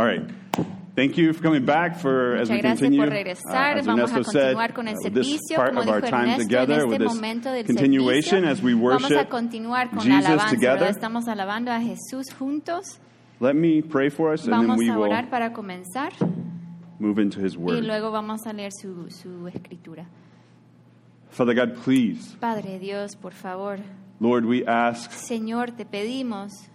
All 0.00 0.06
right. 0.06 0.22
Thank 0.96 1.18
you 1.18 1.32
for 1.34 1.42
coming 1.42 1.66
back 1.66 1.96
for 1.98 2.36
as 2.36 2.48
Muchas 2.48 2.56
we 2.56 2.60
gracias 2.62 2.80
continue. 2.80 2.98
por 3.04 3.10
regresar. 3.10 3.76
as 3.78 3.86
Vamos 3.86 4.10
a 4.12 4.24
said, 4.24 4.54
continuar 4.56 4.72
con 4.74 4.88
el 4.88 4.94
uh, 4.94 5.10
this 5.10 5.26
servicio, 5.28 5.56
part 5.56 5.68
como 5.74 5.82
of 5.82 5.88
our 5.88 6.00
dijo 6.00 6.10
time 6.10 6.22
Ernesto, 6.32 6.42
together 6.42 6.80
en 6.80 6.88
with 6.88 7.02
este 7.02 7.14
momento 7.14 7.52
del 7.52 7.66
continuation 7.66 8.40
servicio. 8.44 8.50
as 8.50 8.62
we 8.62 8.72
Vamos 8.74 9.04
a 9.04 9.14
worship 9.14 9.28
continuar 9.28 9.90
con 9.90 9.98
la 9.98 10.02
Jesus 10.04 10.26
alabanza, 10.26 10.50
together. 10.54 10.78
¿verdad? 10.78 10.90
Estamos 10.90 11.28
alabando 11.28 11.70
a 11.70 11.80
Jesús 11.80 12.32
juntos. 12.32 12.98
Let 13.40 13.54
me 13.54 13.82
pray 13.82 14.08
for 14.10 14.32
us 14.32 14.44
and 14.44 14.52
then 14.54 14.60
Vamos 14.68 14.78
we 14.78 14.88
a 14.88 14.94
will 14.96 15.04
orar 15.10 15.28
para 15.28 15.52
comenzar 15.52 16.12
move 16.98 17.18
into 17.20 17.40
his 17.40 17.54
y 17.54 17.58
word. 17.58 17.84
luego 17.84 18.10
vamos 18.10 18.46
a 18.46 18.52
leer 18.54 18.72
su, 18.72 19.08
su 19.10 19.46
escritura. 19.48 20.06
Father 21.30 21.54
God, 21.54 21.74
please, 21.84 22.36
Padre 22.40 22.78
Dios, 22.78 23.14
por 23.16 23.32
favor, 23.32 23.78
Lord, 24.18 24.44
we 24.44 24.64
ask 24.66 25.10
Señor, 25.12 25.70
te 25.70 25.84
pedimos 25.86 26.69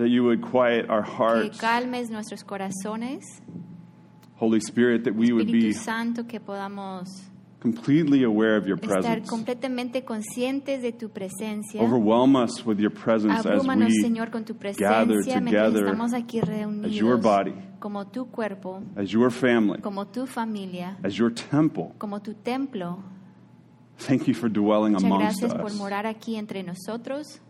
that 0.00 0.08
you 0.08 0.24
would 0.24 0.40
quiet 0.42 0.88
our 0.90 1.04
que 1.04 1.12
hearts. 1.16 1.58
calmes 1.60 2.10
nuestros 2.10 2.42
corazones, 2.44 3.22
Holy 4.36 4.60
Spirit, 4.60 5.04
that 5.04 5.14
we 5.14 5.32
would 5.32 5.46
Espíritu 5.46 5.66
be 5.68 5.72
Santo, 5.72 6.24
que 6.26 6.40
podamos 6.40 7.08
completely 7.60 8.24
aware 8.24 8.56
of 8.56 8.66
your 8.66 8.78
estar 8.78 9.02
presence. 9.02 9.28
completamente 9.28 10.02
conscientes 10.02 10.80
de 10.80 10.92
tu 10.92 11.10
presencia. 11.10 11.82
Overwhelm 11.82 12.34
us 12.36 12.64
with 12.64 12.78
your 12.78 12.90
presence 12.90 13.34
as 13.40 13.44
Abrúmanos, 13.46 13.90
we, 13.90 14.00
Señor, 14.02 14.30
con 14.30 14.44
tu 14.44 14.54
gather 14.54 15.18
presencia 15.18 15.40
mientras 15.40 15.66
together 15.72 15.84
estamos 15.84 16.14
aquí 16.14 16.38
as 16.40 16.48
your 16.48 17.18
reunidos 17.18 17.22
body, 17.22 17.54
como 17.78 18.06
tu 18.06 18.26
cuerpo, 18.30 18.82
as 18.96 19.10
your 19.10 19.30
family, 19.30 19.80
como 19.82 20.06
tu 20.06 20.26
familia, 20.26 20.96
as 21.04 21.14
your 21.16 21.30
temple. 21.30 21.92
como 21.98 22.20
tu 22.20 22.32
templo. 22.32 23.02
Thank 23.98 24.26
you 24.26 24.32
for 24.32 24.48
dwelling 24.48 24.92
Muchas 24.94 25.04
amongst 25.04 25.40
gracias 25.40 25.54
por 25.54 25.66
us. 25.70 25.76
morar 25.76 26.06
aquí 26.06 26.36
entre 26.36 26.62
nosotros. 26.62 27.42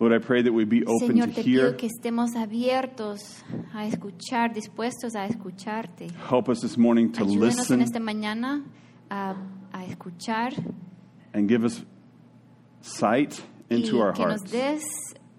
Lord, 0.00 0.14
I 0.14 0.18
pray 0.18 0.42
that 0.42 0.52
we 0.52 0.64
be 0.64 0.82
open 0.86 1.08
Señor, 1.16 1.28
to 1.28 1.34
te 1.34 1.42
pido 1.44 1.62
hear. 1.66 1.76
que 1.76 1.86
estemos 1.86 2.34
abiertos 2.34 3.20
a 3.74 3.86
escuchar, 3.86 4.52
dispuestos 4.54 5.14
a 5.14 5.26
escucharte. 5.26 6.08
Help 6.30 6.48
us 6.48 6.60
this 6.62 6.78
morning 6.78 7.12
to 7.12 7.22
Ayúdanos 7.24 7.70
en 7.70 7.80
listen 7.80 7.82
esta 7.82 8.00
mañana 8.00 8.64
a, 9.10 9.36
a 9.72 9.84
escuchar 9.84 10.54
and 11.34 11.48
give 11.50 11.64
us 11.66 11.84
sight 12.80 13.40
y 13.70 13.74
into 13.76 14.00
our 14.00 14.14
que 14.14 14.24
nos 14.24 14.40
hearts. 14.40 14.50
des 14.52 14.82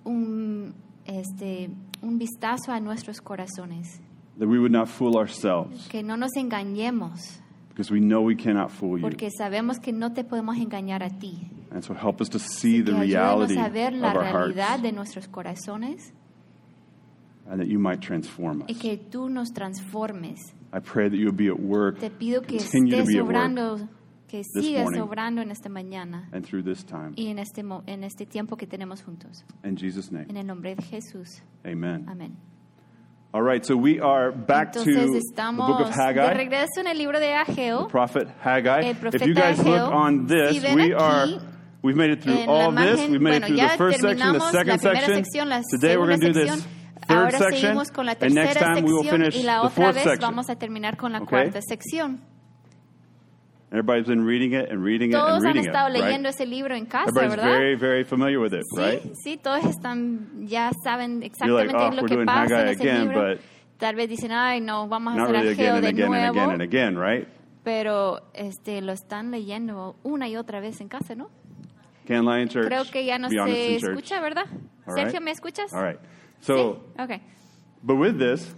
un, 0.06 0.76
este, 1.06 1.72
un 2.04 2.20
vistazo 2.20 2.72
a 2.72 2.80
nuestros 2.80 3.20
corazones. 3.20 4.00
That 4.38 4.48
we 4.48 4.60
would 4.60 4.72
not 4.72 4.88
fool 4.88 5.18
ourselves 5.18 5.88
Que 5.90 6.04
no 6.04 6.16
nos 6.18 6.32
engañemos, 6.38 7.40
because 7.70 7.92
we 7.92 8.00
know 8.00 8.22
we 8.22 8.36
cannot 8.36 8.70
fool 8.70 8.98
you. 8.98 9.02
porque 9.02 9.30
sabemos 9.36 9.80
que 9.80 9.92
no 9.92 10.14
te 10.14 10.24
podemos 10.24 10.58
engañar 10.58 11.02
a 11.04 11.10
ti. 11.10 11.50
And 11.74 11.84
so 11.84 11.94
help 11.94 12.20
us 12.22 12.28
to 12.30 12.40
see 12.40 12.82
the 12.82 12.94
reality 12.94 13.58
a 13.58 13.68
of 13.68 13.74
ver 13.74 13.92
la 13.92 14.10
our 14.12 14.24
realidad 14.24 14.68
hearts 14.68 14.84
de 14.84 14.92
nuestros 14.92 15.28
corazones 15.30 16.12
and 17.50 17.60
that 17.60 17.68
you 17.68 17.80
might 17.80 18.02
transform 18.02 18.64
y 18.68 18.74
us. 18.74 18.78
que 18.80 18.98
tú 18.98 19.30
nos 19.30 19.52
transformes. 19.54 20.40
I 20.74 20.80
pray 20.80 21.10
that 21.10 21.18
you 21.18 21.26
would 21.26 21.38
be 21.38 21.48
at 21.48 21.60
work, 21.60 22.00
Te 22.00 22.10
pido 22.10 22.42
que 22.42 22.58
continue 22.58 22.92
to 22.92 22.98
estés 23.04 23.08
be 23.08 23.18
at 23.20 23.24
work 23.26 23.30
obrando, 23.36 23.90
que 24.28 24.42
this 24.44 24.66
sigas 24.66 24.84
morning. 24.84 25.02
obrando 25.02 25.42
en 25.42 25.52
esta 25.52 25.70
mañana 25.70 26.28
and 26.34 26.46
through 26.46 26.62
this 26.64 26.84
time. 26.84 27.14
y 27.18 27.28
en 27.28 27.40
este, 27.40 27.62
en 27.88 28.04
este 28.04 28.26
tiempo 28.26 28.56
que 28.58 28.68
tenemos 28.68 29.02
juntos. 29.02 29.44
In 29.64 29.76
Jesus' 29.78 30.12
name, 30.12 30.26
En 30.30 30.38
el 30.38 30.46
nombre 30.46 30.76
de 30.76 30.82
Jesús. 30.84 31.42
amen. 31.66 32.06
Amén. 32.10 32.36
All 33.34 33.44
right, 33.44 33.66
so 33.66 33.78
we 33.78 33.98
are 34.02 34.34
back 34.34 34.76
Entonces 34.76 34.94
to 34.94 35.36
the 35.36 35.52
book 35.56 35.80
of 35.80 35.88
de 35.88 35.94
Haggai. 35.94 36.34
regreso 36.36 36.82
en 36.82 36.88
el 36.88 36.98
libro 36.98 37.18
de 37.18 37.28
the 37.46 37.86
prophet 37.88 38.28
Haggai. 38.44 38.82
El 38.84 38.96
If 39.16 39.26
you 39.26 39.34
guys 39.34 39.58
look 39.64 39.90
on 39.90 40.26
this, 40.28 40.52
si 40.62 40.76
we 40.76 40.92
aquí, 40.92 40.94
are 41.00 41.28
we've 41.84 41.96
made 41.96 42.12
it 42.12 42.22
through 42.22 42.38
En 42.38 42.50
all 42.50 42.72
this. 42.72 43.00
imagen, 43.00 43.12
We've 43.12 43.22
made 43.22 43.42
bueno, 43.42 43.46
it 43.46 43.48
through 43.48 43.58
the 43.58 43.78
first 43.78 44.02
section, 44.02 44.34
the 44.34 44.40
second 44.52 44.80
section. 44.82 45.24
sección, 45.24 45.62
Today 45.80 45.98
we're 45.98 46.08
going 46.08 46.20
to 46.22 46.34
do 46.34 46.34
this 46.34 46.68
third 47.08 47.32
section, 47.34 47.78
and 48.22 48.36
next 48.36 48.58
time 48.60 48.84
we 48.84 48.94
will 48.94 49.04
finish 49.04 49.36
the 49.36 49.70
fourth 49.74 49.98
section. 50.02 50.40
Okay? 51.22 51.52
Everybody's 53.74 54.06
been 54.06 54.26
reading 54.26 54.52
it 54.54 54.70
and 54.70 54.84
reading 54.84 55.12
it 55.12 55.16
Todos 55.16 55.38
and 55.38 55.46
han 55.46 55.54
reading 55.56 55.64
it, 55.64 55.68
estado 55.70 55.94
right? 55.94 56.04
leyendo 56.04 56.28
ese 56.28 56.46
libro 56.46 56.76
en 56.76 56.86
casa, 56.88 57.08
Everybody's 57.08 57.38
¿verdad? 57.38 57.58
very, 57.58 57.76
very 57.78 58.04
familiar 58.04 58.40
with 58.42 58.54
it, 58.54 58.64
right? 58.76 59.02
Sí, 59.02 59.14
sí, 59.24 59.38
todos 59.38 59.64
están, 59.64 60.46
ya 60.46 60.72
saben 60.84 61.22
You're 61.22 61.30
like, 61.56 61.70
exactamente 61.72 61.78
"Oh, 61.78 61.92
lo 62.02 62.04
que 62.06 62.26
pasa 62.26 62.62
en 62.64 62.68
ese 62.68 62.82
again, 62.82 63.08
libro. 63.08 63.38
Tal 63.78 63.96
vez 63.96 64.10
dicen, 64.10 64.32
ay, 64.34 64.60
no, 64.60 64.90
vamos 64.90 65.18
a 65.18 65.24
hacer 65.24 65.36
really 65.36 65.52
Ageo 65.54 65.76
and 65.76 65.84
de 65.84 65.88
again 65.90 66.04
and 66.04 66.12
nuevo. 66.12 66.32
again 66.34 66.52
and 66.52 66.62
again, 66.62 66.98
right? 66.98 67.28
Pero 67.64 68.20
este, 68.34 68.82
lo 68.82 68.92
están 68.92 69.32
leyendo 69.32 69.96
una 70.04 70.28
y 70.28 70.36
otra 70.36 70.60
vez 70.60 70.82
en 70.82 70.90
casa, 70.90 71.16
¿no? 71.16 71.30
Can 72.12 72.26
Lion 72.26 72.50
Church. 72.50 72.68
Creo 72.68 72.84
que 72.92 73.06
ya 73.06 73.18
no 73.18 73.30
se 73.30 73.76
escucha, 73.76 74.20
¿verdad? 74.22 74.46
All 74.86 74.96
Sergio, 74.96 75.20
right. 75.20 75.22
¿me 75.22 75.32
escuchas? 75.32 75.74
All 75.74 75.82
right. 75.82 76.00
So, 76.42 76.82
sí. 76.98 77.04
Ok. 77.04 77.22
but 77.84 77.96
with 77.96 78.18
this, 78.20 78.54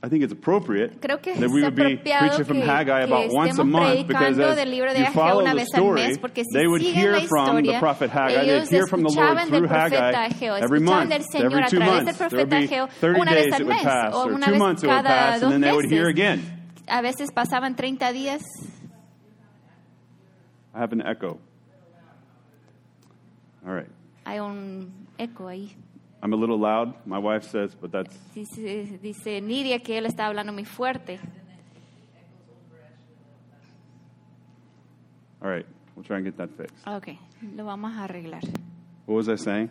I 0.00 0.08
think 0.08 0.22
it's 0.22 0.32
appropriate 0.32 1.00
Creo 1.00 1.20
que 1.20 1.34
that 1.34 1.50
we 1.50 1.62
would 1.62 1.74
be 1.74 1.96
preaching 1.96 2.44
from 2.44 2.60
Haggai 2.60 3.00
about 3.00 3.32
once 3.32 3.58
a 3.58 3.64
month 3.64 4.06
because 4.06 4.38
as 4.38 4.56
del 4.56 4.66
libro 4.66 4.92
de 4.92 5.00
you 5.00 5.06
follow 5.06 5.42
the 5.44 5.64
story, 5.64 6.06
mes, 6.06 6.18
si 6.34 6.44
they 6.52 6.68
would 6.68 6.82
hear 6.82 7.14
la 7.14 7.26
from 7.26 7.62
the 7.62 7.78
prophet 7.80 8.10
Haggai, 8.10 8.44
they'd 8.44 8.68
hear 8.68 8.86
from 8.86 9.02
the 9.02 9.12
Lord 9.12 9.48
through 9.48 9.66
Haggai 9.66 10.28
Ageo, 10.28 10.60
every 10.60 10.80
month, 10.80 11.10
every 11.34 11.64
two 11.68 11.80
months. 11.80 12.18
There 12.18 12.38
would 12.38 12.50
be 12.50 12.66
30 12.66 13.24
days 13.24 13.58
it 13.58 13.66
would 13.66 13.76
pass, 13.76 14.14
or 14.14 14.38
two 14.38 14.54
months 14.56 14.84
it 14.84 14.88
would 14.88 15.04
pass, 15.04 15.42
and 15.42 15.50
then 15.52 15.60
they 15.62 15.72
would 15.72 15.90
hear 15.90 16.08
again. 16.08 16.44
A 16.86 17.02
veces 17.02 17.30
pasaban 17.30 17.76
30 17.76 17.96
días. 17.98 18.42
I 20.72 20.78
have 20.78 20.92
an 20.92 21.02
echo. 21.04 21.40
All 23.66 23.74
right. 23.74 23.88
Hay 24.24 24.38
un 24.40 24.92
eco 25.18 25.48
ahí. 25.48 25.74
I'm 26.22 26.32
a 26.32 26.36
little 26.36 26.58
loud, 26.58 26.94
my 27.06 27.18
wife 27.18 27.44
says, 27.44 27.74
but 27.80 27.92
that's 27.92 28.16
Dice, 28.34 28.98
dice 29.00 29.40
Nidia 29.40 29.78
que 29.82 29.96
él 29.98 30.06
está 30.06 30.26
hablando 30.26 30.52
muy 30.52 30.64
fuerte. 30.64 31.20
all 35.40 35.48
right. 35.48 35.66
We'll 35.94 36.04
try 36.04 36.16
and 36.16 36.24
get 36.24 36.36
that 36.36 36.50
fixed. 36.56 36.86
Ok, 36.86 37.18
lo 37.56 37.64
vamos 37.64 37.92
a 37.96 38.04
arreglar. 38.06 38.42
What 39.06 39.16
was 39.16 39.28
I 39.28 39.36
saying? 39.36 39.70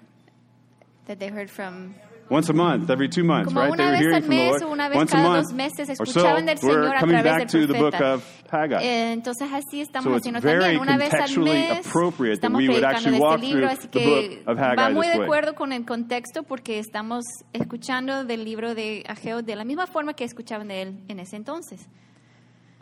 That 1.05 1.19
they 1.19 1.29
heard 1.29 1.49
from 1.49 1.95
Once 2.29 2.49
a 2.49 2.53
month, 2.53 2.89
every 2.89 3.07
two 3.07 3.23
months, 3.23 3.53
Como 3.53 3.61
right? 3.61 3.77
they 3.77 3.85
were 3.85 3.95
hearing 3.95 4.21
from 4.21 4.29
the 4.29 4.35
mes 4.35 4.61
Lord 4.61 4.73
una 4.73 4.89
vez 4.89 4.97
once 4.97 5.13
a 5.13 5.17
month 5.17 5.53
meses 5.53 5.89
or 5.99 6.05
so. 6.05 6.23
We're 6.61 6.99
coming 6.99 7.23
back 7.23 7.47
to 7.47 7.65
the 7.67 7.73
book 7.73 7.93
of 8.01 8.23
Haggai. 8.51 8.83
Eh, 8.83 9.11
entonces 9.13 9.49
así 9.51 9.81
estamos 9.81 10.21
So 10.21 10.29
it's 10.29 10.43
very 10.43 10.77
contextually 10.77 11.69
mes. 11.69 11.87
appropriate 11.87 12.41
that 12.41 12.51
we 12.51 12.67
would 12.67 12.83
actually 12.83 13.17
de 13.17 13.23
walk 13.23 13.35
este 13.41 13.45
libro, 13.47 13.69
through 13.69 13.89
the 13.91 13.99
book 14.05 14.47
of 14.47 14.57
Haggai 14.57 14.75
va 14.75 14.89
muy 14.89 15.07
de 15.07 15.13
acuerdo 15.23 15.55
con 15.55 15.71
el 15.71 15.85
contexto 15.85 16.43
porque 16.43 16.79
estamos 16.79 17.23
escuchando 17.53 18.25
del 18.25 18.43
libro 18.43 18.75
de 18.75 19.03
Ageo 19.07 19.41
de 19.41 19.55
la 19.55 19.63
misma 19.63 19.87
forma 19.87 20.13
que 20.13 20.25
escuchaban 20.25 20.67
de 20.67 20.81
él 20.81 20.99
en 21.07 21.19
ese 21.19 21.37
entonces. 21.37 21.87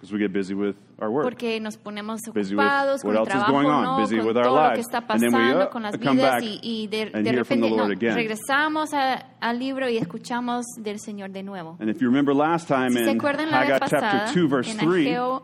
Because 0.06 0.14
we 0.14 0.20
get 0.20 0.32
busy 0.34 0.54
with 0.54 0.76
our 1.00 1.10
work. 1.10 1.24
Porque 1.24 1.60
nos 1.60 1.78
ponemos 1.78 2.22
Busy 2.34 2.56
with 2.56 2.62
ocupados 2.64 3.02
con 3.02 3.10
what 3.10 3.16
el 3.16 3.20
else 3.22 3.28
is 3.30 3.34
trabajo, 3.34 3.52
going 3.54 3.68
on, 3.68 3.84
¿no? 3.84 3.98
busy 4.02 4.18
con 4.18 4.28
with 4.28 4.38
our 4.38 4.44
todo 4.44 4.56
lo 4.56 4.62
que 4.62 4.76
lives. 4.76 4.86
está 4.86 5.04
And 5.10 5.22
then 5.22 5.34
we, 5.34 5.52
uh, 5.64 5.70
con 5.70 5.82
las 5.84 5.98
come 5.98 6.12
vidas 6.16 6.32
back 6.36 6.44
y, 6.44 6.60
y 6.62 6.88
de, 6.88 7.02
and 7.14 7.24
de 7.26 7.32
hear 7.32 7.44
from 7.46 7.62
the 7.62 7.68
repente 7.68 7.70
Lord 7.78 7.88
no, 7.90 7.94
again. 7.94 8.16
regresamos 8.16 8.94
a- 8.94 9.26
al 9.40 9.60
libro 9.60 9.90
y 9.90 9.98
escuchamos 9.98 10.66
del 10.78 11.00
Señor 11.00 11.32
de 11.32 11.42
nuevo. 11.44 11.78
And 11.80 11.90
if 11.90 12.00
you 12.02 12.08
remember 12.08 12.36
last 12.36 12.68
time 12.68 12.92
Si 12.92 13.04
se 13.04 13.12
in 13.12 13.18
acuerdan 13.18 13.50
la 13.50 13.62
Haggai 13.62 13.72
vez 13.72 13.80
pasada, 13.80 14.12
chapter 14.26 14.42
2, 14.44 14.48
verse 14.50 14.72
en 14.72 14.78
3, 14.78 15.08
Ageo, 15.08 15.44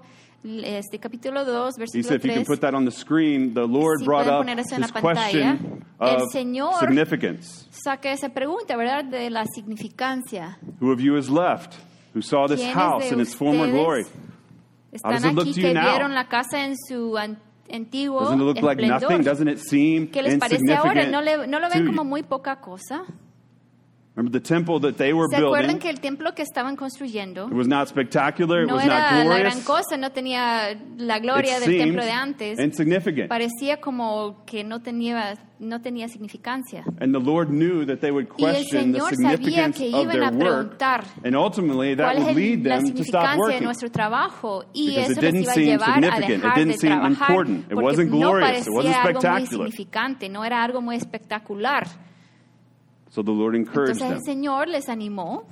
este, 0.64 1.00
capítulo 1.00 1.44
2, 1.46 1.76
he 1.76 1.80
versículo 1.80 2.04
said, 2.08 2.16
if 2.18 2.26
you 2.26 2.34
can 2.34 2.46
put 2.46 2.60
that 2.62 2.74
on 2.76 2.86
the 2.86 2.92
screen, 2.92 3.54
the 3.54 3.66
Lord 3.66 4.00
Si 4.00 4.06
brought 4.06 4.28
up 4.28 4.40
poner 4.46 4.60
eso 4.60 4.76
en 4.76 4.82
la 4.82 4.88
this 4.88 4.94
pantalla, 4.94 5.58
question 5.58 5.86
el 6.00 6.16
of 6.18 6.24
Señor- 6.34 6.80
significance. 6.80 7.68
saca 7.72 8.12
esa 8.12 8.30
pregunta, 8.30 8.76
¿verdad? 8.78 9.06
De 9.06 9.30
la 9.32 9.44
significancia. 9.46 10.58
Who 10.80 10.92
of 10.92 11.00
you 11.00 11.16
is 11.18 11.30
left 11.30 11.74
who 12.14 12.22
saw 12.22 12.46
this 12.48 12.62
house 12.74 13.12
in 13.12 13.20
its 13.22 13.34
former 13.36 13.70
glory? 13.72 14.04
Están 14.92 15.26
aquí 15.40 15.54
que 15.54 15.74
vieron 15.74 16.14
la 16.14 16.28
casa 16.28 16.66
en 16.66 16.76
su 16.78 17.18
an- 17.18 17.40
antiguo 17.72 18.22
Doesn't 18.22 18.40
it 18.42 18.44
look 18.46 18.56
like 18.62 18.82
esplendor. 18.82 19.02
nothing? 19.10 19.24
Doesn't 19.24 19.48
it 19.50 19.58
seem 19.60 20.12
¿Qué 20.12 20.22
les 20.22 20.38
parece 20.38 20.74
ahora? 20.74 21.06
¿No, 21.08 21.22
le- 21.22 21.48
no 21.48 21.60
lo 21.60 21.70
ven 21.70 21.86
como 21.86 22.04
muy 22.04 22.24
poca 22.24 22.60
cosa? 22.60 23.04
Remember 24.14 24.30
the 24.42 24.46
temple 24.46 24.78
that 24.82 24.98
they 24.98 25.14
were 25.14 25.28
¿Se 25.30 25.38
acuerdan 25.38 25.78
building? 25.78 25.80
que 25.80 25.90
el 25.90 26.02
templo 26.02 26.34
que 26.36 26.42
estaban 26.42 26.76
construyendo 26.76 27.48
It 27.48 27.54
was 27.54 27.66
not 27.70 27.88
spectacular. 27.88 28.64
It 28.64 28.68
no 28.68 28.76
was 28.76 28.84
era 28.84 29.00
not 29.00 29.12
la 29.12 29.24
glorious. 29.24 29.54
gran 29.54 29.62
cosa, 29.64 29.96
no 29.98 30.12
tenía 30.12 30.78
la 30.98 31.20
gloria 31.20 31.58
it 31.60 31.64
del 31.66 31.78
templo 31.78 32.04
de 32.04 32.12
antes? 32.12 32.60
insignificant. 32.60 33.30
Parecía 33.30 33.80
como 33.80 34.44
que 34.46 34.66
no 34.66 34.82
tenía, 34.82 35.38
no 35.60 35.80
tenía 35.80 36.10
significancia. 36.10 36.84
And 37.00 37.14
the 37.14 37.22
Lord 37.22 37.52
knew 37.52 37.86
that 37.86 38.00
they 38.00 38.12
would 38.12 38.28
Y 38.38 38.44
el 38.44 38.56
question 38.58 38.92
the 38.92 39.00
Señor 39.00 39.16
sabía 39.16 39.38
significance 39.38 39.78
que 39.80 39.88
of 39.96 40.02
iban 40.04 40.12
their 40.12 40.24
a 40.24 40.30
work, 40.32 40.40
preguntar 40.78 41.04
and 41.24 41.34
ultimately 41.38 41.96
that 41.96 42.04
¿Cuál 42.04 42.18
would 42.18 42.30
es 42.32 42.36
lead 42.36 42.54
el- 42.60 42.64
la 42.68 42.76
them 42.80 42.94
to 42.94 43.04
stop 43.04 43.22
significancia 43.22 43.32
de 43.32 43.40
working. 43.40 43.64
nuestro 43.64 43.92
trabajo? 43.92 44.66
Y 44.74 44.88
Because 44.90 45.00
it 45.06 45.12
eso 45.12 45.22
les 45.22 45.32
didn't 45.32 45.44
iba 45.44 45.52
a 45.52 45.56
seem 45.56 45.66
llevar 45.68 45.90
a 45.90 45.94
significant. 45.94 46.30
It 46.30 46.42
dejar 46.42 46.56
didn't 46.58 46.72
de 46.74 46.78
seem 46.80 46.92
trabajar 46.92 47.30
important. 47.32 47.60
It 47.60 47.70
porque 47.70 47.86
wasn't 47.86 48.12
no 48.12 48.18
glorious. 48.18 48.68
It 48.68 48.74
wasn't 48.74 48.94
parecía 48.96 49.02
algo 49.04 49.14
muy 49.14 49.22
spectacular. 49.22 49.48
significante, 49.72 50.28
no 50.30 50.44
era 50.44 50.62
algo 50.66 50.82
muy 50.82 50.98
espectacular. 50.98 51.88
So 53.12 53.22
the 53.24 53.32
Lord 53.32 53.56
encouraged 53.56 54.02
Entonces 54.02 54.10
el 54.10 54.16
them. 54.16 54.24
Señor 54.26 54.68
les 54.68 54.88
animó 54.90 55.44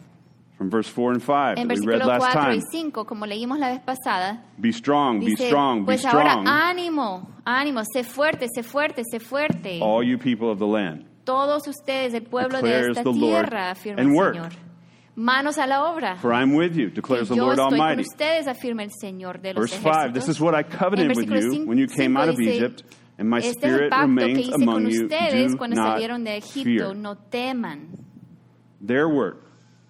From 0.57 0.69
verse 0.69 0.89
4 0.89 1.11
and 1.13 1.21
5 1.21 1.57
en 1.57 1.67
that 1.67 1.77
we 1.77 1.85
read 1.85 1.99
versículo 2.01 2.07
last 2.07 2.33
4 2.33 2.53
y 2.53 2.59
time. 2.59 2.61
5, 2.71 3.05
como 3.05 3.25
leímos 3.25 3.59
la 3.59 3.69
vez 3.69 3.79
pasada, 3.81 4.43
Be 4.57 4.71
strong, 4.73 5.19
be 5.19 5.25
dice, 5.27 5.47
strong, 5.47 5.79
be 5.81 5.85
pues 5.85 6.05
ahora 6.05 6.31
strong, 6.31 6.47
ánimo, 6.47 7.29
ánimo, 7.45 7.81
sé 7.93 8.03
fuerte, 8.03 8.47
sé 8.53 8.63
fuerte, 8.63 9.03
sé 9.09 9.19
fuerte. 9.21 9.79
all 9.81 10.03
you 10.03 10.17
people 10.17 10.49
of 10.49 10.57
the 10.59 10.65
land. 10.67 11.05
Todos 11.25 11.67
ustedes, 11.67 12.13
el 12.13 12.23
pueblo 12.23 12.61
de 12.61 12.67
Declares 12.69 12.97
esta 12.97 13.03
the 13.03 13.09
Lord, 13.17 13.19
tierra, 13.49 13.71
afirma 13.71 14.01
and 14.01 14.13
work. 14.15 14.33
Señor. 14.35 14.51
Manos 15.15 15.57
a 15.57 15.67
la 15.67 15.83
obra. 15.91 16.15
For 16.17 16.33
I 16.33 16.41
am 16.41 16.55
with 16.55 16.75
you, 16.75 16.89
declares 16.89 17.27
the 17.27 17.35
yo 17.35 17.43
Lord 17.45 17.57
estoy 17.59 17.69
con 17.71 17.79
Almighty. 17.81 18.01
ustedes, 18.03 18.47
afirma 18.47 18.83
el 18.83 18.91
Señor 18.91 19.41
de 19.41 19.53
los 19.53 19.61
Verse 19.69 19.75
5 19.81 20.13
This 20.13 20.23
ejércitos. 20.23 20.29
is 20.29 20.39
what 20.41 20.55
I 20.55 20.63
covenanted 20.63 21.11
En 21.11 21.17
with 21.17 21.29
versículo 21.29 21.41
you 21.41 21.51
cin- 21.51 21.67
when 21.67 21.77
you 21.77 21.87
came 21.87 22.15
cinco 22.15 22.21
out 22.21 22.29
of 22.29 22.37
dice, 22.37 22.55
Egypt, 22.55 22.83
and 23.19 23.29
my 23.29 23.37
Este 23.39 23.49
es 23.49 23.63
el 23.63 23.69
spirit 23.71 23.89
pacto 23.91 24.15
que 24.15 24.21
remains 24.25 24.39
hice 24.47 24.65
con 24.65 24.87
you. 24.89 25.03
ustedes 25.03 25.51
Do 25.51 25.57
cuando 25.57 25.75
not 25.75 25.85
salieron 25.93 26.23
de 26.23 26.37
Egipto. 26.37 26.63
fear. 26.63 26.95
No 26.95 27.15
teman. 27.17 27.89
Their 28.85 29.07
work 29.07 29.41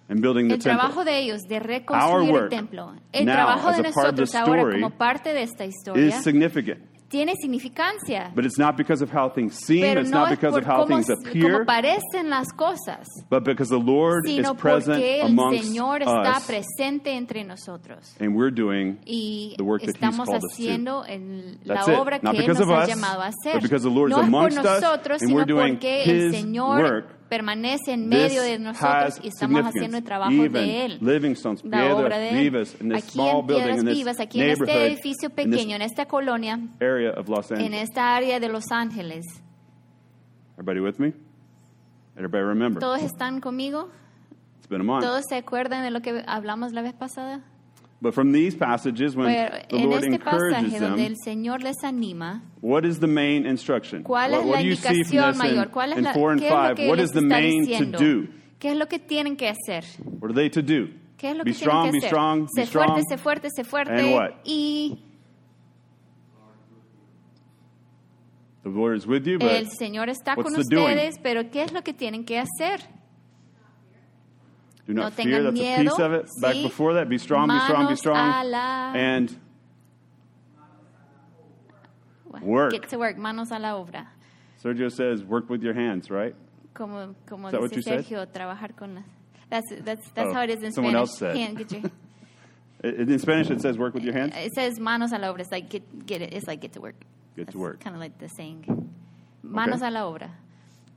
in 0.08 0.20
building 0.20 0.48
the 0.48 0.54
El 0.54 0.60
trabajo 0.60 0.96
temple 1.04 1.12
de 1.12 1.18
ellos 1.20 1.42
de 1.42 1.56
Our 1.56 1.62
reconstruir 1.66 2.28
el 2.28 2.32
work 2.34 2.50
templo. 2.50 2.92
El 3.12 3.24
now, 3.26 3.32
trabajo 3.34 3.68
as 3.68 3.76
de 3.76 3.88
a 3.88 3.92
part 3.92 4.08
of 4.08 4.14
the 4.16 4.22
nosotros 4.22 4.34
ahora 4.34 4.60
story, 4.62 4.80
como 4.82 4.98
parte 4.98 5.32
de 5.32 5.42
esta 5.44 5.64
historia 5.64 6.04
is 6.06 6.14
significant. 6.24 6.80
Tiene 7.10 7.34
significancia. 7.42 8.30
But 8.34 8.46
it's 8.46 8.58
not 8.58 8.76
because 8.76 9.02
of 9.02 9.10
how 9.10 9.28
things 9.28 9.54
seem, 9.58 9.82
Pero 9.82 10.00
it's 10.00 10.10
no 10.10 10.20
not 10.20 10.30
because 10.30 10.56
of 10.56 10.64
how 10.64 10.84
cómo, 10.84 10.88
things 10.88 11.10
appear, 11.10 11.64
parecen 11.66 12.30
las 12.30 12.46
cosas, 12.56 13.06
but 13.28 13.44
because 13.44 13.68
the 13.68 13.78
Lord 13.78 14.26
is 14.28 14.48
present 14.56 15.02
amongst 15.22 15.64
Señor 15.64 16.02
está 16.02 16.36
us, 16.36 16.46
presente 16.46 17.08
entre 17.08 17.44
nosotros. 17.44 18.14
and 18.20 18.34
we're 18.36 18.50
doing 18.50 18.98
y 19.06 19.54
the 19.58 19.64
work 19.64 19.82
that 19.82 19.96
He's 19.96 20.16
called 20.16 20.28
us 20.30 20.42
to. 20.56 20.78
la 21.64 21.74
That's 21.74 21.88
it. 21.88 22.22
Not 22.22 22.34
que 22.34 22.42
Él 22.42 22.46
because 22.46 22.58
nos 22.58 22.60
of 22.60 22.68
ha 22.68 22.80
us, 22.82 22.88
llamado 22.88 23.20
a 23.20 23.26
hacer. 23.26 23.52
but 23.54 23.62
because 23.62 23.82
the 23.82 23.90
Lord 23.90 24.10
is 24.10 24.16
no 24.16 24.22
por 24.22 24.28
amongst 24.28 24.58
us, 24.58 25.22
and 25.22 25.34
we're 25.34 25.44
doing 25.44 25.78
His 25.80 26.44
work. 26.46 27.19
Permanece 27.30 27.92
en 27.92 28.08
medio 28.08 28.42
de 28.42 28.58
nosotros 28.58 29.20
y 29.22 29.28
estamos 29.28 29.62
haciendo 29.64 29.96
el 29.96 30.04
trabajo 30.04 30.32
de 30.48 30.84
Él. 30.84 30.98
La 31.62 31.94
obra 31.96 32.18
de 32.18 32.48
Él. 32.48 32.66
Aquí 32.94 33.20
en 33.20 33.46
Piedras 33.46 33.84
Vivas, 33.84 34.20
aquí 34.20 34.42
en 34.42 34.50
este 34.50 34.86
edificio 34.86 35.30
pequeño, 35.30 35.76
en 35.76 35.82
esta 35.82 36.06
colonia, 36.06 36.58
en 36.80 37.74
esta 37.74 38.16
área 38.16 38.40
de 38.40 38.48
Los 38.48 38.64
Ángeles. 38.70 39.24
Everybody 40.58 40.80
with 40.80 40.98
me? 40.98 41.14
Everybody 42.16 42.42
remember? 42.42 42.80
¿Todos 42.80 43.00
están 43.00 43.40
conmigo? 43.40 43.88
It's 44.58 44.68
been 44.68 44.82
a 44.82 44.84
month. 44.84 45.04
¿Todos 45.04 45.24
se 45.26 45.36
acuerdan 45.36 45.84
de 45.84 45.90
lo 45.90 46.02
que 46.02 46.22
hablamos 46.26 46.72
la 46.72 46.82
vez 46.82 46.92
pasada? 46.92 47.40
But 48.02 48.14
from 48.14 48.32
these 48.32 48.56
passages, 48.56 49.14
when 49.14 49.26
Pero 49.26 49.50
the 49.68 49.76
en 49.76 49.90
Lord 49.90 50.04
este 50.04 50.14
encourages 50.14 50.54
pasaje 50.72 50.80
donde 50.80 51.02
them, 51.02 51.12
el 51.12 51.16
Señor 51.22 51.62
les 51.62 51.84
anima, 51.84 52.42
what 52.62 52.84
is 52.84 52.98
the 52.98 53.06
main 53.06 53.44
instruction? 53.46 54.02
¿Cuál 54.04 54.30
what, 54.30 54.40
es 54.40 54.46
what 54.46 54.56
la 54.56 54.62
do 54.62 54.68
you 54.68 54.74
see 54.76 55.02
from 55.04 55.32
this 55.32 55.36
mayor? 55.38 55.64
in, 55.66 55.70
¿Cuál 55.70 55.92
es 55.92 55.98
in 55.98 56.04
la, 56.04 56.12
4 56.14 56.30
and 56.30 56.40
¿Qué 56.40 56.46
es 56.46 56.52
lo 56.52 56.62
5? 56.68 56.74
que 56.76 56.88
What 56.88 56.98
is 56.98 57.10
the 57.10 57.20
main 57.20 57.64
diciendo? 57.66 57.98
to 57.98 58.04
do? 58.04 58.28
¿Qué 58.58 58.70
es 58.70 58.76
lo 58.76 58.86
que 58.86 58.98
tienen 58.98 59.36
que 59.36 59.48
hacer? 59.48 59.84
What 60.18 60.30
are 60.30 60.34
they 60.34 60.48
to 60.48 60.62
do? 60.62 60.88
¿Qué 61.18 61.30
es 61.30 61.36
lo 61.36 61.44
be 61.44 61.50
que 61.50 61.58
strong, 61.58 61.82
tienen 61.90 61.92
be 61.92 62.00
que 62.00 62.06
hacer? 62.06 62.08
strong, 62.08 62.48
be 62.56 62.66
strong. 62.66 62.86
fuerte, 62.86 63.02
sé 63.10 63.18
fuerte, 63.18 63.48
sé 63.54 63.64
fuerte. 63.64 63.92
And 64.00 64.14
what? 64.14 64.30
Y 64.44 64.98
The 68.62 68.68
Lord 68.68 68.96
is 68.96 69.06
with 69.06 69.24
you, 69.26 69.38
but 69.38 69.50
el 69.50 69.68
Señor 69.70 70.08
está 70.10 70.34
what's 70.36 70.52
con 70.54 70.62
the 70.62 70.64
doing? 70.74 70.86
ustedes, 70.96 71.18
pero 71.22 71.50
¿qué 71.50 71.62
es 71.62 71.72
lo 71.72 71.82
que 71.82 71.92
tienen 71.94 72.24
que 72.24 72.38
hacer? 72.38 72.80
Do 74.90 74.94
no 74.94 75.02
not 75.04 75.14
fear. 75.14 75.24
tengan 75.42 75.54
That's 75.54 75.60
a 75.60 75.82
piece 75.82 75.98
of 75.98 76.12
it. 76.12 76.26
Back 76.40 76.54
¿sí? 76.56 76.62
before 76.64 76.94
that, 76.94 77.08
be 77.08 77.18
strong, 77.18 77.48
be 77.48 77.58
strong, 77.60 77.88
be 77.88 77.96
strong. 77.96 78.50
la- 78.50 78.92
And 78.94 79.36
Work. 82.42 82.72
Get 82.72 82.88
to 82.90 82.98
work, 82.98 83.16
manos 83.18 83.50
a 83.50 83.58
la 83.58 83.72
obra. 83.74 84.06
Sergio 84.62 84.90
says, 84.90 85.24
work 85.24 85.50
with 85.50 85.62
your 85.62 85.74
hands, 85.74 86.10
right? 86.10 86.34
Como, 86.74 87.14
como 87.26 87.48
Is 87.48 87.52
that 87.52 87.60
what 87.60 87.74
you 87.74 87.82
said? 87.82 88.04
Trabajar 88.06 88.76
con 88.76 88.94
las... 88.94 89.04
That's, 89.48 89.66
that's, 89.84 90.08
that's 90.10 90.28
Oh, 90.28 90.32
how 90.34 90.42
it 90.42 90.50
is 90.50 90.62
in 90.62 90.72
someone 90.72 90.92
Spanish. 90.92 91.08
else 91.10 91.18
said. 91.18 91.36
Hand, 91.36 91.58
get 91.68 91.72
your- 91.72 91.90
In 93.10 93.18
Spanish, 93.18 93.50
it 93.50 93.60
says, 93.60 93.76
work 93.76 93.92
with 93.94 94.04
your 94.04 94.14
hands. 94.14 94.32
It 94.36 94.54
says 94.54 94.78
manos 94.78 95.12
a 95.12 95.18
la 95.18 95.32
obra. 95.32 95.40
It's 95.40 95.50
like 95.52 95.68
get, 95.68 96.06
get 96.06 96.22
it. 96.22 96.32
It's 96.32 96.46
like 96.46 96.60
get 96.60 96.72
to 96.74 96.80
work. 96.80 96.94
Get 97.36 97.50
to 97.50 97.58
work. 97.58 97.80
Kind 97.80 97.94
of 97.96 98.00
like 98.00 98.18
the 98.18 98.28
saying. 98.28 98.64
Manos 99.42 99.82
Okay. 99.82 99.88
a 99.88 99.90
la 99.90 100.00
obra. 100.10 100.30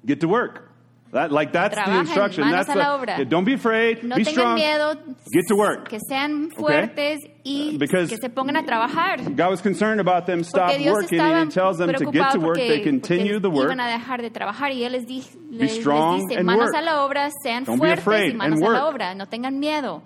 Get 0.05 0.19
to 0.21 0.27
work. 0.29 0.71
That, 1.13 1.31
like 1.31 1.51
that's 1.53 1.75
the 1.75 1.99
instruction. 1.99 2.49
That's 2.49 2.67
the, 2.67 2.75
la 2.75 2.97
obra. 2.97 3.17
yeah, 3.19 3.23
don't 3.23 3.45
be 3.45 3.53
afraid. 3.53 4.03
No 4.03 4.15
be 4.15 4.23
strong. 4.23 4.57
miedo. 4.57 4.95
Get 5.31 5.43
to 5.47 5.55
work. 5.55 5.87
Que 5.89 5.99
sean 6.09 6.49
fuertes 6.49 7.19
y 7.45 7.73
Uh, 7.75 7.77
because- 7.77 8.09
que 8.09 8.17
se 8.17 8.29
pongan 8.29 8.57
a 8.57 8.63
trabajar. 8.65 9.19
God 9.35 9.51
was 9.51 9.61
concerned 9.61 10.01
about 10.01 10.25
them 10.25 10.43
stop 10.43 10.71
working, 10.83 11.19
and 11.21 11.49
He 11.49 11.53
tells 11.53 11.77
them 11.77 11.93
to 11.93 12.05
get 12.11 12.31
to 12.31 12.39
work. 12.39 12.57
porque, 12.57 12.67
They 12.67 12.81
continue 12.81 13.39
the 13.39 13.49
work. 13.51 13.69
iban 13.69 13.79
a 13.79 13.87
dejar 13.87 14.21
de 14.21 14.31
trabajar 14.31 14.71
y 14.71 14.83
Él 14.83 14.93
les, 14.93 15.05
di- 15.05 15.23
les, 15.51 15.71
les 15.71 15.79
strong 15.79 16.27
dice, 16.27 16.39
and 16.39 16.45
manos 16.47 16.65
work. 16.71 16.75
a 16.75 16.81
la 16.81 17.05
obra, 17.05 17.29
sean 17.43 17.63
Don't 17.63 17.79
be 17.79 17.85
fuertes 17.95 17.99
afraid 17.99 18.33
y 18.33 18.35
manos 18.35 18.59
and 18.59 18.67
a 18.67 18.71
la 18.71 18.83
work. 18.85 18.93
obra, 18.95 19.15
no 19.15 19.27
tengan 19.27 19.59
miedo. 19.59 20.01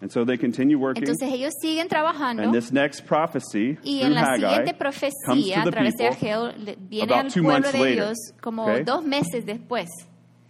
And 0.00 0.12
so 0.12 0.24
they 0.24 0.38
continue 0.38 0.78
working. 0.78 1.02
Entonces 1.02 1.32
ellos 1.32 1.52
siguen 1.60 1.88
trabajando 1.88 2.44
and 2.44 2.54
this 2.54 2.70
next 2.70 3.04
prophecy 3.04 3.76
y 3.82 3.98
through 3.98 4.06
en 4.06 4.14
la 4.14 4.20
Haggai 4.22 4.50
siguiente 4.50 4.72
comes 4.72 4.78
profecía 4.78 5.54
to 5.56 5.60
a 5.60 5.64
the 5.64 5.70
través 5.72 5.92
de 5.96 6.08
people 6.08 6.16
Ageo 6.16 6.52
viene 6.88 7.14
al 7.14 7.32
two 7.32 7.42
pueblo 7.42 7.52
months 7.52 7.72
de 7.72 7.78
later, 7.78 7.94
Dios 7.94 8.16
como 8.40 8.62
okay? 8.62 8.84
dos 8.84 9.04
meses 9.04 9.44
después 9.44 9.88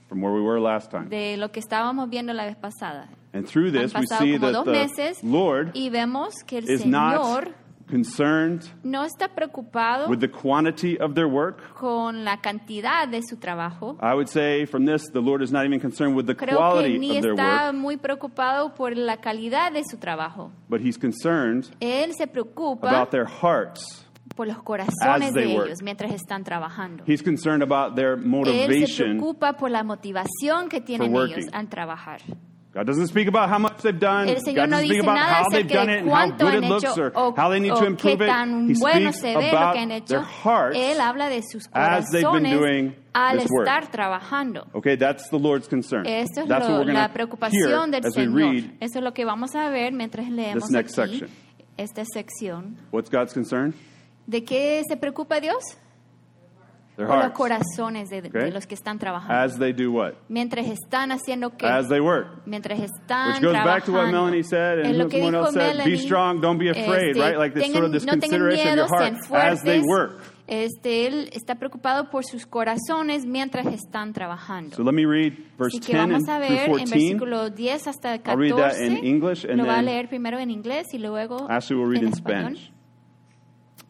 from 0.08 0.22
where 0.22 0.34
we 0.34 0.42
were 0.42 0.60
last 0.60 0.90
time. 0.90 1.08
de 1.08 1.36
lo 1.38 1.48
que 1.50 1.60
estábamos 1.60 2.10
viendo 2.10 2.32
la 2.34 2.44
vez 2.44 2.56
pasada. 2.56 3.08
And 3.32 3.46
through 3.46 3.70
this, 3.72 3.92
Han 3.94 4.02
we 4.02 4.06
pasado 4.06 4.24
see 4.24 4.32
como 4.38 4.46
that 4.46 4.52
dos 4.52 4.64
the 4.66 4.72
meses 4.72 5.24
Lord 5.24 5.70
y 5.74 5.88
vemos 5.90 6.34
que 6.46 6.58
el 6.58 6.66
Señor 6.66 7.44
not 7.46 7.54
concerned 7.88 8.62
no 8.82 9.04
está 9.04 9.28
preocupado 9.34 10.08
with 10.08 10.20
the 10.20 10.28
quantity 10.30 10.96
of 11.00 11.14
their 11.14 11.26
work. 11.26 11.74
con 11.74 12.24
la 12.24 12.36
cantidad 12.40 13.08
de 13.08 13.20
su 13.22 13.36
trabajo. 13.36 13.96
I 14.00 14.14
would 14.14 14.28
say 14.28 14.66
from 14.66 14.86
this, 14.86 15.10
the 15.12 15.20
Lord 15.20 15.42
is 15.42 15.50
not 15.50 15.64
even 15.64 15.80
concerned 15.80 16.14
with 16.16 16.26
the 16.26 16.34
Creo 16.34 16.48
que 16.48 16.56
quality 16.56 16.98
ni 16.98 17.16
of 17.16 17.22
their 17.22 17.32
está 17.34 17.66
work, 17.66 17.74
muy 17.74 17.96
preocupado 17.96 18.74
por 18.74 18.96
la 18.96 19.16
calidad 19.16 19.72
de 19.72 19.82
su 19.84 19.96
trabajo. 19.98 20.52
but 20.68 20.80
He's 20.80 20.98
concerned 20.98 21.66
Él 21.80 22.12
se 22.16 22.26
preocupa 22.26 22.88
about 22.90 23.10
their 23.10 23.26
hearts. 23.26 24.04
por 24.36 24.46
los 24.46 24.62
corazones 24.62 25.32
de 25.34 25.46
work. 25.56 25.66
ellos 25.66 25.82
mientras 25.82 26.12
están 26.12 26.44
trabajando. 26.44 27.02
He's 27.06 27.22
concerned 27.22 27.62
about 27.62 27.96
their 27.96 28.12
Él 28.12 28.22
se 28.22 28.28
motivation. 28.28 29.16
preocupa 29.18 29.54
por 29.54 29.70
la 29.70 29.82
motivación 29.82 30.68
que 30.68 30.80
tienen 30.80 31.10
for 31.10 31.24
ellos 31.26 31.38
working. 31.46 31.54
al 31.54 31.68
trabajar. 31.68 32.20
God 32.74 32.86
doesn't 32.86 33.06
speak 33.08 33.28
about 33.28 33.48
how 33.48 33.58
much 33.58 33.78
they've 33.82 33.98
done. 33.98 34.28
El 34.28 34.36
God 34.36 34.44
no 34.68 34.76
doesn't 34.76 34.86
speak 34.86 34.98
dice 34.98 35.02
about 35.02 35.14
nada 35.14 35.34
how 35.34 35.48
they've 35.48 35.66
done 35.68 35.88
it 35.88 36.00
and 36.02 36.10
how 36.10 36.30
good 36.30 36.54
it 36.54 36.64
looks 36.68 36.84
hecho 36.84 37.00
or 37.00 37.12
o, 37.14 37.34
how 37.34 37.48
they 37.48 37.60
need 37.60 37.74
to 37.74 37.86
improve 37.86 38.20
it. 38.20 38.28
He 38.28 38.74
bueno 38.74 39.10
speaks 39.12 39.24
about 39.24 40.06
their 40.06 40.20
hearts 40.20 40.76
Él 40.76 41.00
habla 41.00 41.28
de 41.30 41.40
sus 41.42 41.66
as 41.72 42.04
they've 42.12 42.30
been 42.30 42.44
doing 42.44 42.94
al 43.14 43.38
this 43.38 43.48
work. 43.50 43.66
estar 43.66 43.90
trabajando. 43.90 44.66
Okay, 44.74 44.96
that's 44.96 45.28
the 45.30 45.38
Lord's 45.38 45.66
concern. 45.66 46.06
Es 46.06 46.28
that's 46.34 46.46
lo- 46.46 46.54
what 46.54 46.86
we're 46.86 46.92
la 46.92 47.08
going 47.08 47.26
to 47.26 47.48
hear 47.50 47.68
del 47.68 48.04
as 48.04 48.16
we 48.16 48.26
read 48.26 48.76
Eso 48.80 48.98
es 48.98 49.02
lo 49.04 49.12
que 49.12 49.24
vamos 49.24 49.54
a 49.54 49.70
ver 49.70 49.92
mientras 49.92 50.28
leemos 50.28 50.62
this 50.64 50.70
next 50.70 50.98
aquí 50.98 51.20
section. 51.20 51.30
esta 51.78 52.04
sección. 52.04 52.76
What's 52.92 53.08
God's 53.08 53.32
concern? 53.32 53.72
¿De 54.26 54.44
qué 54.44 54.82
se 54.86 54.96
preocupa 54.96 55.40
Dios? 55.40 55.62
Their 56.98 57.06
Por 57.06 57.18
los 57.18 57.32
corazones 57.32 58.10
de, 58.10 58.50
los 58.50 58.66
que 58.66 58.74
están 58.74 58.98
trabajando. 58.98 59.32
As 59.32 59.56
they 59.56 59.72
do 59.72 59.92
what? 59.92 60.14
mientras 60.28 60.66
están 60.66 61.12
haciendo 61.12 61.56
qué? 61.56 61.64
As 61.64 61.88
they 61.88 62.00
work. 62.00 62.42
mientras 62.44 62.80
están 62.80 63.34
Which 63.34 63.42
goes 63.42 63.52
back 63.52 63.84
to 63.84 63.92
what 63.92 64.06
trabajando. 64.06 64.12
Melanie 64.12 64.42
said 64.42 64.80
Es 64.80 64.86
and 64.88 64.98
lo 64.98 65.08
que 65.08 65.22
someone 65.22 65.34
dijo 65.34 65.46
else 65.46 65.54
said. 65.54 65.84
Be 65.84 65.96
strong, 65.96 66.40
don't 66.40 66.58
be 66.58 66.70
afraid, 66.70 67.10
este, 67.10 67.20
right? 67.20 67.38
Like 67.38 67.54
this 67.54 67.70
sort 67.72 67.84
of 67.84 67.92
this 67.92 68.04
no 68.04 68.14
consideration 68.14 68.66
miedo, 68.66 68.82
of 68.82 68.90
your 68.90 68.98
heart 68.98 69.24
fuertes. 69.28 69.60
as 69.60 69.62
they 69.62 69.80
work. 69.80 70.18
Este, 70.48 71.06
él 71.06 71.30
está 71.34 71.54
preocupado 71.54 72.10
por 72.10 72.24
sus 72.24 72.46
corazones 72.46 73.26
mientras 73.26 73.66
están 73.66 74.12
trabajando. 74.12 74.74
So 74.74 74.82
let 74.82 74.92
me 74.92 75.06
read 75.06 75.34
verse 75.56 75.76
Así 75.76 75.86
que 75.86 75.92
10 75.92 75.98
vamos 76.08 76.28
and 76.28 76.30
a 76.30 76.46
through 76.48 76.48
ver 76.48 76.64
en 76.64 76.78
14. 76.78 76.94
versículo 76.96 77.50
10 77.50 77.86
hasta 77.86 78.14
I'll 78.14 78.36
read 78.36 78.56
that 78.56 78.72
14. 78.72 78.86
in 78.86 79.04
English 79.04 79.44
and 79.44 79.58
Lo 79.58 79.66
va 79.66 79.74
a 79.74 79.76
then 79.76 79.84
leer 79.84 80.08
primero 80.08 80.38
en 80.40 80.50
inglés 80.50 80.88
y 80.92 80.98
luego 80.98 81.46
Ashley 81.48 81.78
will 81.78 81.86
read 81.86 82.02
en 82.02 82.08
in 82.08 82.12
español. 82.14 82.56
Spanish. 82.56 82.72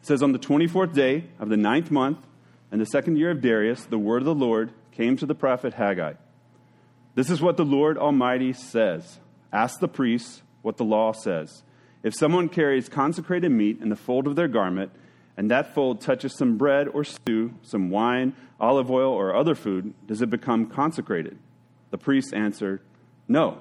It 0.01 0.05
says, 0.05 0.21
On 0.21 0.31
the 0.31 0.39
24th 0.39 0.93
day 0.93 1.29
of 1.39 1.49
the 1.49 1.57
ninth 1.57 1.89
month, 1.91 2.19
in 2.71 2.79
the 2.79 2.85
second 2.85 3.17
year 3.17 3.31
of 3.31 3.41
Darius, 3.41 3.85
the 3.85 3.97
word 3.97 4.21
of 4.21 4.25
the 4.25 4.35
Lord 4.35 4.71
came 4.91 5.17
to 5.17 5.25
the 5.25 5.35
prophet 5.35 5.73
Haggai. 5.73 6.13
This 7.15 7.29
is 7.29 7.41
what 7.41 7.57
the 7.57 7.65
Lord 7.65 7.97
Almighty 7.97 8.53
says 8.53 9.19
Ask 9.51 9.79
the 9.79 9.87
priests 9.87 10.43
what 10.61 10.77
the 10.77 10.85
law 10.85 11.11
says. 11.11 11.63
If 12.03 12.13
someone 12.13 12.49
carries 12.49 12.87
consecrated 12.87 13.49
meat 13.49 13.79
in 13.81 13.89
the 13.89 13.95
fold 13.95 14.27
of 14.27 14.35
their 14.35 14.47
garment, 14.47 14.91
and 15.35 15.49
that 15.51 15.73
fold 15.73 16.01
touches 16.01 16.37
some 16.37 16.57
bread 16.57 16.87
or 16.87 17.03
stew, 17.03 17.53
some 17.61 17.89
wine, 17.89 18.33
olive 18.59 18.91
oil, 18.91 19.11
or 19.11 19.35
other 19.35 19.55
food, 19.55 19.93
does 20.05 20.21
it 20.21 20.29
become 20.29 20.65
consecrated? 20.65 21.37
The 21.91 21.97
priest 21.97 22.33
answered, 22.33 22.81
No. 23.27 23.59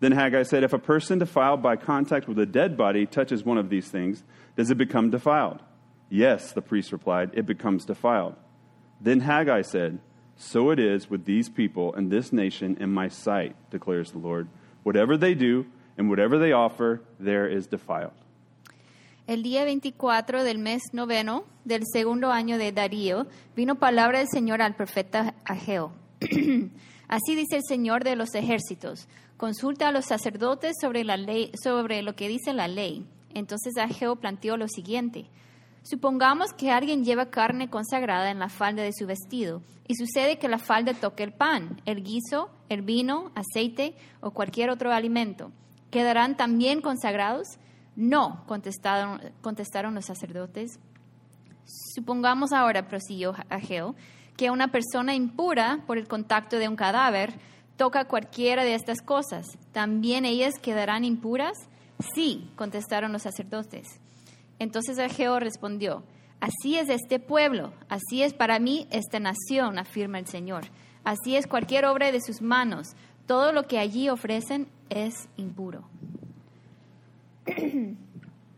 Then 0.00 0.12
Haggai 0.12 0.42
said, 0.42 0.64
If 0.64 0.72
a 0.72 0.78
person 0.78 1.18
defiled 1.18 1.62
by 1.62 1.76
contact 1.76 2.28
with 2.28 2.38
a 2.38 2.46
dead 2.46 2.76
body 2.76 3.06
touches 3.06 3.44
one 3.44 3.58
of 3.58 3.70
these 3.70 3.88
things, 3.88 4.22
does 4.56 4.70
it 4.70 4.76
become 4.76 5.10
defiled? 5.10 5.60
Yes, 6.12 6.52
the 6.52 6.60
priest 6.60 6.92
replied, 6.92 7.30
it 7.32 7.46
becomes 7.46 7.86
defiled. 7.86 8.34
Then 9.00 9.20
Haggai 9.20 9.62
said, 9.62 9.98
So 10.36 10.70
it 10.70 10.78
is 10.78 11.08
with 11.08 11.24
these 11.24 11.48
people 11.48 11.94
and 11.94 12.10
this 12.10 12.34
nation 12.34 12.76
in 12.78 12.92
my 12.92 13.08
sight, 13.08 13.56
declares 13.70 14.10
the 14.10 14.18
Lord. 14.18 14.46
Whatever 14.82 15.16
they 15.16 15.32
do 15.32 15.64
and 15.96 16.10
whatever 16.10 16.38
they 16.38 16.52
offer, 16.52 17.00
there 17.18 17.46
is 17.48 17.66
defiled. 17.66 18.12
El 19.26 19.42
día 19.42 19.64
24 19.64 20.44
del 20.44 20.58
mes 20.58 20.82
noveno 20.92 21.44
del 21.64 21.84
segundo 21.90 22.30
año 22.30 22.58
de 22.58 22.72
Darío 22.72 23.26
vino 23.56 23.76
palabra 23.76 24.18
del 24.18 24.28
Señor 24.28 24.60
al 24.60 24.74
profeta 24.74 25.34
Ageo. 25.46 25.92
Así 27.08 27.34
dice 27.34 27.56
el 27.56 27.62
Señor 27.66 28.04
de 28.04 28.16
los 28.16 28.34
ejércitos: 28.34 29.08
Consulta 29.38 29.88
a 29.88 29.92
los 29.92 30.04
sacerdotes 30.04 30.74
sobre 30.78 31.04
la 31.04 31.16
ley, 31.16 31.52
sobre 31.64 32.02
lo 32.02 32.14
que 32.14 32.28
dice 32.28 32.52
la 32.52 32.68
ley. 32.68 33.06
Entonces 33.32 33.78
Ageo 33.78 34.16
planteó 34.16 34.58
lo 34.58 34.68
siguiente: 34.68 35.30
Supongamos 35.82 36.52
que 36.52 36.70
alguien 36.70 37.04
lleva 37.04 37.30
carne 37.30 37.68
consagrada 37.68 38.30
en 38.30 38.38
la 38.38 38.48
falda 38.48 38.82
de 38.82 38.92
su 38.92 39.06
vestido 39.06 39.62
y 39.88 39.96
sucede 39.96 40.38
que 40.38 40.48
la 40.48 40.58
falda 40.58 40.94
toque 40.94 41.24
el 41.24 41.32
pan, 41.32 41.82
el 41.86 42.04
guiso, 42.04 42.50
el 42.68 42.82
vino, 42.82 43.32
aceite 43.34 43.96
o 44.20 44.30
cualquier 44.30 44.70
otro 44.70 44.92
alimento. 44.92 45.50
¿Quedarán 45.90 46.36
también 46.36 46.80
consagrados? 46.80 47.58
No, 47.96 48.44
contestaron, 48.46 49.20
contestaron 49.40 49.94
los 49.94 50.06
sacerdotes. 50.06 50.78
Supongamos 51.94 52.52
ahora, 52.52 52.86
prosiguió 52.86 53.34
Ageo, 53.50 53.94
que 54.36 54.50
una 54.50 54.68
persona 54.68 55.14
impura 55.14 55.82
por 55.86 55.98
el 55.98 56.06
contacto 56.06 56.58
de 56.58 56.68
un 56.68 56.76
cadáver 56.76 57.34
toca 57.76 58.06
cualquiera 58.06 58.64
de 58.64 58.74
estas 58.74 59.02
cosas. 59.02 59.58
¿También 59.72 60.24
ellas 60.24 60.54
quedarán 60.60 61.04
impuras? 61.04 61.58
Sí, 62.14 62.50
contestaron 62.56 63.12
los 63.12 63.22
sacerdotes. 63.22 64.00
Entonces 64.62 64.98
Ageo 64.98 65.38
respondió, 65.40 66.02
así 66.40 66.76
es 66.78 66.88
este 66.88 67.18
pueblo, 67.18 67.72
así 67.88 68.22
es 68.22 68.32
para 68.32 68.58
mí 68.58 68.86
esta 68.90 69.18
nación, 69.20 69.78
afirma 69.78 70.18
el 70.18 70.26
Señor. 70.26 70.62
Así 71.04 71.34
es 71.36 71.46
cualquier 71.46 71.84
obra 71.84 72.12
de 72.12 72.20
sus 72.20 72.40
manos. 72.40 72.88
Todo 73.26 73.52
lo 73.52 73.64
que 73.66 73.78
allí 73.78 74.08
ofrecen 74.08 74.68
es 74.88 75.28
impuro. 75.36 75.84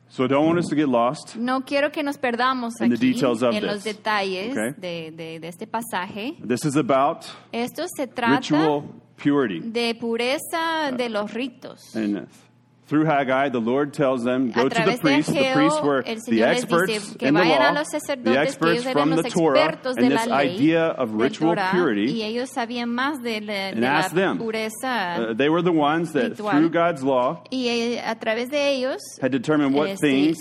So 0.09 0.25
I 0.25 0.29
don't 0.29 0.47
want 0.47 0.61
us 0.61 0.69
to 0.69 0.77
get 0.77 0.87
lost. 0.87 1.35
No 1.35 1.63
quiero 1.65 1.91
que 1.91 2.05
nos 2.05 2.19
perdamos 2.19 2.81
In 2.81 2.91
the 2.91 2.95
aquí 2.95 3.15
details 3.15 3.43
of 3.43 3.53
en 3.53 3.67
los 3.67 3.83
detalles 3.83 4.53
okay? 4.53 4.71
de, 4.77 5.11
de- 5.11 5.41
de 5.41 5.49
este 5.49 5.67
pasaje. 5.67 6.37
This 6.47 6.65
is 6.65 6.77
about 6.77 7.25
Esto 7.51 7.85
se 7.97 8.07
trata 8.07 8.39
ritual 8.39 8.85
purity. 9.21 9.59
de 9.71 9.93
pureza 9.97 10.93
de 10.97 11.09
los 11.09 11.33
ritos. 11.35 11.97
And 11.97 12.29
Through 12.87 13.07
Haggai, 13.07 13.49
the 13.49 13.61
Lord 13.63 13.95
tells 13.95 14.25
them, 14.25 14.51
go 14.51 14.69
to 14.69 14.75
the 14.85 14.91
priests. 15.01 15.33
the 15.33 15.55
priests 15.55 15.81
were 15.81 16.03
the 16.29 16.43
experts 16.45 16.91
in 17.29 17.35
the 17.35 17.41
law, 17.73 17.73
the 18.25 18.39
experts 18.43 18.83
from 18.93 19.09
the 19.17 19.23
Torah, 19.33 19.59
and 19.97 20.13
this 20.13 20.21
idea 20.61 20.83
of 20.89 21.15
ritual 21.15 21.49
purity, 21.71 22.07
and 23.77 23.85
ask 23.87 24.15
them. 24.15 24.39
Uh, 25.19 25.33
they 25.33 25.49
were 25.49 25.63
the 25.63 25.73
ones 25.73 26.13
that, 26.13 26.37
through 26.59 26.69
God's 26.69 27.03
law, 27.03 27.43
had 29.21 29.33
determined 29.33 29.75
what 29.75 29.89
things 30.01 30.37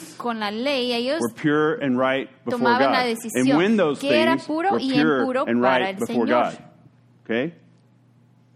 were 1.21 1.29
pure 1.33 1.75
and 1.75 1.97
right 1.97 2.27
before 2.43 2.59
God, 2.79 3.05
and 3.35 3.47
when 3.57 3.77
those 3.77 3.99
things 4.35 4.47
were 4.73 4.79
pure 4.79 5.19
and 5.47 5.61
right 5.61 5.97
before 5.99 6.25
God. 6.25 6.57
Okay? 7.25 7.53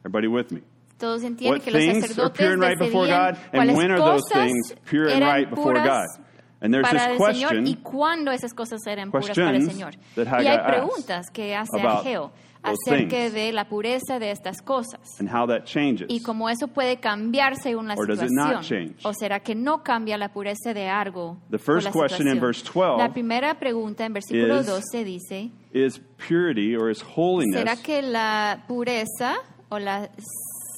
Everybody 0.01 0.27
with 0.27 0.51
me? 0.51 0.61
Todos 0.97 1.23
entienden 1.23 1.61
que 1.61 1.71
los 1.71 1.83
sacerdotes 1.83 2.57
right 2.57 2.79
God, 2.79 3.37
and 3.53 3.71
cuáles 3.71 3.99
cosas 3.99 4.31
things 4.33 4.75
pure 4.89 5.11
and 5.11 5.21
eran 5.23 5.35
right 5.35 5.49
puras 5.49 5.85
God? 5.85 6.25
And 6.59 6.73
there's 6.73 6.87
para 6.87 7.11
this 7.11 7.21
el 7.21 7.35
Señor 7.35 7.49
question 7.51 7.67
y 7.67 7.75
cuándo 7.75 8.31
esas 8.31 8.53
cosas 8.53 8.81
eran 8.87 9.11
puras 9.11 9.27
para 9.29 9.51
el 9.51 9.57
questions 9.57 9.73
Señor. 9.73 9.93
that 10.15 10.41
Y 10.41 10.47
hay 10.47 10.57
preguntas 10.65 11.27
que 11.31 11.55
hace 11.55 11.79
Ageo 11.81 12.31
acerca 12.63 13.29
de 13.29 13.53
la 13.53 13.69
pureza 13.69 14.17
de 14.19 14.31
estas 14.31 14.61
cosas. 14.63 14.99
and 15.19 15.29
how 15.29 15.45
that 15.45 15.65
changes. 15.65 16.07
Y 16.09 16.21
cómo 16.21 16.49
eso 16.49 16.67
puede 16.67 16.97
cambiar 16.97 17.55
según 17.57 17.87
la 17.87 17.95
situación. 17.95 18.61
change? 18.61 18.95
¿O 19.03 19.13
será 19.13 19.39
que 19.39 19.53
no 19.53 19.83
cambia 19.83 20.17
la 20.17 20.29
pureza 20.29 20.73
de 20.73 20.89
algo? 20.89 21.37
The 21.51 21.59
por 21.59 21.75
first 21.75 21.85
la 21.85 21.91
question 21.91 22.27
in 22.27 22.33
situación? 22.33 22.39
verse 22.39 22.63
12 22.73 22.97
La 22.97 23.13
primera 23.13 23.59
pregunta 23.59 24.05
en 24.05 24.13
versículo 24.13 24.59
is, 24.59 24.65
12 24.65 25.03
dice, 25.03 25.51
Is 25.73 26.01
purity 26.27 26.75
or 26.75 26.89
is 26.89 27.03
holiness, 27.03 27.59
¿será 27.61 27.75
que 27.75 28.01
la 28.01 28.63
pureza 28.67 29.35
o 29.69 29.77
la 29.77 30.09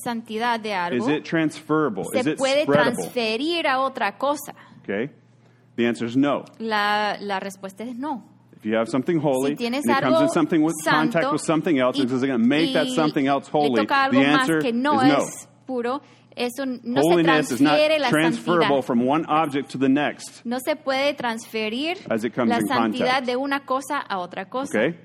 santidad 0.04 0.60
de 0.60 0.72
is 0.96 1.08
it 1.08 1.24
transferable? 1.24 2.04
is 2.14 2.24
se 2.24 2.32
it 2.32 2.38
puede 2.38 2.64
spreadable? 2.64 2.96
transferir 2.96 3.68
a 3.68 3.80
otra 3.80 4.18
cosa? 4.18 4.54
Okay? 4.84 5.10
The 5.76 5.86
answer 5.88 6.06
is 6.08 6.16
no. 6.18 6.44
La, 6.60 7.16
la 7.20 7.40
respuesta 7.40 7.84
es 7.84 7.96
no. 7.96 8.24
If 8.58 8.66
you 8.66 8.76
have 8.76 8.90
something 8.90 9.20
holy 9.20 9.56
Si 9.56 9.66
and 9.66 9.76
it 9.76 9.86
comes 9.86 10.22
in 10.22 10.30
something 10.30 10.62
with 10.62 10.76
santo 10.84 11.14
contact 11.14 11.32
with 11.32 11.42
something 11.42 11.80
else, 11.80 11.98
y- 11.98 12.04
is 12.04 12.12
it 12.12 12.28
going 12.28 12.42
to 12.42 12.46
make 12.48 12.74
that 12.74 12.88
something 12.90 13.26
else 13.26 13.48
holy? 13.48 13.86
The 13.86 13.94
answer 14.26 14.60
no 14.74 15.00
is 15.00 15.08
no. 15.08 15.26
puro, 15.66 16.02
eso 16.36 16.66
no 16.66 17.02
Holiness 17.02 17.52
is 17.52 17.62
not 17.62 17.80
transferable 18.10 18.82
from 18.82 19.06
one 19.06 19.26
object 19.28 19.70
to 19.72 19.78
the 19.78 19.88
next. 19.88 20.46
No 20.46 20.58
se 20.60 20.76
puede 20.76 21.16
transferir 21.16 22.00
As 22.10 22.26
it 22.26 22.34
comes 22.34 22.50
la 22.50 22.58
in 22.58 22.68
santidad 22.68 23.06
contact. 23.20 23.26
de 23.28 23.36
una 23.38 23.62
cosa 23.62 24.00
a 24.00 24.18
otra 24.20 24.50
cosa. 24.50 24.78
Okay? 24.78 24.98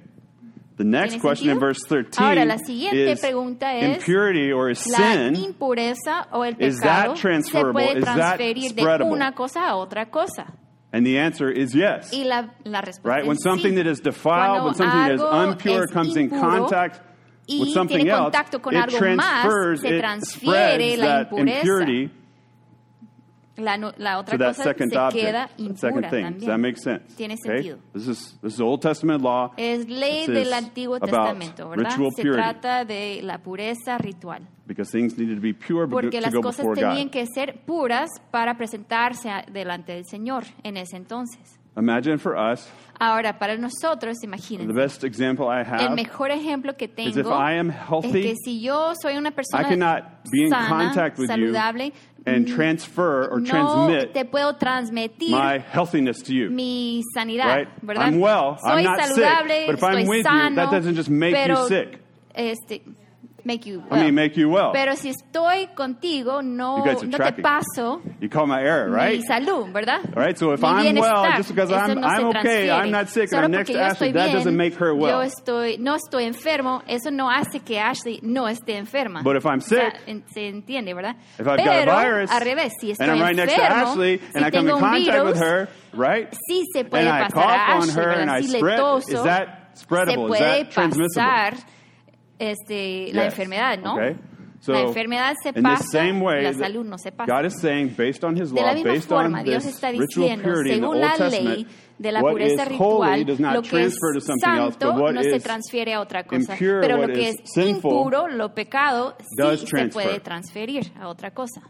The 0.76 0.82
next 0.84 1.10
¿Tiene 1.12 1.20
question 1.20 1.50
in 1.50 1.60
verse 1.60 1.80
13 1.88 2.20
Ahora, 2.24 2.44
la 2.44 2.58
siguiente 2.58 3.12
is 3.12 3.20
pregunta 3.20 3.74
es, 3.76 3.98
impurity 3.98 4.50
or 4.52 4.70
is 4.70 4.84
La 4.88 4.98
sin 4.98 5.36
impureza 5.36 6.26
o 6.32 6.42
el 6.42 6.56
is 6.58 6.80
pecado 6.80 7.12
that 7.12 7.16
se 7.16 7.22
transferable? 7.22 7.72
puede 7.84 7.98
Is 7.98 8.04
that 8.06 8.16
transferir 8.38 8.74
de 8.74 8.82
spreadable? 8.82 9.12
una 9.12 9.32
cosa 9.32 9.68
a 9.68 9.76
otra 9.76 10.10
cosa. 10.10 10.46
And 10.92 11.06
the 11.06 11.18
answer 11.18 11.48
is 11.48 11.74
yes. 11.74 12.12
Y 12.12 12.24
la, 12.24 12.50
la 12.64 12.80
respuesta 12.80 13.04
Right? 13.18 13.26
When 13.26 13.36
something 13.38 13.72
sí. 13.74 13.76
that 13.76 13.86
is 13.86 14.00
defiled, 14.00 14.62
Cuando 14.62 14.64
when 14.64 14.74
something 14.74 14.98
that 15.00 15.12
is 15.14 15.84
es 15.84 15.90
comes 15.92 16.16
in 16.16 16.30
contact 16.30 17.00
with 17.48 17.68
something 17.72 18.08
else, 18.08 18.32
it 18.34 18.62
más, 19.16 19.42
transfers, 19.42 19.80
se 19.80 19.88
it 19.96 20.04
spreads 20.24 20.98
la 20.98 21.06
that 21.06 21.30
impureza. 21.30 21.56
impurity 21.58 22.10
La, 23.56 23.76
no- 23.76 23.92
la 23.98 24.18
otra 24.18 24.36
that 24.36 24.48
cosa 24.56 24.64
second 24.64 24.90
se 24.90 24.98
object, 24.98 25.24
queda 25.26 25.48
impura 25.58 25.78
second 25.78 26.10
thing. 26.10 26.22
Does 26.22 26.32
también. 26.32 26.46
that 26.46 26.58
make 26.58 26.76
sense? 26.76 27.14
Tiene 27.16 27.34
Okay? 27.34 27.62
sentido. 27.62 27.78
This 27.92 28.08
is 28.08 28.38
this 28.42 28.54
is 28.54 28.60
Old 28.60 28.80
Testament 28.80 29.22
law. 29.22 29.52
Es 29.56 29.88
ley 29.88 30.26
This 30.26 30.34
del 30.34 30.52
Antiguo 30.52 30.96
about 30.96 31.10
Testamento, 31.10 31.68
¿verdad? 31.68 31.90
ritual 31.92 32.10
Se 32.16 32.22
purity. 32.22 32.42
trata 32.42 32.84
de 32.84 33.20
la 33.22 33.38
pureza 33.38 33.96
ritual. 33.98 34.42
because 34.66 34.90
things 34.90 35.16
needed 35.18 35.36
to 35.36 35.42
be 35.42 35.52
pure 35.54 35.86
Porque 35.86 36.18
to 36.18 36.20
las 36.22 36.32
go 36.34 36.40
cosas 36.40 36.64
before 36.66 36.80
tenían 36.80 37.08
God. 37.08 37.12
que 37.12 37.26
ser 37.26 37.60
puras 37.66 38.08
para 38.30 38.56
presentarse 38.56 39.28
a- 39.30 39.42
delante 39.52 39.92
del 39.92 40.04
Señor 40.06 40.44
en 40.64 40.76
ese 40.76 40.96
entonces. 40.96 41.60
Imagine 41.76 42.18
for 42.18 42.36
us, 42.36 42.68
Ahora, 43.00 43.36
para 43.36 43.56
nosotros, 43.58 44.18
the 44.20 44.26
imagínense, 44.28 44.72
best 44.72 45.02
example 45.02 45.48
I 45.48 45.60
el 45.60 45.64
have 45.64 45.96
mejor 45.96 46.30
ejemplo 46.30 46.76
que 46.78 46.84
is 46.86 47.16
if 47.16 47.24
tengo 47.24 47.32
I 47.32 47.54
am 47.58 47.70
es 47.70 47.76
healthy, 47.88 48.22
que 48.22 48.34
si 48.44 48.60
yo 48.60 48.92
soy 48.94 49.16
una 49.16 49.30
I 49.30 49.32
persona 49.32 49.68
cannot 49.68 50.02
be 50.30 50.44
in 50.44 50.50
sana, 50.50 50.68
contact 50.68 51.18
with 51.18 51.28
you 51.30 51.52
saludable, 51.52 51.92
and 52.26 52.46
mm, 52.46 52.54
transfer 52.54 53.28
or 53.28 53.40
no 53.40 53.50
transmit 53.50 54.14
te 54.14 54.24
puedo 54.24 54.56
transmitir 54.56 55.30
my 55.30 55.58
healthiness 55.58 56.22
to 56.22 56.32
you. 56.32 56.48
mi 56.50 57.02
sanidad, 57.16 57.46
Right? 57.46 57.68
¿verdad? 57.82 58.06
I'm 58.06 58.20
well, 58.20 58.56
Soy 58.62 58.70
I'm 58.70 58.84
not 58.84 59.00
sick, 59.08 59.24
saludable, 59.24 59.66
but 59.66 59.74
if 59.74 59.82
I'm 59.82 59.94
estoy 59.96 60.08
with 60.08 60.16
you, 60.18 60.22
sano, 60.22 60.54
that 60.56 60.70
doesn't 60.70 60.94
just 60.94 61.10
make 61.10 61.34
you 61.34 61.42
pero, 61.42 61.66
sick. 61.66 61.98
Este, 62.36 62.80
make 63.44 63.66
you 63.66 63.82
I 63.90 64.04
mean, 64.04 64.14
make 64.14 64.36
you 64.36 64.48
well. 64.48 64.72
Pero 64.72 64.96
si 64.96 65.10
estoy 65.10 65.68
contigo, 65.74 66.42
no, 66.42 66.78
You 66.78 66.84
guys 66.84 67.02
are 67.02 67.06
no 67.06 67.10
te 67.12 67.16
tracking. 67.16 67.42
paso 67.44 68.02
You 68.20 68.28
call 68.28 68.46
my 68.46 68.60
error, 68.62 68.90
right? 68.90 69.18
mi 69.20 69.24
salud, 69.26 69.72
¿verdad? 69.72 70.00
All 70.16 70.22
right, 70.22 70.36
so 70.36 70.52
if 70.52 70.60
Mi 70.62 70.68
I'm 70.68 70.94
well, 70.96 71.32
just 71.36 71.50
because 71.54 71.70
I'm- 71.70 72.00
no 72.00 72.08
se 72.08 72.14
I'm 72.16 72.24
okay. 72.36 72.70
I'm 72.70 72.90
not 72.90 73.08
sick, 73.08 73.24
and 73.24 73.30
Solo 73.30 73.42
I'm 73.44 73.50
next 73.50 73.70
to 73.70 73.78
Ashley, 73.78 74.08
estoy 74.08 74.12
that 74.14 74.24
bien, 74.26 74.36
doesn't 74.36 74.56
make 74.56 74.74
her 74.76 74.94
well. 74.94 75.22
Yo 75.22 75.28
estoy, 75.28 75.78
no 75.78 75.94
estoy 75.96 76.24
enfermo, 76.24 76.82
eso 76.88 77.10
no 77.10 77.28
hace 77.30 77.60
que 77.60 77.78
Ashley 77.78 78.20
no 78.22 78.48
esté 78.48 78.76
enferma. 78.76 79.22
But 79.22 79.36
if 79.36 79.44
I'm 79.46 79.58
O 79.58 79.60
sea, 79.62 79.92
sick, 80.06 80.24
se 80.32 80.48
entiende, 80.48 80.94
¿verdad? 80.94 81.16
If 81.38 81.46
I've 81.46 81.56
got 81.58 81.58
Pero, 81.58 81.92
a 81.92 82.02
virus, 82.02 82.30
al 82.30 82.40
revés, 82.40 82.72
si 82.80 82.90
estoy 82.92 83.04
and 83.04 83.12
I'm 83.12 83.20
right 83.20 83.36
next 83.36 83.54
to 83.54 83.60
enfermo, 83.60 83.90
Ashley, 83.92 84.18
si 84.18 84.24
and 84.34 84.44
I 84.46 84.50
come 84.50 84.68
in 84.70 84.78
contact 84.78 85.06
virus, 85.06 85.26
with 85.34 85.42
her, 85.42 85.68
right? 85.92 86.32
sí 86.48 86.62
se 86.72 86.84
puede 86.84 87.02
and 87.06 87.08
I 87.10 87.22
pasar 87.28 87.28
a 87.28 87.30
cough 87.32 87.68
on 87.68 87.76
Ashley, 87.88 87.92
her 87.94 88.08
¿verdad? 88.08 88.20
and 88.22 88.30
I 88.30 88.40
Si 88.40 88.58
spread, 88.58 88.78
toso, 88.78 89.08
is 89.14 89.22
that 89.24 89.48
se 89.74 89.84
spreadable? 89.86 90.24
Is 90.24 90.28
puede 90.38 90.40
that 90.64 90.70
transmissible? 90.70 91.22
pasar 91.22 91.54
este, 92.38 93.12
la 93.12 93.24
Yes. 93.24 93.32
enfermedad, 93.32 93.78
¿no? 93.78 93.94
Okay. 93.94 94.16
So, 94.60 94.72
la 94.72 94.80
enfermedad 94.80 95.34
se 95.42 95.52
pasa, 95.52 96.04
way, 96.22 96.42
la 96.42 96.54
salud 96.54 96.86
no 96.86 96.96
se 96.96 97.12
pasa. 97.12 97.30
God 97.30 97.44
is 97.44 97.60
saying, 97.60 97.94
based 97.98 98.24
on 98.24 98.34
His 98.34 98.50
De 98.50 98.60
law, 98.62 98.68
la 98.68 98.74
misma 98.74 98.92
based 98.92 99.08
forma, 99.10 99.38
on 99.40 99.44
Dios 99.44 99.66
está 99.66 99.90
diciendo, 99.90 100.54
según 100.64 101.00
la 101.00 101.16
ley 101.28 101.66
de 101.98 102.12
la 102.12 102.20
pureza 102.22 102.64
ritual, 102.64 103.26
lo 103.52 103.60
que 103.60 103.84
es 103.84 103.94
else, 104.14 104.20
santo 104.34 105.12
no 105.12 105.22
se 105.22 105.40
transfiere 105.40 105.92
a 105.92 106.00
otra 106.00 106.24
cosa. 106.24 106.54
impure, 106.54 106.80
Pero 106.80 106.96
lo 106.96 107.12
que 107.12 107.28
es 107.28 107.56
impuro, 107.58 108.26
lo 108.28 108.54
pecado, 108.54 109.16
sí 109.20 109.66
se 109.66 109.88
puede 109.88 110.20
transferir 110.20 110.92
a 110.98 111.08
otra 111.08 111.32
cosa. 111.32 111.60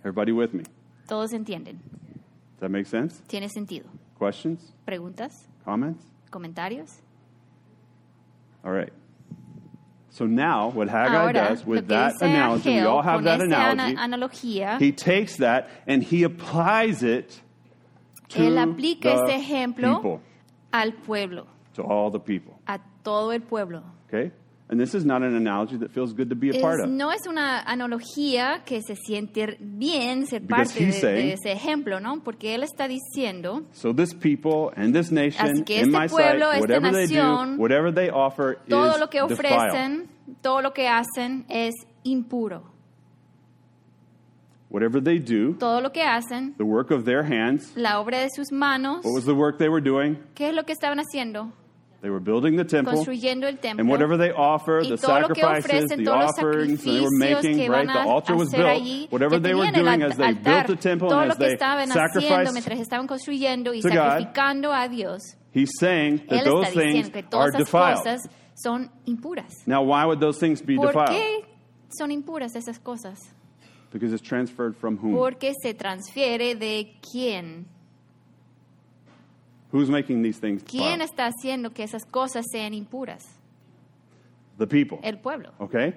Everybody 0.00 0.32
with 0.32 0.50
me? 0.52 0.64
Todos 1.06 1.32
entienden. 1.32 1.78
Does 1.78 2.60
that 2.60 2.70
make 2.70 2.86
sense? 2.86 3.22
¿Tiene 3.28 3.48
sentido? 3.48 3.86
Questions? 4.18 4.74
¿Preguntas? 4.84 5.48
Comments? 5.64 6.02
¿Comentarios? 6.30 6.90
All 8.64 8.72
right. 8.72 8.92
So 10.16 10.24
now, 10.24 10.70
what 10.70 10.88
Haggai 10.88 11.14
Ahora, 11.14 11.32
does 11.34 11.66
with 11.66 11.88
that 11.88 12.14
analogy, 12.22 12.70
we 12.70 12.80
all 12.80 13.02
have 13.02 13.22
that 13.24 13.38
esta 13.38 13.54
ana- 13.54 13.82
analogy. 13.84 13.96
analogía, 13.96 14.78
He 14.78 14.90
takes 14.90 15.36
that 15.36 15.68
and 15.86 16.02
he 16.02 16.22
applies 16.22 17.02
it 17.02 17.42
to 18.30 18.38
él 18.40 18.56
aplica 18.56 19.14
the 19.14 19.34
ese 19.34 19.42
ejemplo 19.42 19.96
people, 19.96 20.20
al 20.72 20.92
pueblo, 20.92 21.46
to 21.74 21.82
all 21.82 22.10
the 22.10 22.18
people. 22.18 22.54
a 22.66 22.78
todo 23.04 23.30
el 23.32 23.40
pueblo. 23.42 23.82
Okay? 24.08 24.30
And 24.68 24.80
this 24.80 24.96
is 24.96 25.04
not 25.04 25.22
an 25.22 25.36
analogy 25.36 25.76
that 25.76 25.92
feels 25.92 26.12
good 26.12 26.28
to 26.30 26.34
be 26.34 26.50
a 26.50 26.60
part 26.60 26.80
of. 26.80 26.88
no 26.90 27.12
es 27.12 27.24
una 27.28 27.62
analogía 27.64 28.64
que 28.64 28.80
se 28.82 28.96
siente 28.96 29.56
bien 29.60 30.26
ser 30.26 30.40
Because 30.40 30.72
parte 30.72 30.84
de, 30.86 30.92
saying- 30.92 31.26
de 31.28 31.32
ese 31.34 31.52
ejemplo, 31.52 32.00
¿no? 32.00 32.20
Porque 32.24 32.52
él 32.56 32.64
está 32.64 32.88
diciendo, 32.88 33.62
So 33.72 33.92
this 33.94 34.12
people 34.12 34.72
and 34.76 34.92
this 34.92 35.12
nation, 35.12 35.46
Así 35.46 35.64
que 35.64 35.82
in 35.82 35.92
my 35.92 36.08
pueblo, 36.08 36.50
sight, 36.50 36.62
esta 36.64 36.80
whatever 36.80 36.92
they 36.92 37.06
do, 37.06 37.14
nación, 37.14 37.58
whatever 37.58 37.92
they 37.94 38.10
offer 38.10 38.58
todo 38.68 38.94
is 38.94 38.98
lo 39.00 39.08
que 39.08 39.20
defiled. 39.22 39.52
ofrecen, 39.52 40.08
todo 40.42 40.60
lo 40.62 40.72
que 40.72 40.88
hacen 40.88 41.44
es 41.48 41.72
impuro. 42.02 42.64
Whatever 44.68 45.00
they 45.00 45.20
do, 45.20 45.54
todo 45.54 45.80
lo 45.80 45.92
que 45.92 46.02
hacen, 46.02 46.54
the 46.58 46.64
work 46.64 46.90
of 46.90 47.04
their 47.04 47.22
hands, 47.22 47.72
la 47.76 48.00
obra 48.00 48.18
de 48.18 48.28
sus 48.34 48.50
manos, 48.50 49.04
what 49.04 49.14
was 49.14 49.24
the 49.24 49.32
work 49.34 49.58
they 49.58 49.68
were 49.68 49.80
doing? 49.80 50.18
¿qué 50.34 50.48
es 50.48 50.54
lo 50.56 50.64
que 50.64 50.72
estaban 50.72 50.98
haciendo? 50.98 51.52
They 52.02 52.10
were 52.10 52.20
building 52.20 52.56
the 52.56 52.64
temple, 52.64 52.92
Construyendo 53.04 53.44
el 53.44 53.56
templo. 53.58 53.80
and 53.80 53.88
whatever 53.88 54.16
they 54.16 54.30
offer, 54.30 54.82
the 54.82 54.96
todo 54.96 55.20
lo 55.20 55.28
que 55.28 55.42
sacrifices, 55.42 55.88
the 55.96 56.06
offerings 56.10 56.84
they 56.84 57.00
were 57.00 57.10
making, 57.18 57.70
right? 57.70 57.86
The 57.86 58.00
altar 58.00 58.36
was 58.36 58.50
built. 58.50 58.66
allí, 58.66 59.10
Whatever 59.10 59.40
they 59.40 59.54
were 59.54 59.70
doing 59.72 60.02
as 60.02 60.16
they 60.16 60.34
built 60.34 60.66
the 60.66 60.76
temple 60.76 61.12
and 61.12 61.32
as 61.32 61.38
they 61.38 61.56
sacrificed 61.56 62.52
mientras 62.52 62.80
estaban 62.80 63.06
construyendo 63.06 63.72
y 63.72 63.80
to 63.80 63.88
God, 63.88 64.28
a 64.34 64.88
Dios, 64.88 65.36
He's 65.52 65.70
saying 65.80 66.26
that 66.28 66.44
those 66.44 66.68
things 66.68 67.10
are 67.32 67.50
defiled. 67.50 68.06
son 68.54 68.90
impuras. 69.06 69.66
Now, 69.66 69.82
why 69.82 70.04
would 70.04 70.20
those 70.20 70.38
things 70.38 70.60
be 70.60 70.76
¿Por 70.76 70.88
defiled? 70.88 71.08
qué 71.10 71.44
son 71.98 72.10
impuras 72.10 72.54
esas 72.56 72.78
cosas? 72.78 73.18
Because 73.90 74.12
it's 74.12 74.22
transferred 74.22 74.76
from 74.76 74.98
whom? 74.98 75.14
Porque 75.14 75.54
se 75.62 75.72
transfiere 75.72 76.54
de 76.54 76.98
quién. 77.00 77.66
Who's 79.76 79.90
making 79.90 80.22
these 80.22 80.38
things 80.38 80.62
¿Quién 80.62 80.98
defiled? 80.98 81.02
está 81.02 81.26
haciendo 81.26 81.74
que 81.74 81.84
esas 81.84 82.06
cosas 82.06 82.46
sean 82.50 82.72
impuras? 82.72 83.26
The 84.58 84.66
people. 84.66 85.00
El 85.02 85.18
pueblo. 85.18 85.50
Okay? 85.60 85.94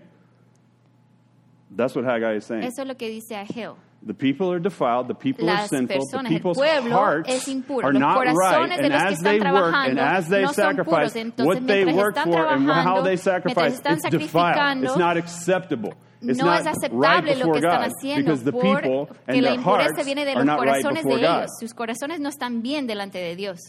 That's 1.71 1.95
what 1.95 2.03
Haggai 2.03 2.35
is 2.35 2.45
saying. 2.45 2.63
Eso 2.63 2.81
es 2.81 2.87
lo 2.87 2.95
que 2.95 3.09
dice 3.09 3.37
Ageo. 3.37 3.77
The 4.01 4.13
people 4.13 4.51
are 4.51 4.59
defiled, 4.59 5.07
the 5.07 5.13
people 5.13 5.49
are 5.49 5.67
sinful, 5.67 5.87
the 5.87 6.17
personas, 6.17 6.23
el 6.23 6.29
people's 6.29 6.57
hearts 6.57 7.47
are 7.83 7.93
not 7.93 8.25
right. 8.33 8.71
And 8.71 8.93
as 8.93 9.19
they 9.19 9.39
work 9.39 9.75
and 9.75 9.99
as 9.99 10.27
they 10.29 10.43
no 10.43 10.51
sacrifice, 10.53 11.13
puros. 11.13 11.15
Entonces, 11.15 11.45
what 11.45 11.67
they 11.67 11.85
work 11.85 12.15
for 12.15 12.47
and 12.47 12.69
how 12.69 13.01
they 13.01 13.17
sacrifice, 13.17 13.79
it's 13.83 14.09
defiled. 14.09 14.83
It's 14.83 14.97
not 14.97 15.17
acceptable. 15.17 15.93
It's 16.21 16.37
no 16.37 16.53
es 16.53 16.65
right 16.65 16.75
aceptable 16.75 17.35
lo 17.35 17.51
que 17.51 17.59
están 17.59 17.81
God 17.81 17.91
haciendo 17.95 18.35
porque 18.51 19.41
la 19.41 19.53
impureza 19.53 20.03
viene 20.03 20.25
de 20.25 20.35
los 20.35 20.43
right 20.45 20.57
corazones 20.57 21.03
de 21.05 21.11
God. 21.11 21.19
ellos. 21.19 21.51
Sus 21.59 21.73
corazones 21.73 22.19
no 22.19 22.27
están 22.29 22.61
bien 22.61 22.87
delante 22.87 23.19
de 23.19 23.35
Dios. 23.35 23.59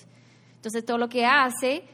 Entonces 0.56 0.84
todo 0.84 0.98
lo 0.98 1.08
que 1.08 1.24
hace 1.26 1.84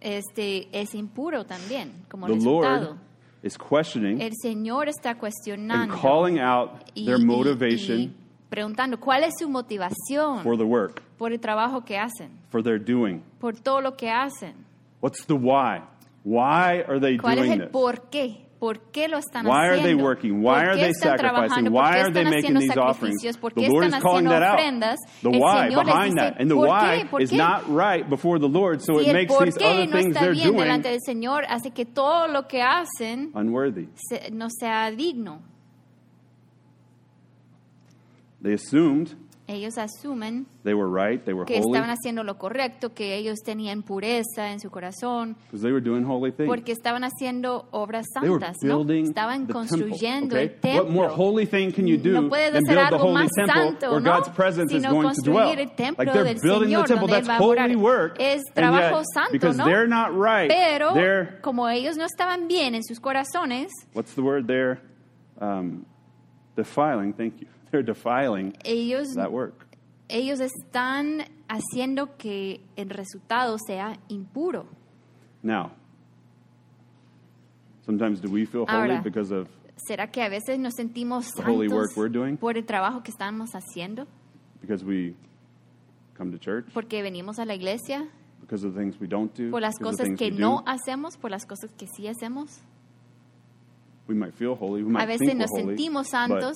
este, 0.00 0.68
es 0.72 0.94
impuro 0.94 1.44
también, 1.44 1.92
como 2.10 2.26
The 2.26 2.34
resultado. 2.34 2.84
Lord 2.84 2.98
is 3.42 3.58
questioning 3.58 4.20
El 4.20 4.32
Señor 4.40 4.88
está 4.88 5.10
and 5.10 5.18
cuestionando 5.20 5.96
calling 6.00 6.38
out 6.38 6.70
y, 6.94 7.06
their 7.06 7.18
motivation 7.18 8.00
y 8.00 8.12
preguntando 8.48 8.98
cuál 9.00 9.24
es 9.24 9.34
su 9.38 9.48
motivación 9.48 10.42
for 10.42 10.56
the 10.56 10.62
work, 10.64 11.02
por 11.18 11.32
el 11.32 11.40
trabajo 11.40 11.84
que 11.84 11.98
hacen, 11.98 12.30
for 12.50 12.62
their 12.62 12.78
doing. 12.78 13.22
por 13.40 13.56
todo 13.56 13.80
lo 13.80 13.96
que 13.96 14.10
hacen. 14.10 14.54
What's 15.00 15.26
the 15.26 15.34
why? 15.34 15.82
Why 16.24 16.82
are 16.88 16.98
they 17.00 17.18
¿Cuál 17.18 17.38
es 17.38 17.44
doing 17.46 17.52
el 17.52 17.60
this? 17.62 17.70
por 17.70 18.08
qué? 18.08 18.43
¿Por 18.58 18.78
qué 18.92 19.08
lo 19.08 19.18
están 19.18 19.44
Why 19.46 19.66
are 19.68 19.82
they 19.82 19.94
working? 19.94 20.38
Why 20.42 20.44
¿Por 20.44 20.54
are 20.70 20.76
they 20.76 20.90
están 20.90 21.18
sacrificing? 21.18 21.18
trabajando? 21.18 21.70
Why 21.70 21.82
¿Por 21.82 21.92
qué 21.92 22.00
are 22.00 22.12
they 22.12 22.22
están 22.22 22.24
making 22.24 22.56
haciendo 22.56 22.60
these 22.60 22.78
offerings? 22.78 23.20
sacrificios? 23.20 23.36
¿Por 23.38 23.52
The 23.52 23.60
qué 23.60 23.68
Lord 23.68 23.84
están 23.84 23.98
is 23.98 24.02
calling 24.02 24.26
haciendo 24.26 24.30
that 24.30 24.42
out. 24.42 24.54
ofrendas? 24.54 24.98
The 25.22 25.28
el 25.28 25.40
why 25.42 25.68
Señor 25.68 25.84
les 25.84 25.94
behind 25.94 26.14
dice, 26.14 26.24
that. 26.30 26.40
And 26.40 26.48
the 26.50 26.54
¿por 26.54 26.68
why 26.68 27.04
¿Por 27.10 27.22
is 27.22 27.30
qué? 27.30 27.36
not 27.36 27.62
right 27.68 28.08
before 28.08 28.38
the 28.38 28.48
Lord, 28.48 28.80
so 28.80 28.98
si 29.00 29.10
it 29.10 29.12
makes 29.12 29.36
these 29.38 29.56
other 29.58 29.86
no 29.86 29.92
things 29.98 30.14
they're 30.14 30.32
bien 30.32 30.56
delante 30.56 30.88
doing 30.88 30.92
del 30.94 31.00
Señor 31.04 31.44
hace 31.48 31.70
que 31.72 31.84
todo 31.84 32.28
lo 32.28 32.46
que 32.48 32.62
hacen 32.62 33.32
unworthy. 33.34 33.88
se- 34.08 34.30
no 34.30 34.48
sea 34.48 34.90
digno. 34.92 35.42
They 38.42 38.52
assumed 38.54 39.14
Ellos 39.46 39.76
asumen 39.76 40.46
they 40.62 40.72
were 40.72 40.88
right, 40.88 41.22
they 41.26 41.34
were 41.34 41.44
que 41.44 41.58
holy, 41.60 41.66
estaban 41.76 41.90
haciendo 41.90 42.24
lo 42.24 42.38
correcto, 42.38 42.94
que 42.94 43.14
ellos 43.14 43.40
tenían 43.44 43.82
pureza 43.82 44.50
en 44.50 44.58
su 44.58 44.70
corazón, 44.70 45.36
they 45.52 45.70
were 45.70 45.82
doing 45.82 46.02
holy 46.02 46.32
things. 46.32 46.48
porque 46.48 46.72
estaban 46.72 47.04
haciendo 47.04 47.68
obras 47.70 48.06
They 48.22 48.30
were 48.30 48.40
santas, 48.40 48.56
¿no? 48.62 48.78
building 48.78 49.04
Estaban 49.08 49.46
the 49.46 49.52
construyendo 49.52 50.34
temple. 50.34 50.40
el 50.40 50.48
Okay? 50.56 50.76
What 50.78 50.88
more 50.88 51.08
templo. 51.08 51.24
holy 51.26 51.44
thing 51.44 51.72
can 51.72 51.86
you 51.86 51.98
do 51.98 52.12
no 52.22 52.28
puedes 52.30 52.54
than 52.54 52.62
hacer 52.64 52.74
build 52.74 52.88
the 52.88 52.94
algo 52.96 53.04
holy 53.04 53.14
más 53.14 53.30
temple 53.36 53.54
santo, 53.54 53.90
where 53.90 54.00
¿no? 54.00 54.12
God's 54.14 54.28
presence 54.30 54.72
is 54.72 54.82
sino 54.82 54.94
going 54.94 55.08
to 55.14 55.20
dwell? 55.22 55.44
construir 55.44 55.60
el 55.60 55.70
templo 55.76 56.04
Like 56.04 56.12
they're 56.14 56.24
del 56.24 56.40
building 56.40 56.68
Señor, 56.70 56.82
the 56.82 56.88
temple, 56.94 57.08
donde 57.08 57.18
Él 57.18 57.28
va 57.28 57.36
a 57.36 57.40
morar. 57.40 57.66
holy 57.68 57.76
work. 57.76 58.16
Es 58.18 58.42
and 58.46 58.54
trabajo 58.54 58.96
yet, 59.00 59.04
santo, 59.12 59.32
because 59.32 59.58
¿no? 59.58 59.64
they're 59.66 59.86
not 59.86 60.08
right, 60.16 60.48
Pero 60.50 60.94
they're 60.94 61.38
como 61.42 61.68
ellos 61.68 61.98
no 61.98 62.06
estaban 62.06 62.48
bien 62.48 62.74
en 62.74 62.82
sus 62.82 62.98
corazones, 62.98 63.68
what's 63.92 64.14
the 64.14 64.22
word 64.22 64.46
there? 64.46 64.80
Um, 65.38 65.84
defiling. 66.56 67.12
Thank 67.12 67.42
you. 67.42 67.48
They're 67.74 67.82
defiling 67.82 68.52
ellos, 68.64 69.14
that 69.16 69.32
work. 69.32 69.66
ellos 70.08 70.38
están 70.38 71.24
haciendo 71.48 72.16
que 72.16 72.60
el 72.76 72.88
resultado 72.88 73.56
sea 73.66 73.98
impuro. 74.08 74.66
Now, 75.42 75.72
sometimes 77.84 78.20
do 78.20 78.30
we 78.30 78.46
feel 78.46 78.64
holy 78.64 78.92
Ahora, 78.92 79.00
because 79.02 79.32
of 79.32 79.48
¿Será 79.88 80.06
que 80.12 80.22
a 80.22 80.28
veces 80.28 80.56
nos 80.60 80.74
sentimos 80.74 81.32
The 81.34 81.42
holy 81.42 81.68
santos 81.68 81.72
work 81.88 81.96
we're 81.96 82.08
doing? 82.12 82.36
por 82.36 82.56
el 82.56 82.64
trabajo 82.64 83.02
que 83.02 83.10
estamos 83.10 83.50
haciendo? 83.56 84.06
because 84.60 84.84
we 84.84 85.14
come 86.16 86.30
to 86.30 86.38
church, 86.38 86.66
Porque 86.72 87.02
venimos 87.02 87.40
a 87.40 87.44
la 87.44 87.54
iglesia, 87.54 88.08
because 88.40 88.64
of 88.64 88.72
the 88.74 88.80
things 88.80 89.00
we 89.00 89.08
don't 89.08 89.34
do, 89.36 89.50
por 89.50 89.60
las 89.60 89.74
cosas 89.82 90.08
que 90.16 90.30
no 90.30 90.62
do? 90.62 90.64
hacemos, 90.68 91.16
por 91.16 91.30
las 91.32 91.44
cosas 91.44 91.70
que 91.76 91.86
sí 91.88 92.06
hacemos. 92.06 92.60
We 94.06 94.14
might 94.14 94.34
feel 94.34 94.54
holy. 94.54 94.82
We 94.84 94.92
might 94.92 95.02
A 95.02 95.06
veces 95.06 95.26
think 95.26 95.40
nos 95.40 95.50
we're 95.50 95.64
sentimos 95.76 96.08
santos 96.10 96.54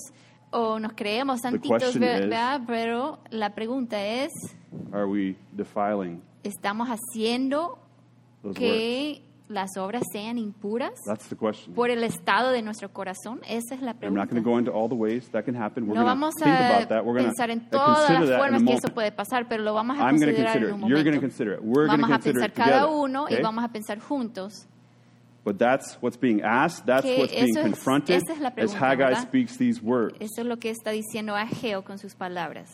o 0.51 0.79
nos 0.79 0.93
creemos 0.95 1.41
santitos, 1.41 1.83
question 1.83 2.03
is- 2.03 2.09
¿verdad? 2.09 2.61
Pero 2.67 3.19
la 3.31 3.55
pregunta 3.55 4.03
es, 4.05 4.31
are 4.93 5.05
we 5.05 5.37
defiling 5.53 6.21
¿estamos 6.43 6.89
haciendo 6.89 7.79
those 8.43 8.49
works? 8.49 8.59
que 8.59 9.25
las 9.49 9.79
obras 9.79 10.03
sean 10.13 10.37
impuras 10.37 10.93
That's 11.07 11.27
the 11.29 11.37
question. 11.37 11.75
por 11.75 11.89
el 11.91 12.05
estado 12.05 12.51
de 12.51 12.61
nuestro 12.63 12.93
corazón? 12.93 13.41
Esa 13.49 13.75
es 13.75 13.81
la 13.83 13.95
pregunta. 13.95 14.27
go 14.27 14.35
No 14.35 14.43
going 14.43 14.65
to 14.65 16.05
vamos 16.05 16.35
a 16.41 16.45
pensar 17.15 17.51
en 17.51 17.61
to 17.71 17.79
todas 17.79 18.11
las 18.29 18.39
formas 18.39 18.63
que 18.63 18.73
eso 18.75 18.89
puede 18.95 19.11
pasar, 19.11 19.49
pero 19.49 19.63
lo 19.63 19.73
vamos 19.75 19.99
a 19.99 20.03
I'm 20.03 20.11
considerar 20.19 20.53
consider 20.53 20.69
en 20.69 20.75
un 20.75 20.81
momento. 20.81 21.21
consider 21.21 21.55
it. 21.55 21.61
We're 21.63 21.87
going 21.87 21.97
to 21.99 22.03
Vamos 22.03 22.11
a 22.11 22.19
pensar 22.19 22.51
it 22.51 22.55
cada 22.55 22.81
together. 22.83 22.95
uno 23.01 23.23
y 23.29 23.33
okay? 23.33 23.43
vamos 23.43 23.65
a 23.65 23.69
pensar 23.69 23.99
juntos. 24.01 24.69
But 25.45 25.59
that's 25.59 25.97
what's 26.01 26.17
being 26.19 26.43
asked. 26.43 26.85
That's 26.87 27.07
what's 27.07 27.33
being 27.33 27.57
es- 27.57 27.63
confronted 27.63 28.23
la 28.41 28.53
as 28.57 28.75
Haggai 28.75 29.11
¿verdad? 29.11 29.23
speaks 29.23 29.57
these 29.57 29.81
words. 29.83 30.15
Eso 30.21 30.43
es 30.43 30.47
lo 30.47 30.57
que 30.59 30.71
está 30.71 30.91
diciendo 30.91 31.35
Ageo 31.37 31.83
con 31.85 31.99
sus 31.99 32.15
palabras. 32.15 32.69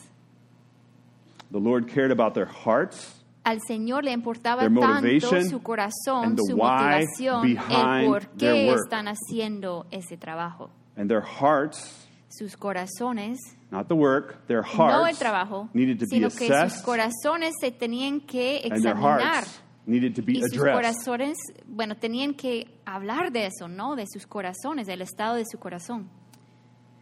The 1.51 1.59
Lord 1.59 1.87
cared 1.87 2.11
about 2.11 2.33
their 2.33 2.47
hearts 2.47 3.21
Al 3.45 3.59
Señor 3.61 4.03
le 4.03 4.11
importaba 4.11 4.61
Their 4.61 4.73
tanto 4.73 4.87
motivation 4.87 5.47
su 5.47 5.61
corazón, 5.61 6.23
and 6.25 6.35
the 6.37 6.43
su 6.49 6.57
motivación, 6.57 7.45
el 7.45 7.53
behind 7.55 8.07
por 8.07 8.21
their 8.37 8.53
qué 8.55 8.67
work. 8.71 8.79
están 8.83 9.07
haciendo 9.07 9.85
ese 9.91 10.17
trabajo. 10.17 10.71
and 10.97 11.07
their 11.09 11.21
hearts, 11.21 12.07
Sus 12.27 12.57
corazones, 12.57 13.37
not 13.71 13.87
the 13.87 13.93
work, 13.95 14.45
their 14.47 14.63
no 14.63 14.67
el 14.89 15.03
hearts 15.03 15.19
trabajo, 15.19 15.69
needed 15.73 15.99
to 15.99 16.05
be 16.07 16.15
sino 16.17 16.29
que 16.29 16.47
sus 16.47 16.49
assessed 16.49 16.83
corazones 16.85 17.53
se 17.61 17.69
tenían 17.71 18.19
que 18.19 18.61
and 18.63 18.81
their 18.83 18.93
examinar. 18.93 19.43
Needed 19.87 20.15
to 20.15 20.21
be 20.21 20.33
Y 20.33 20.41
sus 20.41 20.53
addressed. 20.53 20.73
corazones, 20.75 21.37
bueno, 21.67 21.95
tenían 21.95 22.33
que 22.35 22.67
hablar 22.85 23.31
de 23.31 23.45
eso, 23.47 23.67
¿no? 23.67 23.95
De 23.95 24.05
sus 24.07 24.25
corazones, 24.25 24.87
del 24.87 25.01
estado 25.01 25.35
de 25.35 25.43
su 25.49 25.57
corazón. 25.59 26.07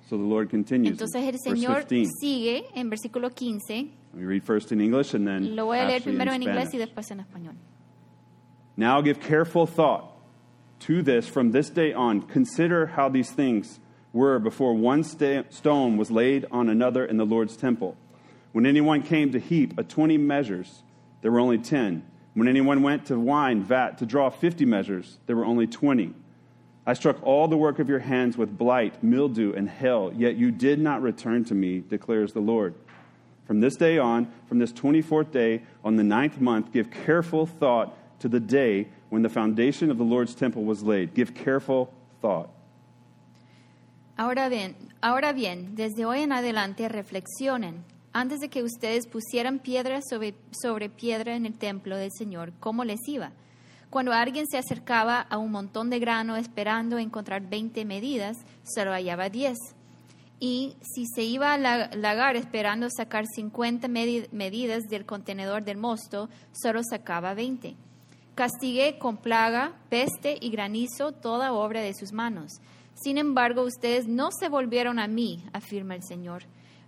So 0.09 0.17
the 0.17 0.23
Lord 0.23 0.49
continues. 0.49 0.87
in 0.87 0.93
Entonces 0.93 1.23
el 1.23 1.39
Señor 1.39 1.85
15. 1.87 2.11
sigue 2.19 2.65
en 2.75 2.89
versículo 2.89 3.29
15. 3.33 3.91
Let 4.13 4.19
me 4.19 4.25
read 4.25 4.43
first 4.43 4.71
in 4.71 4.81
English 4.81 5.13
and 5.15 5.25
then 5.25 5.55
Lo 5.55 5.65
voy 5.65 5.79
a 5.79 5.85
leer 5.85 6.01
primero 6.03 6.31
in 6.33 6.43
en 6.43 6.49
inglés 6.49 6.67
Spanish. 6.69 6.73
y 6.73 6.77
después 6.85 7.09
en 7.11 7.19
español. 7.21 7.55
Now 8.75 9.01
give 9.01 9.19
careful 9.19 9.65
thought 9.65 10.11
to 10.81 11.01
this 11.01 11.27
from 11.27 11.51
this 11.51 11.69
day 11.69 11.93
on. 11.93 12.21
Consider 12.23 12.87
how 12.97 13.07
these 13.09 13.31
things 13.31 13.79
were 14.11 14.39
before 14.39 14.73
one 14.75 15.03
sta- 15.03 15.45
stone 15.49 15.97
was 15.97 16.11
laid 16.11 16.45
on 16.51 16.69
another 16.69 17.05
in 17.05 17.17
the 17.17 17.25
Lord's 17.25 17.55
temple. 17.55 17.95
When 18.51 18.65
anyone 18.65 19.01
came 19.01 19.31
to 19.31 19.39
heap 19.39 19.77
a 19.79 19.83
20 19.83 20.17
measures, 20.17 20.83
there 21.21 21.31
were 21.31 21.39
only 21.39 21.57
10. 21.57 22.03
When 22.33 22.47
anyone 22.47 22.81
went 22.81 23.05
to 23.07 23.19
wine 23.19 23.63
vat 23.63 23.99
to 23.99 24.05
draw 24.05 24.29
50 24.29 24.65
measures, 24.65 25.19
there 25.27 25.35
were 25.35 25.45
only 25.45 25.67
20. 25.67 26.13
I 26.85 26.93
struck 26.93 27.21
all 27.23 27.47
the 27.47 27.57
work 27.57 27.79
of 27.79 27.87
your 27.87 27.99
hands 27.99 28.37
with 28.37 28.57
blight, 28.57 29.03
mildew, 29.03 29.53
and 29.53 29.69
hail, 29.69 30.11
yet 30.15 30.35
you 30.35 30.51
did 30.51 30.79
not 30.79 31.01
return 31.01 31.45
to 31.45 31.53
me, 31.53 31.79
declares 31.79 32.33
the 32.33 32.41
Lord. 32.41 32.73
From 33.45 33.61
this 33.61 33.75
day 33.75 33.97
on, 33.97 34.31
from 34.47 34.59
this 34.59 34.73
24th 34.73 35.31
day, 35.31 35.61
on 35.83 35.95
the 35.95 36.03
ninth 36.03 36.41
month, 36.41 36.73
give 36.73 36.89
careful 36.89 37.45
thought 37.45 37.95
to 38.19 38.27
the 38.27 38.39
day 38.39 38.87
when 39.09 39.21
the 39.21 39.29
foundation 39.29 39.91
of 39.91 39.97
the 39.97 40.03
Lord's 40.03 40.33
temple 40.33 40.63
was 40.63 40.81
laid. 40.81 41.13
Give 41.13 41.33
careful 41.33 41.93
thought. 42.21 42.49
Ahora 44.17 44.49
bien, 44.49 44.75
ahora 45.01 45.33
bien, 45.33 45.75
desde 45.75 46.05
hoy 46.05 46.21
en 46.21 46.31
adelante 46.31 46.87
reflexionen. 46.87 47.83
Antes 48.13 48.39
de 48.39 48.49
que 48.49 48.61
ustedes 48.63 49.07
pusieran 49.07 49.59
piedra 49.59 49.99
sobre, 50.07 50.35
sobre 50.51 50.89
piedra 50.89 51.35
en 51.35 51.45
el 51.47 51.57
templo 51.57 51.97
del 51.97 52.11
Señor, 52.11 52.53
¿cómo 52.59 52.83
les 52.85 52.99
iba? 53.07 53.31
Cuando 53.89 54.11
alguien 54.13 54.45
se 54.47 54.57
acercaba 54.57 55.19
a 55.21 55.37
un 55.37 55.51
montón 55.51 55.89
de 55.89 55.99
grano 55.99 56.35
esperando 56.35 56.97
encontrar 56.99 57.41
20 57.49 57.85
medidas, 57.85 58.37
solo 58.63 58.91
hallaba 58.91 59.29
10. 59.29 59.57
Y 60.39 60.75
si 60.81 61.05
se 61.07 61.23
iba 61.23 61.53
a 61.53 61.57
la- 61.57 61.89
lagar 61.95 62.35
esperando 62.35 62.87
sacar 62.89 63.25
50 63.25 63.87
medi- 63.87 64.27
medidas 64.31 64.83
del 64.89 65.05
contenedor 65.05 65.63
del 65.63 65.77
mosto, 65.77 66.29
solo 66.51 66.81
sacaba 66.83 67.33
20. 67.33 67.75
Castigué 68.35 68.97
con 68.99 69.17
plaga, 69.17 69.73
peste 69.89 70.37
y 70.39 70.49
granizo 70.49 71.11
toda 71.11 71.53
obra 71.53 71.81
de 71.81 71.93
sus 71.93 72.11
manos. 72.13 72.51
Sin 72.95 73.17
embargo, 73.17 73.61
ustedes 73.63 74.07
no 74.07 74.29
se 74.31 74.49
volvieron 74.49 74.99
a 74.99 75.07
mí, 75.07 75.43
afirma 75.53 75.95
el 75.95 76.03
Señor. 76.03 76.43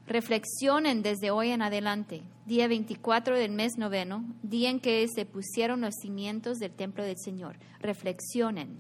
Reflexionen 0.08 1.02
desde 1.02 1.32
hoy 1.32 1.50
en 1.50 1.62
adelante, 1.64 2.22
día 2.46 2.68
24 2.68 3.38
del 3.38 3.52
mes 3.52 3.78
noveno, 3.78 4.24
día 4.44 4.70
en 4.70 4.80
que 4.80 5.08
se 5.08 5.26
pusieron 5.26 5.82
los 5.82 5.96
cimientos 6.00 6.60
del 6.60 6.72
templo 6.72 7.04
del 7.04 7.18
Señor. 7.18 7.58
Reflexionen. 7.80 8.78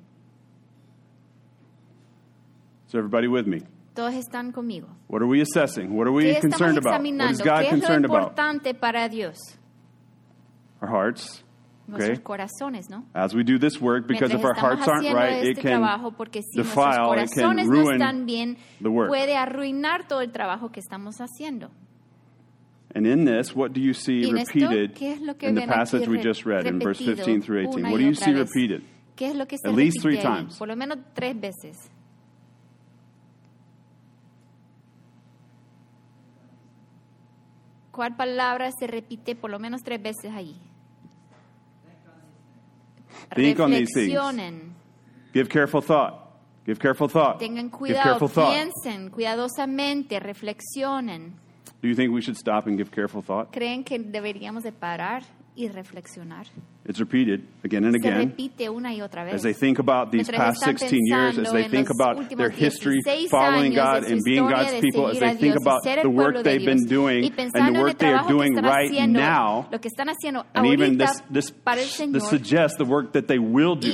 Is 2.87 2.93
everybody 2.93 3.27
with 3.27 3.45
me? 3.47 3.63
Todos 3.95 4.13
están 4.13 4.51
conmigo. 4.51 4.87
What 5.07 5.21
are 5.21 5.27
we 5.27 5.41
assessing? 5.41 5.95
What 5.97 6.07
are 6.07 6.11
we 6.11 6.23
¿Qué 6.25 6.31
estamos 6.33 6.57
concerned 6.57 6.77
about? 6.77 6.93
What 6.93 7.05
is 7.05 7.39
examinando? 7.39 7.43
God 7.43 7.59
¿Qué 7.59 7.65
es 7.67 7.71
lo 7.71 7.79
concerned 7.79 8.05
about? 8.05 8.21
importante 8.21 8.73
para 8.75 9.09
Dios? 9.09 9.37
Our 10.81 10.89
hearts. 10.89 11.44
Okay. 11.93 12.19
¿no? 12.89 13.05
As 13.13 13.35
we 13.35 13.43
do 13.43 13.59
this 13.59 13.79
work, 13.79 14.07
because 14.07 14.31
Mientras 14.31 14.39
if 14.39 14.45
our 14.45 14.55
hearts 14.55 14.87
aren't 14.87 15.13
right, 15.13 15.43
it 15.43 15.57
este 15.57 15.61
can 15.61 15.83
si 16.41 16.57
defile, 16.57 17.13
it 17.21 17.29
can 17.31 17.55
no 17.55 17.63
ruin 17.63 18.01
están 18.01 18.25
bien, 18.25 18.57
the 18.81 18.89
work. 18.89 19.07
puede 19.07 19.35
arruinar 19.35 20.07
todo 20.07 20.21
el 20.21 20.31
trabajo 20.31 20.71
que 20.71 20.79
estamos 20.79 21.17
haciendo. 21.19 21.69
And 22.95 23.05
in 23.05 23.25
this, 23.25 23.55
what 23.55 23.73
do 23.73 23.81
you 23.81 23.93
see 23.93 24.21
esto, 24.21 24.33
repeated 24.33 24.93
¿qué 24.93 25.13
es 25.13 25.21
lo 25.21 25.35
que 25.35 25.47
in 25.47 25.55
the 25.55 25.67
passage 25.67 26.07
we 26.07 26.17
just 26.17 26.45
read 26.45 26.65
in 26.65 26.79
verse 26.79 26.99
repetido 27.01 27.25
15 27.25 27.41
through 27.41 27.59
18? 27.59 27.79
una 27.79 27.91
What 27.91 27.99
do 27.99 28.05
you 28.05 28.15
see 28.15 28.33
vez? 28.33 28.49
repeated? 28.49 28.81
¿Qué 29.15 29.27
es 29.27 29.35
lo 29.35 29.45
que 29.45 29.57
se 29.57 29.69
At 29.69 29.75
least 29.75 30.01
three 30.01 30.17
times. 30.17 30.57
Por 30.57 30.67
lo 30.67 30.75
menos 30.75 30.97
tres 31.13 31.39
veces. 31.39 31.91
¿Cuál 37.91 38.15
palabra 38.17 38.71
se 38.77 38.87
repite 38.87 39.35
por 39.35 39.51
lo 39.51 39.59
menos 39.59 39.81
tres 39.83 40.01
veces 40.01 40.31
ahí? 40.33 40.59
Think 43.33 43.59
on 43.59 43.71
these 43.71 43.89
things. 43.93 44.13
Give 45.33 45.49
careful 45.49 45.81
thought. 45.81 46.21
Give 46.65 46.79
careful 46.79 47.07
thought. 47.07 47.39
tengan 47.39 47.69
Give 47.69 47.95
careful 47.95 48.27
thought. 48.27 48.51
piensen 48.51 49.11
cuidadosamente, 49.11 50.19
reflexionen. 50.19 51.33
Do 51.81 51.87
you 51.87 51.95
think 51.95 52.11
we 52.11 52.21
should 52.21 52.37
stop 52.37 52.65
and 52.65 52.77
give 52.77 52.89
careful 52.89 53.21
thought? 53.21 53.51
¿Creen 53.51 53.83
que 53.83 53.99
deberíamos 53.99 54.63
de 54.63 54.71
parar 54.71 55.23
y 55.55 55.67
reflexionar? 55.67 56.47
It's 56.87 56.99
repeated 56.99 57.41
again 57.63 57.83
and 57.83 57.95
again. 57.95 58.33
As 59.33 59.41
they 59.41 59.53
think 59.53 59.79
about 59.79 60.11
these 60.11 60.27
past 60.37 60.61
16 60.81 61.01
years, 61.07 61.37
as 61.39 61.51
they 61.51 61.63
think 61.71 61.89
about 61.89 62.29
their 62.37 62.49
history 62.51 63.01
following 63.31 63.73
God 63.73 64.03
and 64.11 64.21
being 64.23 64.43
God's 64.47 64.71
people, 64.81 65.07
as 65.09 65.19
they 65.19 65.25
think 65.39 65.55
about 65.61 65.81
the 66.03 66.09
work 66.11 66.35
they've 66.43 66.65
been 66.65 66.85
doing 66.85 67.23
and 67.55 67.75
the 67.75 67.79
work 67.81 67.97
they 67.97 68.05
are 68.13 68.27
doing 68.27 68.53
right 68.69 68.91
now, 69.13 69.65
and 70.53 70.65
even 70.67 70.97
this, 70.99 71.21
this, 71.31 71.51
this 72.13 72.29
suggests 72.29 72.77
the 72.77 72.85
work 72.85 73.13
that 73.13 73.27
they 73.27 73.39
will 73.39 73.75
do, 73.75 73.87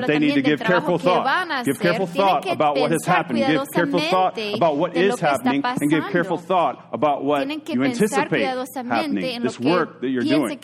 that 0.00 0.06
they 0.06 0.18
need 0.20 0.34
to 0.34 0.42
give 0.42 0.60
careful 0.68 0.98
thought, 0.98 1.24
give 1.66 1.80
careful 1.80 2.06
thought 2.06 2.44
about 2.52 2.76
what 2.76 2.90
has 2.92 3.04
happened, 3.06 3.38
give 3.40 3.68
careful 3.74 3.98
thought 4.10 4.36
about 4.54 4.76
what 4.76 4.96
is 4.96 5.18
happening, 5.20 5.62
and 5.82 5.90
give 5.90 6.04
careful 6.12 6.36
thought 6.46 6.88
about 6.92 7.24
what 7.24 7.40
you 7.74 7.82
anticipate 7.90 8.40
happening, 8.88 9.42
this 9.42 9.58
work 9.74 10.00
that 10.00 10.08
you're 10.10 10.22
doing 10.46 10.60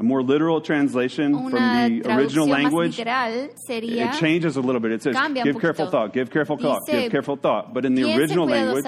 a 0.00 0.04
pasar 0.04 0.06
en 0.06 0.06
el 0.06 0.06
futuro. 0.06 0.06
A 0.06 0.06
more 0.06 0.22
literal 0.22 0.60
translation 0.62 1.50
from 1.50 1.52
the 1.52 2.02
original 2.14 2.46
language 2.48 2.96
sería 3.66 4.06
It 4.06 4.18
changes 4.18 4.56
a 4.56 4.60
little 4.60 4.80
bit. 4.80 4.92
It 4.92 5.02
says, 5.02 5.16
give 5.44 5.58
careful 5.60 5.86
thought, 5.90 6.12
give 6.12 6.30
careful 6.30 6.56
thought, 6.56 6.80
Dice, 6.86 7.02
give 7.02 7.10
careful 7.10 7.36
thought. 7.36 7.74
But 7.74 7.84
in 7.84 7.94
the 7.94 8.14
original 8.16 8.46
language, 8.46 8.84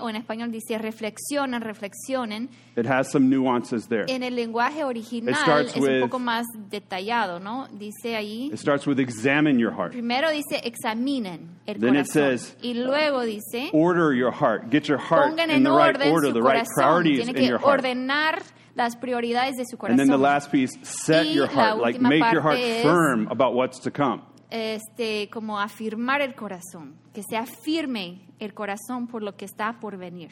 o 0.00 0.08
en 0.08 0.16
español 0.16 0.50
dice 0.50 0.78
reflexionen, 0.78 1.60
reflexionen. 1.62 2.48
it 2.76 2.86
has 2.86 3.10
some 3.10 3.28
nuances 3.28 3.88
there. 3.88 4.04
En 4.08 4.22
el 4.22 4.34
lenguaje 4.34 4.84
original 4.84 5.34
it 5.34 5.36
starts 5.36 5.74
es 5.74 5.82
with- 5.82 6.02
un 6.02 6.08
poco 6.08 6.18
más 6.18 6.46
detallado, 6.70 7.40
¿no? 7.40 7.66
Dice 7.72 8.16
ahí, 8.16 8.50
It 8.52 8.58
starts 8.58 8.86
with 8.86 8.98
examine 8.98 9.58
your 9.58 9.72
heart. 9.72 9.92
primero 9.92 10.30
dice 10.30 10.60
examinen 10.64 11.58
el 11.66 11.78
Then 11.80 11.96
it 11.96 12.06
says, 12.06 12.56
y 12.62 12.74
luego 12.74 13.24
dice, 13.24 13.70
Order 13.72 14.14
your 14.14 14.32
heart. 14.32 14.70
Get 14.70 14.88
your 14.88 14.98
heart 14.98 15.38
in 15.38 15.62
the 15.62 15.70
right 15.70 15.96
order, 16.06 16.32
the 16.32 16.40
right 16.40 16.66
priorities 16.74 17.28
in 17.28 17.36
your 17.44 17.58
heart. 17.58 17.82
Las 18.78 18.96
prioridades 18.96 19.56
de 19.56 19.64
su 19.66 19.74
And 19.74 19.80
corazón. 19.80 19.96
then 19.98 20.08
the 20.08 20.16
last 20.16 20.50
piece, 20.50 20.78
set 20.82 21.26
Y 21.26 21.34
your 21.34 21.48
la 21.48 21.62
heart, 21.62 21.80
like 21.82 21.98
última 21.98 22.08
make 22.08 22.32
your 22.32 22.42
heart 22.42 22.56
parte 22.56 22.78
es- 22.78 22.82
firm 22.84 23.28
about 23.30 23.54
what's 23.54 23.78
to 23.80 23.90
come. 23.92 24.22
este, 24.50 25.28
como 25.30 25.58
afirmar 25.60 26.22
el 26.22 26.34
corazón, 26.34 26.94
que 27.12 27.22
sea 27.28 27.44
firme 27.44 28.22
el 28.38 28.54
corazón 28.54 29.06
por 29.08 29.22
lo 29.22 29.36
que 29.36 29.44
está 29.44 29.78
por 29.80 29.98
venir. 29.98 30.30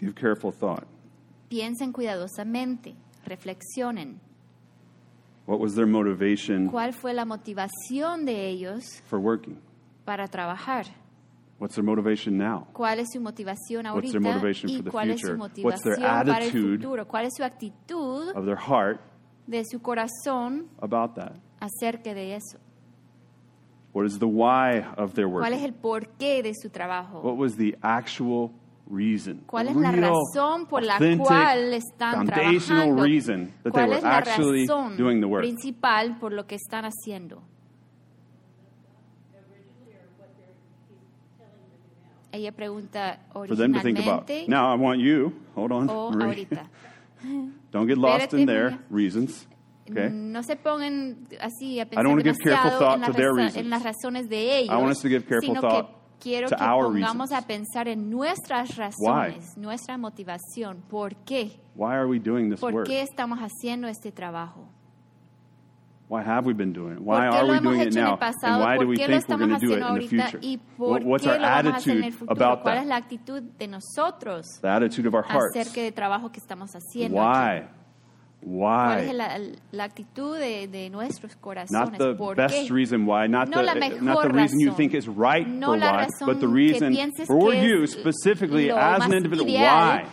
Give 0.00 0.14
careful 0.14 0.52
thought. 0.52 0.84
Piensen 1.48 1.92
cuidadosamente, 1.92 2.94
reflexionen. 3.26 4.20
What 5.46 5.58
was 5.60 5.74
their 5.74 5.86
motivation 5.88 6.68
¿Cuál 6.70 6.92
fue 6.94 7.12
la 7.12 7.24
motivación 7.24 8.24
de 8.24 8.48
ellos 8.48 9.02
for 9.04 9.18
working? 9.18 9.58
para 10.04 10.26
trabajar? 10.28 10.86
What's 11.62 11.76
their 11.76 11.84
motivation 11.84 12.36
now? 12.36 12.66
¿Cuál 12.72 12.98
es 12.98 13.12
su 13.12 13.20
motivación 13.20 13.84
What's 13.86 13.94
ahorita 13.94 14.18
their 14.18 14.20
motivation 14.20 14.68
y 14.68 14.76
for 14.78 14.84
the 14.84 14.90
cuál 14.90 15.10
es 15.10 15.20
su 15.20 15.26
future? 15.28 15.62
What's 15.62 15.82
their 15.84 15.96
motivación 15.96 16.26
para 16.26 16.38
el 16.44 16.48
attitude 16.48 16.76
futuro? 16.78 17.06
¿Cuál 17.06 17.24
es 17.26 17.32
su 17.36 17.44
actitud 17.44 18.28
Of 18.34 18.44
their 18.46 18.58
heart 18.58 19.00
de 19.46 19.62
su 19.64 19.80
corazón 19.80 20.66
about 20.80 21.14
that? 21.14 21.36
acerca 21.60 22.14
de 22.14 22.34
eso? 22.34 22.58
What 23.94 24.06
is 24.06 24.18
the 24.18 24.26
why 24.26 24.84
of 24.96 25.14
their 25.14 25.28
¿Cuál 25.28 25.52
es 25.52 25.62
el 25.62 25.72
porqué 25.72 26.42
de 26.42 26.52
su 26.52 26.68
trabajo? 26.68 27.20
What 27.20 27.36
was 27.36 27.56
the 27.56 27.78
actual 27.80 28.50
reason? 28.90 29.44
¿Cuál 29.46 29.68
es 29.68 29.76
la 29.76 29.92
real, 29.92 30.10
razón 30.10 30.66
por 30.66 30.82
la 30.82 30.98
cual 30.98 31.74
están 31.74 32.26
foundational 32.26 32.86
trabajando? 32.88 33.02
reason 33.04 33.46
that 33.62 33.70
they 33.70 33.70
¿Cuál 33.70 33.88
were 33.88 33.98
es 33.98 34.02
la 34.02 34.16
actually 34.18 34.66
razón 34.66 34.96
doing 34.96 35.20
the 35.20 35.26
work? 35.26 35.42
principal 35.44 36.18
por 36.18 36.32
lo 36.32 36.44
que 36.44 36.56
están 36.56 36.84
haciendo? 36.86 37.40
Ella 42.32 42.50
pregunta 42.52 43.18
For 43.32 43.46
them 43.56 43.74
to 43.74 43.80
think 43.80 43.98
about. 43.98 44.22
originalmente 44.28 44.48
Now 44.48 44.74
I 44.74 44.76
want 44.80 45.00
you, 45.00 45.32
hold 45.54 45.70
on, 45.72 45.88
o 45.90 46.10
Marie. 46.12 46.46
ahorita. 46.46 46.66
don't 47.70 47.86
get 47.86 47.98
lost 47.98 48.24
Espérate, 48.32 48.40
in 48.40 48.46
their 48.46 48.70
María. 48.70 48.78
reasons. 48.90 49.46
Okay? 49.90 50.08
No 50.10 50.42
se 50.42 50.56
pongan 50.56 51.26
así 51.40 51.78
a 51.80 51.84
don't 51.84 52.06
wanna 52.08 52.22
give 52.22 52.38
careful 52.38 52.70
demasiado 52.70 52.78
thought 52.78 52.94
en, 52.94 53.00
las 53.00 53.10
to 53.10 53.16
their 53.16 53.30
raza- 53.32 53.36
reasons. 53.36 53.56
en 53.56 53.70
las 53.70 53.82
razones 53.82 54.28
de 54.28 54.58
ellos, 54.58 54.70
I 54.74 54.76
want 54.78 54.90
us 54.92 55.00
to 55.02 55.08
give 55.08 55.24
careful 55.26 55.48
sino 55.54 55.60
thought 55.60 55.90
quiero 56.20 56.48
to 56.48 56.56
que 56.56 56.64
our 56.64 56.84
pongamos 56.84 57.30
reasons. 57.30 57.32
a 57.32 57.46
pensar 57.46 57.88
en 57.88 58.08
nuestras 58.08 58.76
razones, 58.76 59.56
nuestra 59.58 59.98
motivación. 59.98 60.82
¿Por 60.88 61.16
qué? 61.24 61.50
Why 61.74 61.92
are 61.94 62.06
we 62.06 62.18
doing 62.18 62.48
this 62.50 62.60
¿Por 62.60 62.72
work? 62.72 62.86
qué 62.86 63.02
estamos 63.02 63.38
haciendo 63.40 63.88
este 63.88 64.10
trabajo? 64.12 64.68
Why 66.12 66.22
have 66.22 66.44
we 66.44 66.52
been 66.52 66.74
doing 66.74 66.92
it? 66.96 67.00
Why 67.00 67.26
are 67.38 67.46
we 67.46 67.58
doing 67.62 67.80
it 67.80 67.94
now? 68.04 68.16
And 68.52 68.60
why 68.60 68.76
do 68.76 68.86
we 68.86 68.96
think 69.06 69.28
we're 69.28 69.38
going 69.38 69.60
to 69.60 69.66
do 69.66 69.72
it 69.72 69.76
in 69.76 69.94
the 69.94 70.00
future? 70.08 70.38
What's 71.08 71.24
our 71.26 71.38
attitude 71.72 72.04
about 72.28 72.64
that? 72.64 72.86
the 74.60 74.68
attitude 74.68 75.06
of 75.06 75.14
our 75.14 75.22
hearts. 75.38 75.54
Why? 77.12 77.68
Why? 78.44 79.06
Not 81.70 81.92
the 81.98 82.12
best 82.36 82.70
reason 82.70 83.06
why, 83.06 83.26
not, 83.28 83.48
the, 83.62 83.70
eh, 83.70 83.88
not 84.02 84.14
the 84.22 84.28
reason 84.42 84.58
you 84.60 84.66
think 84.76 84.94
is 84.94 85.08
right 85.08 85.46
for 85.46 85.76
why, 85.80 86.02
but 86.26 86.40
the 86.40 86.48
reason 86.48 86.92
for 87.26 87.54
you 87.54 87.86
specifically 87.86 88.66
as 88.70 89.04
an 89.06 89.12
individual, 89.16 89.46
why? 90.02 90.06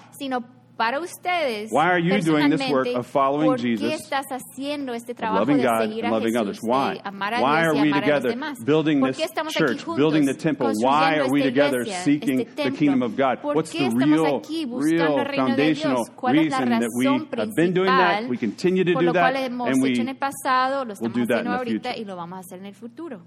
Para 0.79 1.01
ustedes 1.01 1.69
Why 1.73 1.89
are 1.91 1.99
you 1.99 2.21
doing 2.21 2.49
this 2.51 2.71
work 2.71 2.87
of 2.95 3.05
following 3.05 3.49
¿por 3.49 3.57
qué 3.57 3.75
Jesus, 3.75 4.01
estás 4.01 4.25
haciendo 4.31 4.93
este 4.93 5.13
trabajo 5.13 5.41
loving 5.41 5.57
de 5.57 5.67
God 5.67 5.81
seguir 5.81 6.05
and 6.05 6.13
a 6.13 6.17
loving 6.17 6.31
Jesús, 6.31 6.41
others. 6.41 6.59
Why? 6.63 6.93
de 6.93 7.01
amar 7.03 7.33
a 7.33 7.41
Why 7.41 7.61
Dios 7.61 7.67
are 7.67 7.75
y 7.75 7.81
we 7.81 7.87
amar 7.89 8.03
a 8.03 8.07
los 8.07 8.15
together 8.15 8.29
demás? 8.31 8.57
building 8.65 8.99
¿Por 9.01 9.09
this 9.09 9.17
qué 9.17 9.23
estamos 9.25 9.53
church, 9.53 9.71
aquí 9.71 9.83
juntos, 9.83 9.97
building 9.97 10.25
the 10.25 10.33
temple? 10.33 10.67
Why 10.67 11.19
construyendo 11.19 11.23
are 11.25 11.29
we 11.29 11.39
esta 11.41 11.49
together 11.51 11.81
iglesia, 11.81 12.03
seeking 12.05 12.39
este 12.39 12.55
the 12.55 12.63
templo? 12.63 12.79
kingdom 12.79 13.01
of 13.03 13.17
God? 13.17 13.41
¿Por 13.41 13.55
What's 13.57 13.71
qué 13.71 13.79
the 13.79 13.85
estamos 13.87 14.19
real, 14.21 14.35
aquí 14.37 14.65
buscando 14.65 15.03
real 15.03 15.19
el 15.19 15.25
reino 15.25 15.45
de 15.45 15.51
foundational 15.51 15.95
Dios? 15.97 16.09
¿Cuál 16.15 16.35
es 16.39 16.49
la 16.49 16.57
reason 16.59 16.69
that 16.79 16.89
we 16.95 17.05
razón 17.05 17.27
have 17.39 17.55
been 17.55 17.73
doing 17.73 17.85
that? 17.91 18.15
principal 18.15 18.29
We 18.29 18.37
continue 18.37 18.83
to 18.85 18.93
por 18.93 19.01
do 19.01 19.05
lo 19.07 19.11
cual 19.11 19.33
that, 19.33 19.43
hemos 19.43 19.67
and 19.67 19.83
we 19.83 19.89
hecho 19.91 20.01
en 20.01 20.09
el 20.09 20.15
pasado, 20.15 20.85
lo 20.85 20.93
will 20.95 21.11
estamos 21.11 21.17
do 21.19 21.25
that 21.27 21.39
in 21.39 21.43
the 21.43 21.57
ahorita 21.57 21.89
future. 21.91 21.99
y 21.99 22.05
lo 22.05 22.15
vamos 22.15 22.37
a 22.37 22.39
hacer 22.39 22.59
en 22.59 22.65
el 22.67 22.73
futuro? 22.73 23.19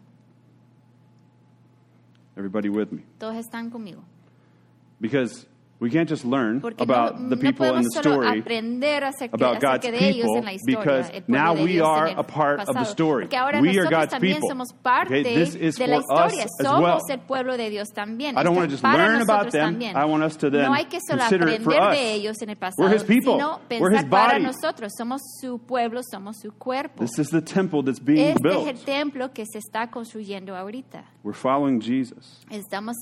Everybody 2.35 2.71
with 2.71 2.91
me? 2.93 3.03
Todos 3.19 3.37
están 3.37 3.69
conmigo. 3.69 4.03
Because 5.01 5.47
we 5.83 5.91
can't 5.91 6.09
just 6.09 6.25
learn 6.25 6.61
Porque 6.61 6.81
about 6.81 7.21
no, 7.21 7.29
the 7.31 7.37
no 7.37 7.43
people 7.43 7.67
in 7.77 7.83
the 7.83 7.91
story 7.91 8.29
acerca, 8.29 9.35
about 9.35 9.61
God's 9.61 9.85
acerca 9.85 9.91
de 9.91 10.09
ellos 10.09 10.23
people 10.23 10.37
en 10.39 10.45
la 10.45 10.53
historia, 10.53 10.79
because 10.79 11.23
now 11.27 11.55
we 11.55 11.81
are 11.81 12.07
a 12.07 12.23
part 12.23 12.61
of 12.61 12.75
the 12.75 12.85
story. 12.85 13.27
We 13.61 13.79
are 13.81 13.91
God's 13.91 14.15
people. 14.15 14.49
Okay, 14.53 15.23
this 15.23 15.57
is 15.57 15.77
for 15.77 15.93
us 16.13 16.39
as 16.39 16.49
well. 16.63 17.01
el 17.11 17.19
pueblo 17.19 17.57
de 17.57 17.69
Dios 17.69 17.89
también. 17.93 18.39
I 18.39 18.45
don't 18.45 18.55
wanna 18.55 18.69
just 18.69 18.85
learn 18.85 19.23
about 19.23 19.51
them. 19.51 19.75
también. 19.75 19.97
I 19.97 20.05
want 20.05 20.23
us 20.23 20.37
to 20.37 20.51
then 20.51 20.67
no 20.67 20.73
hay 20.73 20.85
que 20.85 21.01
solo 21.01 21.19
consider 21.19 21.49
it 21.49 21.63
for 21.63 21.75
us. 21.75 21.97
de 21.97 22.15
ellos 22.15 22.41
en 22.43 22.51
el 22.51 22.57
pasado, 22.57 22.85
We're 22.85 22.95
his 22.95 23.03
people. 23.03 23.35
sino 23.35 23.61
We're 23.69 23.91
his 23.91 24.05
para 24.05 24.35
body. 24.35 24.45
nosotros. 24.45 24.93
Somos 24.97 25.21
su 25.41 25.59
pueblo, 25.59 26.01
somos 26.09 26.37
su 26.41 26.53
cuerpo. 26.53 27.05
This 27.05 27.19
is 27.19 27.31
the 27.31 27.43
temple 27.43 27.83
that's 27.83 27.99
being 27.99 28.37
Este 28.37 28.49
es 28.49 28.67
el 28.69 28.75
built. 28.75 28.85
templo 28.85 29.33
que 29.33 29.45
se 29.47 29.59
está 29.59 29.91
construyendo 29.91 30.55
ahorita. 30.55 31.05
We're 31.25 31.35
following 31.37 31.81
Jesus. 31.81 32.41
Estamos 32.51 32.97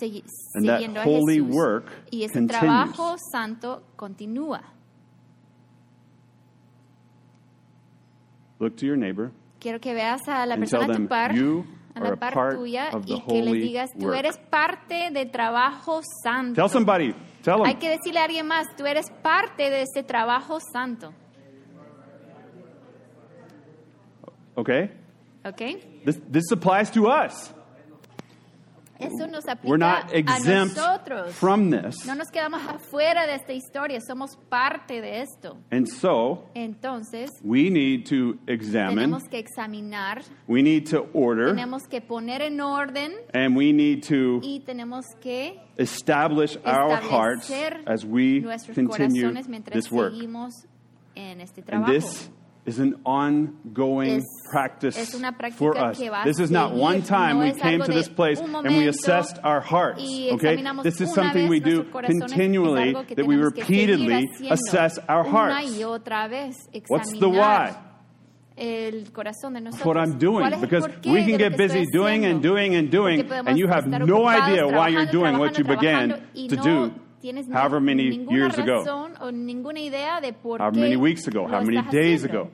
And 0.55 0.67
that 0.67 0.83
a 0.83 1.03
holy 1.05 1.39
Jesús. 1.39 1.55
work 1.55 1.87
y 2.11 2.25
ese 2.25 2.35
continues. 2.35 2.70
Trabajo 2.71 3.17
santo 3.33 3.83
continúa. 3.97 4.61
Look 8.59 8.77
to 8.77 8.87
your 8.87 8.97
neighbor 8.97 9.33
Quiero 9.59 9.79
que 9.81 9.95
veas 9.95 10.21
a 10.27 10.47
la 10.47 10.55
and 10.55 10.67
tell 10.69 10.83
a 10.83 10.87
tu 10.87 10.93
them, 10.93 11.09
par 11.09 11.35
you 11.35 11.65
a 11.95 11.99
are 12.01 12.09
la 12.09 12.15
a 12.15 12.17
par 12.17 12.33
part 12.33 12.55
tuya 12.57 12.89
of 12.93 13.05
the 13.05 13.15
y 13.15 13.21
que 13.27 13.43
les 13.43 13.49
holy 13.49 13.61
digas, 13.61 13.91
tú 13.99 14.07
work. 14.07 14.19
eres 14.19 14.39
parte 14.39 15.11
del 15.11 15.31
trabajo 15.31 16.01
santo. 16.25 16.55
Tell 16.55 16.69
somebody. 16.71 17.15
Tell 17.43 17.61
Hay 17.65 17.73
them. 17.75 17.81
que 17.81 17.89
decirle 17.91 18.21
a 18.21 18.25
alguien 18.25 18.47
más, 18.47 18.67
tú 18.77 18.87
eres 18.87 19.07
parte 19.23 19.71
de 19.71 19.83
ese 19.83 20.03
trabajo 20.03 20.59
santo. 20.73 21.13
Okay? 24.57 24.91
¿Ok? 25.45 25.61
This, 26.05 26.21
this 26.31 26.53
applies 26.53 26.91
to 26.91 27.07
us. 27.07 27.53
Eso 29.01 29.27
nos 29.27 29.45
We're 29.65 29.79
not 29.79 30.13
a 30.13 30.19
exempt 30.19 30.77
nosotros. 30.77 31.35
from 31.35 31.71
this. 31.71 32.05
No 32.07 32.15
nos 32.15 32.29
quedamos 32.31 32.61
afuera 32.67 33.27
de 33.27 33.35
esta 33.35 33.53
historia, 33.53 34.01
somos 34.01 34.37
parte 34.49 35.01
de 35.01 35.23
esto. 35.23 35.57
And 35.71 35.87
so, 35.87 36.45
Entonces, 36.55 37.31
we 37.43 37.71
need 37.71 38.07
to 38.07 38.39
examine, 38.47 39.03
tenemos 39.03 39.23
que 39.31 39.39
examinar, 39.39 40.23
we 40.47 40.63
need 40.63 40.87
to 40.91 41.09
order, 41.13 41.55
tenemos 41.55 41.83
que 41.89 42.01
poner 42.01 42.43
en 42.43 42.61
orden 42.61 43.13
and 43.33 43.57
we 43.57 43.73
need 43.73 44.03
to 44.03 44.41
y 44.43 44.61
tenemos 44.61 45.05
que 45.21 45.61
establish 45.77 46.57
our 46.65 46.97
hearts 47.01 47.51
as 47.87 48.05
we 48.05 48.43
continue 48.75 49.33
this 49.73 49.91
work. 49.91 50.13
en 51.15 51.41
este 51.41 51.63
And 51.69 51.87
this 51.87 52.31
is 52.71 52.79
an 52.79 52.95
ongoing 53.05 54.19
es, 54.19 54.25
practice 54.51 54.97
es 54.97 55.15
for 55.57 55.77
us. 55.77 55.99
This 56.25 56.39
is 56.39 56.51
not 56.51 56.75
one 56.75 57.03
time 57.03 57.39
no 57.39 57.45
we 57.45 57.53
came 57.53 57.83
to 57.83 57.93
this 57.93 58.09
place 58.09 58.39
and 58.41 58.77
we 58.77 58.87
assessed 58.87 59.39
our 59.43 59.61
hearts. 59.61 60.03
Okay? 60.03 60.57
This 60.83 61.01
is 61.01 61.13
something 61.13 61.49
we 61.49 61.61
do 61.61 61.85
continually 61.85 62.93
that 63.17 63.27
we 63.27 63.37
repeatedly 63.37 64.29
assess 64.49 64.99
our 65.09 65.25
hearts. 65.25 65.71
What's 66.89 67.13
the 67.19 67.29
why? 67.29 67.77
What 69.83 69.97
I'm 69.97 70.19
doing, 70.19 70.61
because 70.61 70.87
we 71.05 71.25
can 71.25 71.39
get 71.39 71.57
busy 71.57 71.87
doing 71.91 72.27
and 72.27 72.43
doing 72.43 72.75
and 72.75 72.91
doing, 72.91 73.31
and 73.31 73.59
you 73.59 73.69
have 73.69 73.87
no 73.87 74.27
idea 74.27 74.67
why 74.67 74.89
you're 74.89 75.07
doing 75.07 75.39
what 75.39 75.57
you 75.59 75.65
began 75.65 76.23
to 76.35 76.57
do 76.57 76.93
however 77.53 77.81
many 77.81 78.27
years 78.31 78.59
ago, 78.59 78.83
how 80.59 80.71
many 80.71 80.97
weeks 80.97 81.27
ago, 81.27 81.47
how 81.47 81.61
many 81.63 81.81
days 81.91 82.25
ago. 82.25 82.51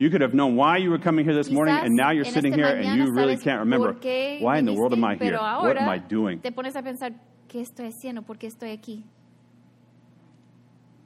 You 0.00 0.08
could 0.08 0.22
have 0.22 0.32
known 0.32 0.56
why 0.56 0.78
you 0.78 0.88
were 0.88 0.98
coming 0.98 1.26
here 1.26 1.34
this 1.34 1.50
morning, 1.50 1.74
and 1.76 1.94
now 1.94 2.10
you're 2.10 2.24
sitting 2.24 2.54
here 2.54 2.64
and 2.64 2.98
you 2.98 3.12
really 3.12 3.36
can't 3.36 3.60
remember 3.60 3.92
why 4.40 4.56
in 4.56 4.64
the 4.64 4.72
world 4.72 4.94
am 4.94 5.04
I 5.04 5.16
here? 5.16 5.36
What 5.36 5.76
am 5.76 5.90
I 5.90 5.98
doing? 5.98 6.40
Te 6.40 6.50
pones 6.50 6.74
a 6.74 6.80
pensar, 6.82 7.10
¿qué 7.46 7.60
estoy 7.60 7.88
haciendo? 7.92 8.24
¿Por 8.24 8.38
qué 8.38 8.46
estoy 8.48 8.70
aquí? 8.70 9.04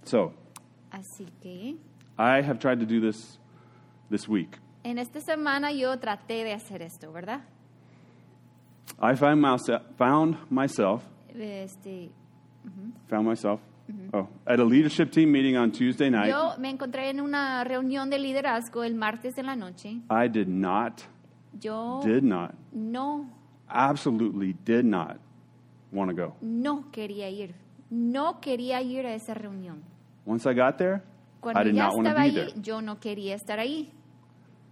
So, 0.04 0.33
Así 0.92 1.26
que 1.42 1.76
I 2.16 2.40
have 2.40 2.61
tried 2.61 2.78
to 2.78 2.87
do 2.87 3.00
this 3.00 3.38
this 4.11 4.28
week. 4.28 4.59
en 4.85 4.98
esta 4.98 5.20
semana 5.20 5.72
yo 5.72 5.98
traté 5.98 6.44
de 6.44 6.52
hacer 6.52 6.80
esto, 6.80 7.11
¿verdad? 7.11 7.40
I 9.00 9.16
found 9.16 9.40
myself, 9.42 9.83
found 9.98 10.37
myself, 10.50 11.02
Este, 11.35 12.11
found 13.09 13.26
myself, 13.26 13.61
oh, 14.12 14.29
at 14.47 14.59
a 14.61 14.64
leadership 14.64 15.11
team 15.11 15.31
meeting 15.33 15.57
on 15.57 15.70
Tuesday 15.73 16.11
night. 16.11 16.29
yo 16.31 16.55
me 16.59 16.70
encontré 16.70 17.11
en 17.11 17.20
una 17.20 17.64
reunión 17.64 18.09
de 18.11 18.18
liderazgo 18.18 18.83
el 18.85 18.94
martes 18.94 19.35
de 19.35 19.42
la 19.42 19.55
noche. 19.57 20.01
I 20.11 20.29
did 20.29 20.49
not, 20.49 21.03
Yo 21.61 22.01
did 22.05 22.23
not, 22.23 22.55
no, 22.73 23.29
absolutely 23.68 24.55
did 24.64 24.85
not 24.85 25.18
want 25.92 26.11
to 26.11 26.16
go. 26.16 26.35
no 26.40 26.90
quería 26.90 27.29
ir. 27.31 27.55
No 27.90 28.40
quería 28.40 28.81
ir 28.83 29.07
a 29.07 29.14
esa 29.14 29.35
reunión. 29.35 29.83
Once 30.27 30.47
I 30.51 30.55
got 30.55 30.79
there, 30.79 31.03
Cuando 31.40 31.61
I 31.61 31.64
did 31.64 31.75
ya 31.75 31.85
not 31.85 31.94
want 31.94 32.07
to 32.07 32.11
estaba 32.11 32.23
be 32.25 32.29
allí, 32.31 32.53
there. 32.53 32.62
yo 32.62 32.81
no 32.81 32.99
quería 32.99 33.35
estar 33.37 33.59
ahí. 33.59 33.90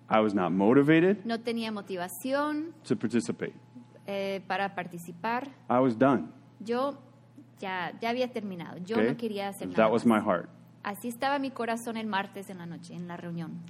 I 0.08 0.20
was 0.20 0.34
not 0.34 0.50
motivated 0.52 1.24
No 1.24 1.38
tenía 1.40 1.70
motivación 1.72 2.72
to 2.84 2.96
participate. 2.96 3.54
eh, 4.06 4.40
para 4.48 4.74
participar. 4.74 5.48
I 5.70 5.78
was 5.78 5.96
done. 5.96 6.28
Yo 6.60 6.98
ya, 7.62 7.92
ya 8.00 8.10
había 8.10 8.30
terminado. 8.30 8.76
Yo 8.78 8.96
Okay? 8.96 9.08
no 9.08 9.16
quería 9.16 9.48
hacer 9.48 9.68
nada. 9.68 9.84
That 9.84 9.92
was 9.92 10.04
my 10.04 10.18
heart. 10.20 10.50
Así 10.82 11.08
estaba 11.08 11.38
mi 11.38 11.50
corazón 11.52 11.96
el 11.96 12.06
martes 12.08 12.50
en 12.50 12.58
la 12.58 12.66
noche, 12.66 12.92
en 12.94 13.06
la 13.06 13.16
reunión. 13.16 13.60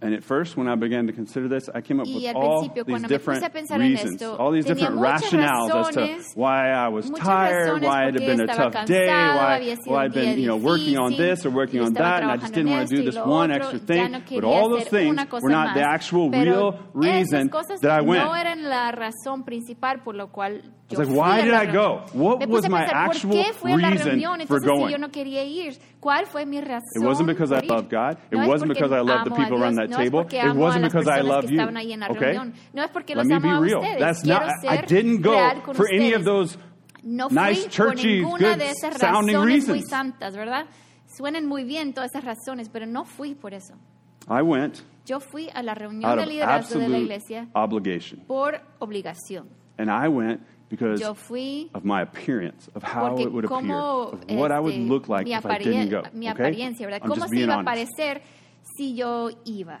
And 0.00 0.14
at 0.14 0.22
first, 0.22 0.56
when 0.56 0.68
I 0.68 0.76
began 0.76 1.08
to 1.08 1.12
consider 1.12 1.48
this, 1.48 1.68
I 1.74 1.80
came 1.80 1.98
up 1.98 2.06
with 2.06 2.24
al 2.24 2.36
all 2.36 2.62
these 2.62 3.02
different 3.02 3.42
puse 3.42 3.46
a 3.46 3.50
pensar 3.50 3.74
en 3.74 3.80
reasons, 3.80 4.22
esto, 4.22 4.36
all 4.36 4.52
these 4.52 4.64
different 4.64 4.94
rationales 4.94 5.74
as 5.74 5.94
to 5.94 6.38
why 6.38 6.70
I 6.70 6.86
was 6.86 7.10
tired, 7.10 7.82
why 7.82 8.06
it 8.06 8.14
had 8.14 8.24
been 8.24 8.40
a 8.40 8.46
tough 8.46 8.86
day, 8.86 9.08
why, 9.08 9.76
why 9.86 10.04
I'd 10.04 10.12
been, 10.14 10.38
you 10.38 10.46
know, 10.46 10.56
working 10.56 10.96
on 10.98 11.16
this 11.16 11.44
or 11.44 11.50
working 11.50 11.80
on 11.80 11.94
that, 11.94 12.22
and 12.22 12.30
I 12.30 12.36
just 12.36 12.54
didn't 12.54 12.70
want 12.70 12.88
to 12.88 12.96
do 12.96 13.02
this 13.02 13.16
one 13.16 13.50
otro, 13.50 13.70
extra 13.70 13.78
thing. 13.80 14.12
no 14.12 14.22
But 14.30 14.44
all 14.44 14.70
those 14.70 14.86
things 14.86 15.18
were 15.42 15.50
not 15.50 15.74
the 15.74 15.82
actual 15.82 16.30
real 16.30 16.78
reason 16.94 17.50
that 17.82 17.90
I 17.90 18.00
went. 18.00 18.24
no 18.24 18.32
eran 18.34 18.68
la 18.68 18.92
razón 18.92 19.44
principal 19.44 19.98
por 20.04 20.14
lo 20.14 20.28
cual 20.28 20.62
I 20.90 20.96
was 20.96 21.08
like, 21.08 21.18
why 21.18 21.42
did 21.42 21.52
I 21.52 21.66
go? 21.66 22.06
What 22.12 22.48
was 22.48 22.66
my 22.68 22.84
actual 22.84 23.32
qué 23.32 23.52
fui 23.52 23.72
a 23.72 23.76
la 23.76 23.90
reason 23.90 24.46
for 24.46 24.60
going? 24.60 24.94
Yo 26.00 26.06
no 26.06 26.18
quería 26.18 26.22
ir, 26.22 26.24
¿cuál 26.24 26.26
fue 26.26 26.46
mi 26.46 26.60
razón 26.60 26.88
It 26.94 27.02
wasn't 27.02 27.26
because 27.28 27.52
I 27.52 27.56
por 27.56 27.64
ir? 27.64 27.70
love 27.70 27.88
God. 27.90 28.18
It 28.30 28.38
No 28.38 28.48
wasn't 28.48 28.68
because 28.68 28.92
I 28.92 29.00
love 29.00 29.24
the 29.24 29.30
people 29.30 29.62
around 29.62 29.76
that 29.76 29.88
no 29.90 29.96
table. 29.96 30.20
It 30.30 30.56
wasn't 30.56 30.84
because 30.84 31.08
I 31.08 31.20
personas 31.20 31.28
love 31.28 31.44
you. 31.50 31.58
estaban 31.58 31.76
ahí 31.76 31.92
en 31.92 32.00
la 32.00 32.08
Okay? 32.08 32.34
No 32.72 32.82
es 32.82 32.90
Let 32.94 33.16
los 33.16 33.26
me 33.26 33.38
be 33.38 33.48
real. 33.60 33.80
That's 33.98 34.22
Quiero 34.22 34.46
not. 34.46 34.64
I 34.64 34.76
didn't 34.86 35.22
go 35.22 35.72
for 35.74 35.86
any 35.92 36.12
of 36.14 36.24
those 36.24 36.56
No 37.02 37.28
nice, 37.30 37.66
churchy, 37.68 38.22
good 38.22 38.40
sounding 38.98 39.38
reasons. 39.40 39.88
santas. 39.88 40.34
Suenan 41.06 41.46
muy 41.46 41.64
bien 41.64 41.94
todas 41.94 42.10
esas 42.10 42.24
razones, 42.24 42.68
pero 42.68 42.86
no 42.86 43.04
fui 43.04 43.34
por 43.34 43.54
eso. 43.54 43.74
I 44.28 44.42
went 44.42 44.82
Yo 45.06 45.20
fui 45.20 45.48
a 45.54 45.62
la 45.62 45.74
reunión 45.74 46.16
de 46.16 46.26
liderazgo 46.26 46.78
de 46.78 46.88
la 46.88 46.98
iglesia 46.98 47.48
obligation, 47.54 48.20
por 48.26 48.60
obligación. 48.78 49.48
and 49.78 49.90
I 49.90 50.06
went 50.08 50.40
because 50.68 51.02
of 51.02 51.84
my 51.84 52.02
appearance, 52.02 52.68
of 52.74 52.82
how 52.82 53.16
it 53.18 53.32
would 53.32 53.44
appear, 53.44 53.74
of 53.76 54.24
what 54.30 54.52
I 54.52 54.60
would 54.60 54.76
look 54.76 55.08
like 55.08 55.26
if 55.26 55.46
I 55.46 55.58
didn't 55.58 55.88
go. 55.90 56.02
mi 56.12 56.28
Okay? 56.28 56.42
apariencia, 56.44 56.86
¿verdad? 56.86 57.00
I'm 57.02 57.10
¿Cómo 57.10 57.16
just 57.16 57.28
se 57.30 57.36
being 57.36 57.48
iba 57.48 57.54
a 57.54 57.58
honest. 57.58 57.96
parecer 57.96 58.22
si 58.76 58.94
yo 58.94 59.30
iba? 59.44 59.80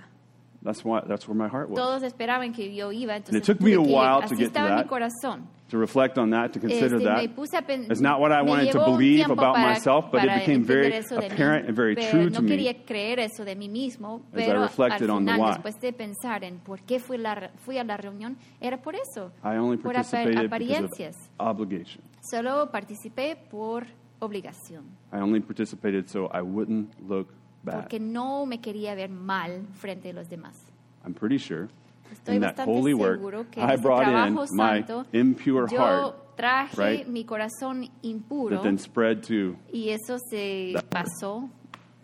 That's 0.62 0.84
why. 0.84 1.02
That's 1.06 1.28
where 1.28 1.36
my 1.36 1.48
heart 1.48 1.70
was. 1.70 1.78
Todos 1.78 2.02
esperaban 2.02 2.52
que 2.52 2.74
yo 2.74 2.90
iba, 2.90 3.16
entonces 3.16 3.42
took 3.44 3.60
me 3.60 3.74
a 3.74 3.80
while 3.80 4.22
to 4.28 4.34
get 4.34 4.52
to 4.52 4.58
estaba 4.58 4.70
mi 4.70 4.82
that. 4.82 4.88
corazón. 4.88 5.46
To 5.70 5.76
reflect 5.78 6.16
on 6.16 6.30
that, 6.30 6.52
to 6.54 6.60
consider 6.60 6.96
Este, 6.96 7.04
that. 7.04 7.18
me 7.18 7.28
puse 7.28 7.54
a 7.54 7.60
pen- 7.62 7.86
It's 7.90 8.00
not 8.00 8.18
what 8.20 8.32
I 8.32 8.40
wanted 8.42 8.72
to 8.72 8.78
believe 8.86 9.26
about 9.30 9.54
para- 9.54 9.74
myself, 9.74 10.06
but 10.10 10.24
it 10.24 10.30
became 10.34 10.64
very 10.64 10.88
de 10.90 11.00
mí. 11.02 11.26
apparent 11.30 11.68
and 11.68 11.76
very 11.76 11.94
true 11.94 12.24
no 12.30 12.36
to 12.38 12.42
me. 12.42 12.48
quería 12.48 12.84
creer 12.86 13.20
eso 13.20 13.44
de 13.44 13.54
mí 13.54 13.68
mismo, 13.68 14.22
As 14.32 14.40
I 14.40 14.46
pero 14.46 14.62
al 14.62 14.68
reflected 14.68 15.10
on 15.10 15.26
the 15.26 15.32
why. 15.36 15.48
después 15.52 15.78
de 15.80 15.92
pensar 15.92 16.42
en 16.42 16.58
por 16.60 16.80
qué 16.80 16.98
fui, 16.98 17.18
la, 17.18 17.50
fui 17.64 17.76
a 17.76 17.84
la 17.84 17.98
reunión, 17.98 18.38
era 18.60 18.78
por 18.78 18.94
eso, 18.96 19.30
I 19.44 19.58
only 19.58 19.76
por 19.76 19.92
participated 19.92 20.50
because 20.50 21.14
of 21.38 21.48
obligation. 21.48 22.02
Solo 22.30 22.70
participé 22.70 23.36
por 23.50 23.84
obligación, 24.20 24.84
I 25.12 25.18
only 25.18 25.40
participated 25.40 26.08
so 26.08 26.30
I 26.34 26.40
wouldn't 26.42 26.88
look. 27.08 27.28
Porque 27.64 28.00
no 28.00 28.46
me 28.46 28.60
quería 28.60 28.94
ver 28.94 29.10
mal 29.10 29.66
frente 29.74 30.10
a 30.10 30.12
los 30.12 30.28
demás. 30.28 30.56
I'm 31.04 31.14
pretty 31.14 31.38
sure 31.38 31.68
Estoy 32.12 32.36
in 32.36 32.40
that 32.40 32.58
holy 32.60 32.94
work, 32.94 33.20
I 33.56 33.76
brought 33.76 34.08
in 34.08 34.34
my 34.34 34.46
santo 34.46 35.04
impure 35.12 35.66
yo 35.68 35.78
heart 35.78 36.36
traje 36.36 36.76
right? 36.78 37.06
mi 37.06 37.24
corazón 37.24 37.90
impuro 38.02 38.56
that 38.56 38.62
then 38.62 38.78
spread 38.78 39.22
to 39.22 39.56
y 39.72 39.90
eso 39.90 40.16
se 40.30 40.74
pasó 40.88 41.50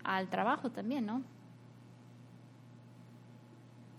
al 0.04 0.28
trabajo 0.28 0.70
también, 0.70 1.06
¿no? 1.06 1.22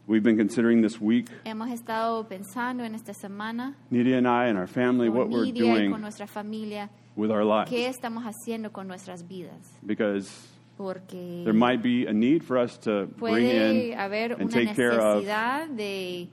We've 0.08 0.22
been 0.22 0.38
considering 0.38 0.84
this 0.84 1.02
week, 1.02 1.30
Hemos 1.46 1.72
estado 1.72 2.28
pensando 2.28 2.84
en 2.84 2.94
esta 2.94 3.14
semana 3.14 3.76
Nidia 3.90 4.20
and 4.20 4.28
I 4.28 4.50
and 4.50 4.58
our 4.60 4.68
family, 4.68 5.10
what 5.10 5.30
con 5.30 5.32
we're 5.32 5.46
Nidia 5.46 5.64
y 5.64 5.70
con 5.70 5.90
doing 5.90 6.02
nuestra 6.02 6.28
familia, 6.28 6.92
with 7.16 7.32
our 7.32 7.44
lives. 7.44 7.72
qué 7.72 7.88
estamos 7.88 8.24
haciendo 8.24 8.72
con 8.72 8.88
nuestras 8.88 9.28
vidas, 9.28 9.80
Because 9.84 10.30
porque 10.78 11.44
there 11.44 11.54
might 11.54 11.82
be 11.82 12.06
a 12.06 12.14
need 12.14 12.44
for 12.44 12.58
us 12.58 12.78
to 12.78 13.08
bring 13.18 13.48
in 13.50 13.94
haber 13.94 14.34
and 14.34 14.42
una 14.42 14.50
take 14.50 14.76
care 14.76 15.00
of 15.00 15.24
de 15.24 16.30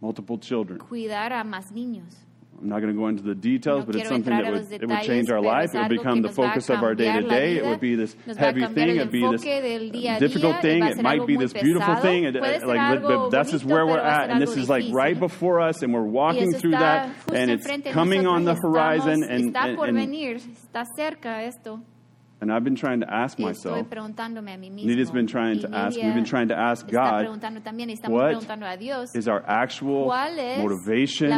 multiple 0.00 0.38
children. 0.38 0.78
cuidar 0.78 1.32
a 1.32 1.44
más 1.44 1.72
niños. 1.72 2.26
I'm 2.60 2.68
not 2.68 2.80
going 2.80 2.94
to 2.94 2.98
go 2.98 3.08
into 3.08 3.22
the 3.22 3.34
details, 3.34 3.80
No 3.80 3.86
but 3.86 3.96
it's 3.96 4.08
something 4.08 4.34
that 4.34 4.50
would, 4.50 4.62
los 4.62 4.72
it 4.72 4.88
would 4.88 5.02
change 5.02 5.30
our 5.30 5.42
life. 5.42 5.74
It 5.74 5.78
would 5.78 5.88
become 5.90 6.22
the 6.22 6.28
nos 6.28 6.36
va 6.36 6.42
a 6.44 6.48
focus 6.48 6.70
of 6.70 6.82
our 6.82 6.94
day 6.94 7.12
to 7.12 7.28
day. 7.28 7.56
It 7.58 7.66
would 7.66 7.80
be 7.80 7.96
this 7.96 8.16
nos 8.26 8.36
va 8.36 8.42
a 8.42 8.46
heavy 8.46 8.66
thing. 8.66 8.96
It'd 8.96 9.10
be 9.10 9.20
this 9.30 9.42
día 9.42 10.18
difficult 10.18 10.62
thing. 10.62 10.82
It 10.84 11.02
might 11.02 11.26
be 11.26 11.36
this 11.36 11.52
beautiful 11.52 11.94
pesado, 11.94 12.02
thing. 12.02 12.24
It- 12.24 12.36
uh, 12.36 12.66
like, 12.66 13.02
but, 13.02 13.30
that's 13.30 13.50
just 13.50 13.64
where 13.64 13.84
we're 13.86 13.96
pero 13.96 14.04
va 14.04 14.08
a 14.08 14.22
at, 14.22 14.30
and 14.30 14.40
this 14.40 14.56
is 14.56 14.68
like 14.68 14.84
right 14.92 15.18
before 15.18 15.60
us, 15.60 15.82
and 15.82 15.92
we're 15.92 16.02
walking 16.02 16.52
through 16.52 16.72
that, 16.72 17.10
and 17.32 17.50
it's 17.50 17.66
coming 17.92 18.26
on 18.26 18.44
the 18.44 18.54
horizon. 18.54 19.22
And, 19.22 19.54
está 19.54 19.68
and, 19.68 19.98
and, 19.98 21.95
and 22.40 22.52
I've 22.52 22.64
been 22.64 22.76
trying 22.76 23.00
to 23.00 23.06
ask 23.10 23.38
myself. 23.46 23.88
Nita's 24.86 25.10
been 25.10 25.26
trying 25.26 25.60
to 25.60 25.68
ask. 25.74 25.96
We've 26.06 26.14
been 26.14 26.24
trying 26.24 26.48
to 26.48 26.54
ask 26.54 26.86
God. 26.86 27.24
What 28.12 28.44
is 29.16 29.26
our 29.26 29.42
actual 29.48 30.06
motivation 30.62 31.30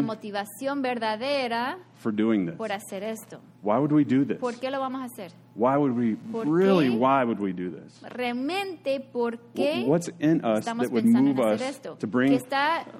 for 1.98 2.12
doing 2.12 2.46
this? 2.46 2.56
por 2.56 2.68
hacer 2.68 3.02
esto. 3.02 3.40
Why 3.62 3.78
would 3.78 3.92
we 3.92 4.04
do 4.04 4.24
this? 4.24 4.38
¿Por 4.38 4.54
qué 4.54 4.70
lo 4.70 4.78
vamos 4.78 5.02
a 5.02 5.04
hacer? 5.04 5.32
Why 5.54 5.76
would 5.76 5.96
we, 5.96 6.16
really, 6.32 6.88
why 6.88 7.24
would 7.24 7.40
we 7.40 7.52
do 7.52 7.70
this? 7.70 8.00
Realmente, 8.14 9.00
¿por 9.12 9.38
qué 9.54 9.84
What's 9.86 10.08
in 10.20 10.44
us 10.44 10.64
that 10.64 10.76
would 10.76 11.04
move 11.04 11.40
us 11.40 11.60
esto? 11.60 11.96
to 11.96 12.06
bring 12.06 12.40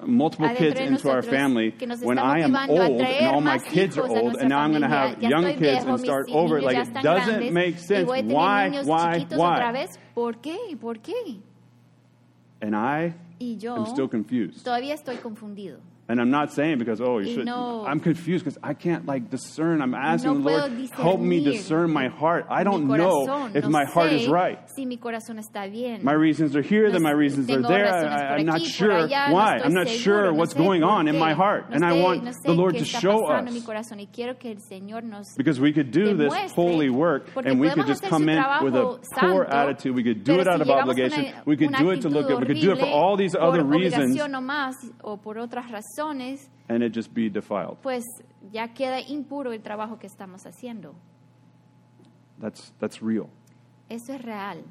multiple 0.05 0.49
kids 0.55 0.79
into 0.79 1.09
our 1.09 1.21
family 1.21 1.73
when 2.01 2.19
I 2.19 2.41
am 2.41 2.55
old 2.69 3.01
and 3.01 3.27
all 3.27 3.41
my 3.41 3.59
kids 3.59 3.97
are 3.97 4.07
old 4.07 4.35
and 4.35 4.49
now 4.49 4.59
I'm 4.59 4.71
going 4.71 4.81
to 4.81 4.89
have 4.89 5.21
young 5.21 5.45
kids 5.45 5.85
viejo, 5.85 5.93
and 5.93 5.99
start 5.99 6.29
over? 6.29 6.61
Like 6.61 6.77
it 6.77 6.93
doesn't 7.01 7.53
make 7.53 7.79
sense. 7.79 8.05
voy 8.05 8.19
a 8.19 8.23
tener 8.23 8.35
Why, 8.35 8.69
why, 8.83 9.25
why? 9.31 9.87
¿Por 10.13 10.33
qué? 10.41 10.77
¿Por 10.79 10.95
qué? 10.95 11.39
And 12.61 12.75
I 12.75 13.13
Y 13.39 13.55
yo 13.57 13.75
am 13.75 13.85
still 13.85 14.09
confused. 14.09 14.65
todavía 14.65 14.93
estoy 14.93 15.15
confundido. 15.15 15.79
And 16.09 16.19
I'm 16.19 16.31
not 16.31 16.51
saying 16.51 16.79
because, 16.79 17.01
oh, 17.01 17.19
you 17.19 17.35
should. 17.35 17.45
no- 17.45 17.85
I'm 17.85 17.99
confused 17.99 18.43
because 18.43 18.57
I 18.63 18.73
can't 18.73 19.05
like 19.05 19.29
discern. 19.29 19.79
I'm 19.79 19.93
asking 19.93 20.33
No 20.33 20.39
the 20.39 20.57
Lord, 20.57 20.89
help 20.93 21.19
me 21.19 21.43
discern 21.43 21.93
my 21.93 22.07
heart. 22.07 22.47
I 22.49 22.63
don't 22.63 22.87
know 22.87 23.47
if 23.53 23.63
No 23.63 23.69
my 23.69 23.85
heart 23.85 24.11
is 24.11 24.27
right. 24.27 24.57
Si 24.75 24.85
mi 24.87 24.97
corazón 24.97 25.37
está 25.37 25.71
bien. 25.71 26.03
My 26.03 26.13
reasons 26.13 26.55
are 26.55 26.63
here, 26.63 26.91
then 26.91 27.03
my 27.03 27.11
reasons 27.11 27.47
are 27.51 27.61
there. 27.61 27.93
I, 27.93 28.37
I'm 28.37 28.45
not 28.47 28.59
sure 28.59 28.89
allá, 28.89 29.31
why. 29.31 29.59
I'm 29.63 29.75
not 29.75 29.87
seguro, 29.87 29.99
sure 30.01 30.33
what's 30.33 30.55
going 30.55 30.81
on 30.81 31.07
in 31.07 31.19
my 31.19 31.33
heart. 31.33 31.65
And 31.69 31.85
I 31.85 31.93
want 31.93 32.23
the 32.43 32.53
Lord 32.53 32.75
to 32.75 32.85
show 32.85 33.27
us. 33.27 33.45
corazón 33.63 33.99
y 33.99 34.07
que 34.07 34.25
el 34.25 34.61
Señor 34.61 35.03
nos 35.03 35.35
Because 35.37 35.59
we 35.59 35.71
could 35.71 35.91
do 35.91 36.17
this 36.17 36.51
holy 36.53 36.89
work 36.89 37.29
and 37.35 37.59
we 37.59 37.69
could 37.69 37.85
just 37.85 38.01
come 38.01 38.27
in 38.29 38.43
with 38.63 38.75
a 38.75 38.97
poor 39.19 39.43
attitude. 39.43 39.95
We 39.95 40.03
could 40.03 40.23
do 40.23 40.39
it 40.39 40.47
out 40.47 40.59
of 40.59 40.69
obligation. 40.69 41.35
We 41.45 41.55
could 41.55 41.73
do 41.75 41.91
it 41.91 42.01
to 42.01 42.09
look 42.09 42.27
good. 42.27 42.39
We 42.39 42.47
could 42.47 42.61
do 42.61 42.71
it 42.71 42.79
for 42.79 42.87
all 42.87 43.15
these 43.15 43.35
other 43.35 43.63
reasons 43.63 44.17
and 46.67 46.83
it 46.83 46.93
just 46.95 47.13
be 47.13 47.29
defiled. 47.29 47.77
pues 47.81 48.03
ya 48.51 48.67
queda 48.73 48.99
impuro 49.01 49.51
el 49.51 49.61
trabajo 49.61 49.99
que 49.99 50.07
estamos 50.07 50.45
haciendo. 50.45 50.95
That's, 52.39 52.71
that's 52.79 53.01
real. 53.01 53.29
Eso 53.89 54.13
es 54.13 54.21
real. 54.23 54.63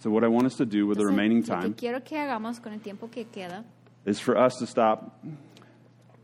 So, 0.00 0.10
what 0.10 0.22
I 0.24 0.28
want 0.28 0.46
us 0.46 0.56
to 0.56 0.66
do 0.66 0.86
with 0.86 0.98
the 0.98 1.06
remaining 1.06 1.38
lo 1.40 1.44
que 1.44 1.54
time 1.62 1.74
quiero 1.74 2.00
que 2.04 2.18
hagamos 2.18 2.60
con 2.60 2.72
el 2.74 2.80
tiempo 2.80 3.08
que 3.10 3.24
queda 3.26 3.64
is 4.04 4.20
for 4.20 4.36
us 4.36 4.54
to 4.58 4.66
stop 4.66 5.18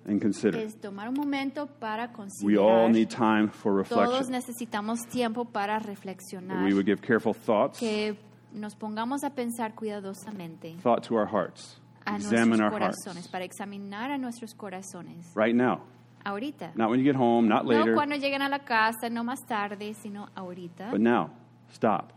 and 0.04 0.20
consider. 0.20 0.59
es 0.59 0.74
tomar 0.78 1.09
un 1.09 1.14
momento 1.14 1.66
para 1.66 2.11
We 2.42 2.59
all 2.59 2.88
considerar. 2.88 2.90
need 2.92 3.09
time 3.09 3.48
for 3.48 3.83
Todos 3.85 4.28
reflection. 4.28 4.33
necesitamos 4.33 5.06
tiempo 5.09 5.46
para 5.46 5.78
That 5.80 5.88
reflexionar, 5.88 6.62
we 6.64 6.74
would 6.74 6.85
give 6.85 7.00
careful 7.00 7.33
thoughts, 7.33 7.78
que 7.78 8.16
nos 8.52 8.74
pongamos 8.74 9.24
a 9.24 9.30
pensar 9.30 9.74
cuidadosamente 9.74 10.76
thought 10.83 11.02
to 11.09 11.14
our 11.14 11.26
hearts. 11.26 11.80
A 12.14 12.16
Examine 12.16 12.61
our 12.62 12.70
hearts. 12.79 13.29
para 13.31 13.44
examinar 13.44 14.11
a 14.11 14.18
nuestros 14.18 14.55
corazones. 14.55 15.33
Right 15.35 15.55
now. 15.55 15.83
Ahorita. 16.25 16.73
Not 16.77 16.90
when 16.90 16.99
you 17.01 17.05
get 17.05 17.16
home, 17.16 17.49
not 17.49 17.64
later. 17.66 17.90
No 17.92 17.94
cuando 17.94 18.16
lleguen 18.16 18.42
a 18.42 18.49
la 18.49 18.59
casa, 18.61 19.09
no 19.11 19.25
más 19.25 19.40
tarde, 19.46 19.94
sino 19.94 20.29
ahorita. 20.35 20.90
but 20.90 21.01
now. 21.01 21.31
Stop 21.73 22.12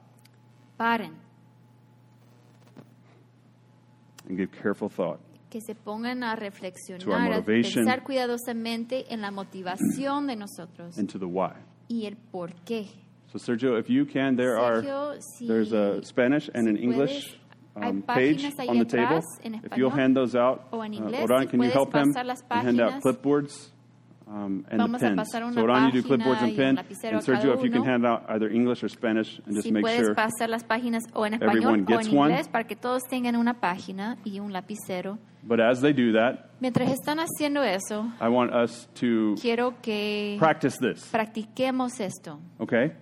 Paren, 0.77 1.13
and 4.27 4.38
give 4.38 4.51
careful 4.51 4.89
thought. 4.89 5.19
que 5.49 5.62
se 5.62 5.75
pongan 5.75 6.23
a 6.23 6.36
To 6.36 6.41
our 6.41 6.51
reflexionar, 6.51 7.32
a 7.32 7.36
motivation. 7.38 7.86
pensar 7.86 8.03
cuidadosamente 8.03 9.06
en 9.13 9.21
la 9.21 9.29
motivación 9.32 10.25
de 10.27 10.36
nosotros 10.36 10.97
and 10.97 11.08
to 11.10 11.19
the 11.19 11.27
why. 11.27 11.53
y 11.88 12.06
el 12.08 12.15
por 12.17 12.53
qué. 12.65 12.88
So, 13.32 13.38
Sergio, 13.39 13.77
if 13.79 13.88
you 13.89 14.06
can, 14.06 14.36
there 14.36 14.58
are 14.58 14.82
Sergio, 14.82 15.15
si- 15.38 15.47
there's 15.47 15.71
a 15.73 16.01
Spanish 16.03 16.49
and 16.53 16.67
an 16.67 16.77
si 16.77 16.84
English 16.84 17.10
puedes, 17.12 17.36
hay 17.36 17.42
um, 17.75 18.01
page 18.03 18.43
on 18.67 18.79
the 18.79 18.86
table. 18.86 19.21
en 19.43 19.62
If 19.63 19.77
you'll 19.77 19.89
hand 19.89 20.15
those 20.15 20.36
out, 20.36 20.67
uh, 20.71 20.77
Oran, 20.77 21.47
can 21.47 21.62
you 21.62 21.71
help 21.71 21.93
him 21.93 22.13
pasar 22.13 22.25
las 22.25 22.43
and 22.49 22.65
hand 22.67 22.81
out 22.81 23.01
clipboards 23.01 23.69
um, 24.27 24.65
and 24.69 24.79
Vamos 24.79 25.01
the 25.01 25.15
pens? 25.15 25.29
So, 25.31 25.62
Oran, 25.62 25.86
you 25.91 26.01
do 26.01 26.07
clipboards 26.07 26.41
and 26.41 26.55
pen, 26.55 26.77
and 26.77 27.21
Sergio, 27.21 27.55
if 27.55 27.63
you 27.63 27.71
can 27.71 27.83
hand 27.83 28.05
out 28.05 28.25
either 28.29 28.49
English 28.49 28.83
or 28.83 28.89
Spanish, 28.89 29.39
and 29.45 29.55
just 29.55 29.63
si 29.67 29.71
make 29.71 29.88
sure 29.88 30.13
pasar 30.15 30.49
las 30.49 30.63
páginas 30.63 31.03
o 31.13 31.25
en 31.25 31.36
everyone 31.36 31.79
español 31.79 31.79
en 31.79 31.86
gets 31.86 32.09
one. 32.09 32.43
para 32.51 32.63
que 32.65 32.75
todos 32.75 33.03
tengan 33.09 33.36
una 33.36 33.55
página 33.55 34.17
y 34.23 34.39
un 34.39 34.51
lapicero. 34.51 35.17
But 35.45 35.59
as 35.59 35.81
they 35.81 35.91
do 35.91 36.13
that, 36.13 36.51
Mientras 36.62 36.89
están 36.89 37.19
haciendo 37.19 37.62
eso, 37.63 38.09
I 38.21 38.29
want 38.29 38.53
us 38.53 38.88
to 38.95 39.36
practice 40.39 40.77
this. 40.79 41.09
practiquemos 41.12 41.99
esto. 41.99 42.39
Okay? 42.59 42.93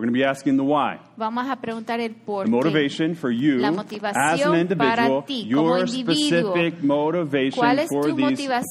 We're 0.00 0.06
going 0.06 0.14
to 0.14 0.18
be 0.18 0.24
asking 0.24 0.56
the 0.56 0.62
why. 0.64 0.98
Vamos 1.18 1.46
a 1.50 1.56
preguntar 1.56 2.00
el 2.00 2.14
por 2.14 2.46
The 2.46 2.50
motivation 2.50 3.14
for 3.14 3.30
you 3.30 3.58
La 3.58 3.68
as 3.68 3.74
motivación 3.76 4.54
an 4.54 4.68
para 4.78 5.02
individual, 5.04 5.24
ti, 5.26 5.50
como 5.52 5.76
your 5.76 5.86
individuo. 5.86 6.54
specific 6.54 6.82
motivation 6.82 7.58
¿Cuál 7.60 7.78
es 7.80 7.88
for 7.90 8.04
tu 8.08 8.16
these 8.16 8.28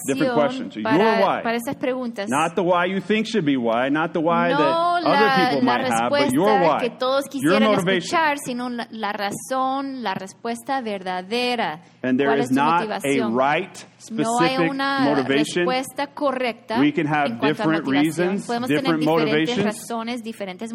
different 0.08 0.34
questions. 0.34 0.74
So 0.74 0.80
your 0.80 0.90
para, 0.90 1.44
why. 1.44 1.56
esas 1.56 1.76
preguntas? 1.76 2.28
Not 2.30 2.56
the 2.56 2.64
why 2.64 2.88
you 2.88 3.00
think 3.02 3.28
should 3.28 3.46
be 3.46 3.58
why, 3.58 3.90
not 3.92 4.14
the 4.14 4.20
why 4.22 4.50
no 4.50 4.58
that 4.58 5.04
la, 5.04 5.12
other 5.14 5.30
people 5.52 5.66
la 5.68 5.78
might 5.78 5.86
have, 5.88 6.10
but 6.10 6.32
your 6.34 6.48
respuesta 6.50 6.68
why. 6.68 6.80
que 6.80 6.90
todos 6.98 7.26
your 7.26 7.32
quisieran 7.32 7.64
motivation. 7.72 7.98
escuchar, 8.00 8.38
sino 8.44 8.70
la, 8.70 8.88
la 8.90 9.12
razón, 9.14 10.02
la 10.02 10.16
respuesta 10.16 10.82
verdadera. 10.82 11.82
And 12.02 12.18
there 12.18 12.30
¿Cuál 12.30 12.40
is 12.40 12.46
es 12.46 12.50
tu 12.50 12.56
not 12.56 12.68
a 12.68 12.86
motivación? 12.88 13.38
right, 13.38 13.78
no 14.12 14.40
hay 14.40 14.50
specific 14.56 14.72
una 14.72 15.00
motivation. 15.02 15.66
respuesta 15.68 16.08
correcta 16.08 16.80
We 16.80 16.92
can 16.94 17.06
have 17.08 17.28
en 17.28 17.38
cuanto 17.38 17.46
a 17.46 17.48
different 17.50 17.86
motivación. 17.86 18.04
reasons, 18.30 18.48
Podemos 18.48 18.70
different 18.70 18.88
tener 18.88 19.00
diferentes 19.00 19.58
motivations. 19.58 19.66
razones, 19.66 20.24
diferentes 20.24 20.74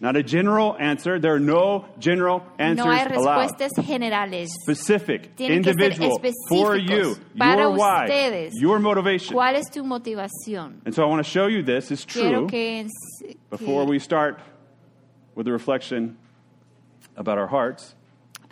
Not 0.00 0.16
a 0.16 0.22
general 0.22 0.76
answer. 0.78 1.18
There 1.18 1.34
are 1.34 1.40
no 1.40 1.86
general 1.98 2.42
answers 2.58 2.84
no 2.84 2.92
hay 2.92 3.04
allowed. 3.04 3.50
respuestas 3.50 3.84
generales. 3.84 4.48
Specific, 4.62 5.34
Tienen 5.36 5.62
que 5.62 5.72
ser 5.74 5.92
individual, 5.92 6.20
for 6.48 6.76
you, 6.76 7.16
para 7.36 7.62
your 7.62 7.76
why, 7.76 8.04
ustedes. 8.04 8.52
your 8.60 8.78
motivation. 8.78 9.34
¿Cuál 9.34 9.56
es 9.56 9.70
tu 9.70 9.84
motivación? 9.84 10.80
And 10.84 10.94
so 10.94 11.02
I 11.02 11.06
want 11.06 11.24
to 11.24 11.30
show 11.30 11.46
you 11.46 11.62
this 11.62 11.90
is 11.90 12.04
true 12.04 12.46
que, 12.46 12.86
before 13.50 13.84
que 13.84 13.90
we 13.90 13.98
start 13.98 14.40
with 15.34 15.46
a 15.48 15.52
reflection 15.52 16.16
about 17.16 17.38
our 17.38 17.48
hearts 17.48 17.94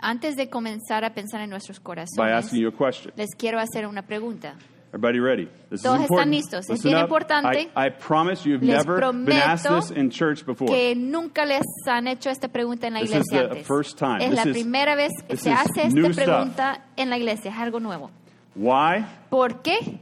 antes 0.03 0.35
de 0.37 0.49
comenzar 0.49 1.05
a 1.05 1.11
pensar 1.11 1.41
en 1.43 1.51
nuestros 1.51 1.79
by 1.79 1.83
corazones, 1.85 2.33
asking 2.33 2.61
you 2.61 2.69
a 2.69 2.73
question. 2.73 3.13
les 3.17 3.35
quiero 3.37 3.59
hacer 3.59 3.87
una 3.87 4.03
pregunta. 4.03 4.55
Everybody 4.93 5.21
ready? 5.21 5.49
This 5.71 5.83
Todos 5.83 5.99
is 6.01 6.03
están 6.03 6.03
important. 6.03 6.31
listos. 6.35 6.61
Es 6.65 6.71
Listen 6.71 6.91
bien 6.91 6.97
up. 6.99 7.03
importante. 7.05 7.71
I, 7.77 7.87
I 7.87 7.91
promise 7.91 8.45
you've 8.45 8.61
Les 8.65 8.77
never 8.85 8.99
been 9.13 9.33
asked 9.39 9.71
this 9.71 9.91
in 9.97 10.11
church 10.11 10.45
before. 10.45 10.67
Que 10.73 10.97
nunca 10.97 11.45
les 11.47 11.63
han 11.87 12.09
hecho 12.09 12.29
esta 12.29 12.49
pregunta 12.49 12.89
en 12.89 12.95
la 12.95 13.01
This 13.01 13.11
is 13.11 13.17
iglesia 13.17 13.39
the 13.43 13.51
antes. 13.51 13.67
first 13.69 13.99
time. 13.99 14.19
Es 14.25 14.31
This 14.31 14.45
la 14.45 14.51
is- 14.51 14.57
primera 14.57 14.95
vez 14.97 15.13
que 15.29 15.37
se 15.37 15.53
hace 15.53 15.83
esta 15.87 15.91
stuff. 16.13 16.17
pregunta 16.17 16.85
en 16.97 17.09
la 17.09 17.17
iglesia. 17.19 17.53
Es 17.53 17.57
algo 17.59 17.79
nuevo. 17.79 18.11
Why? 18.57 19.05
¿Por 19.29 19.63
qué? 19.63 20.01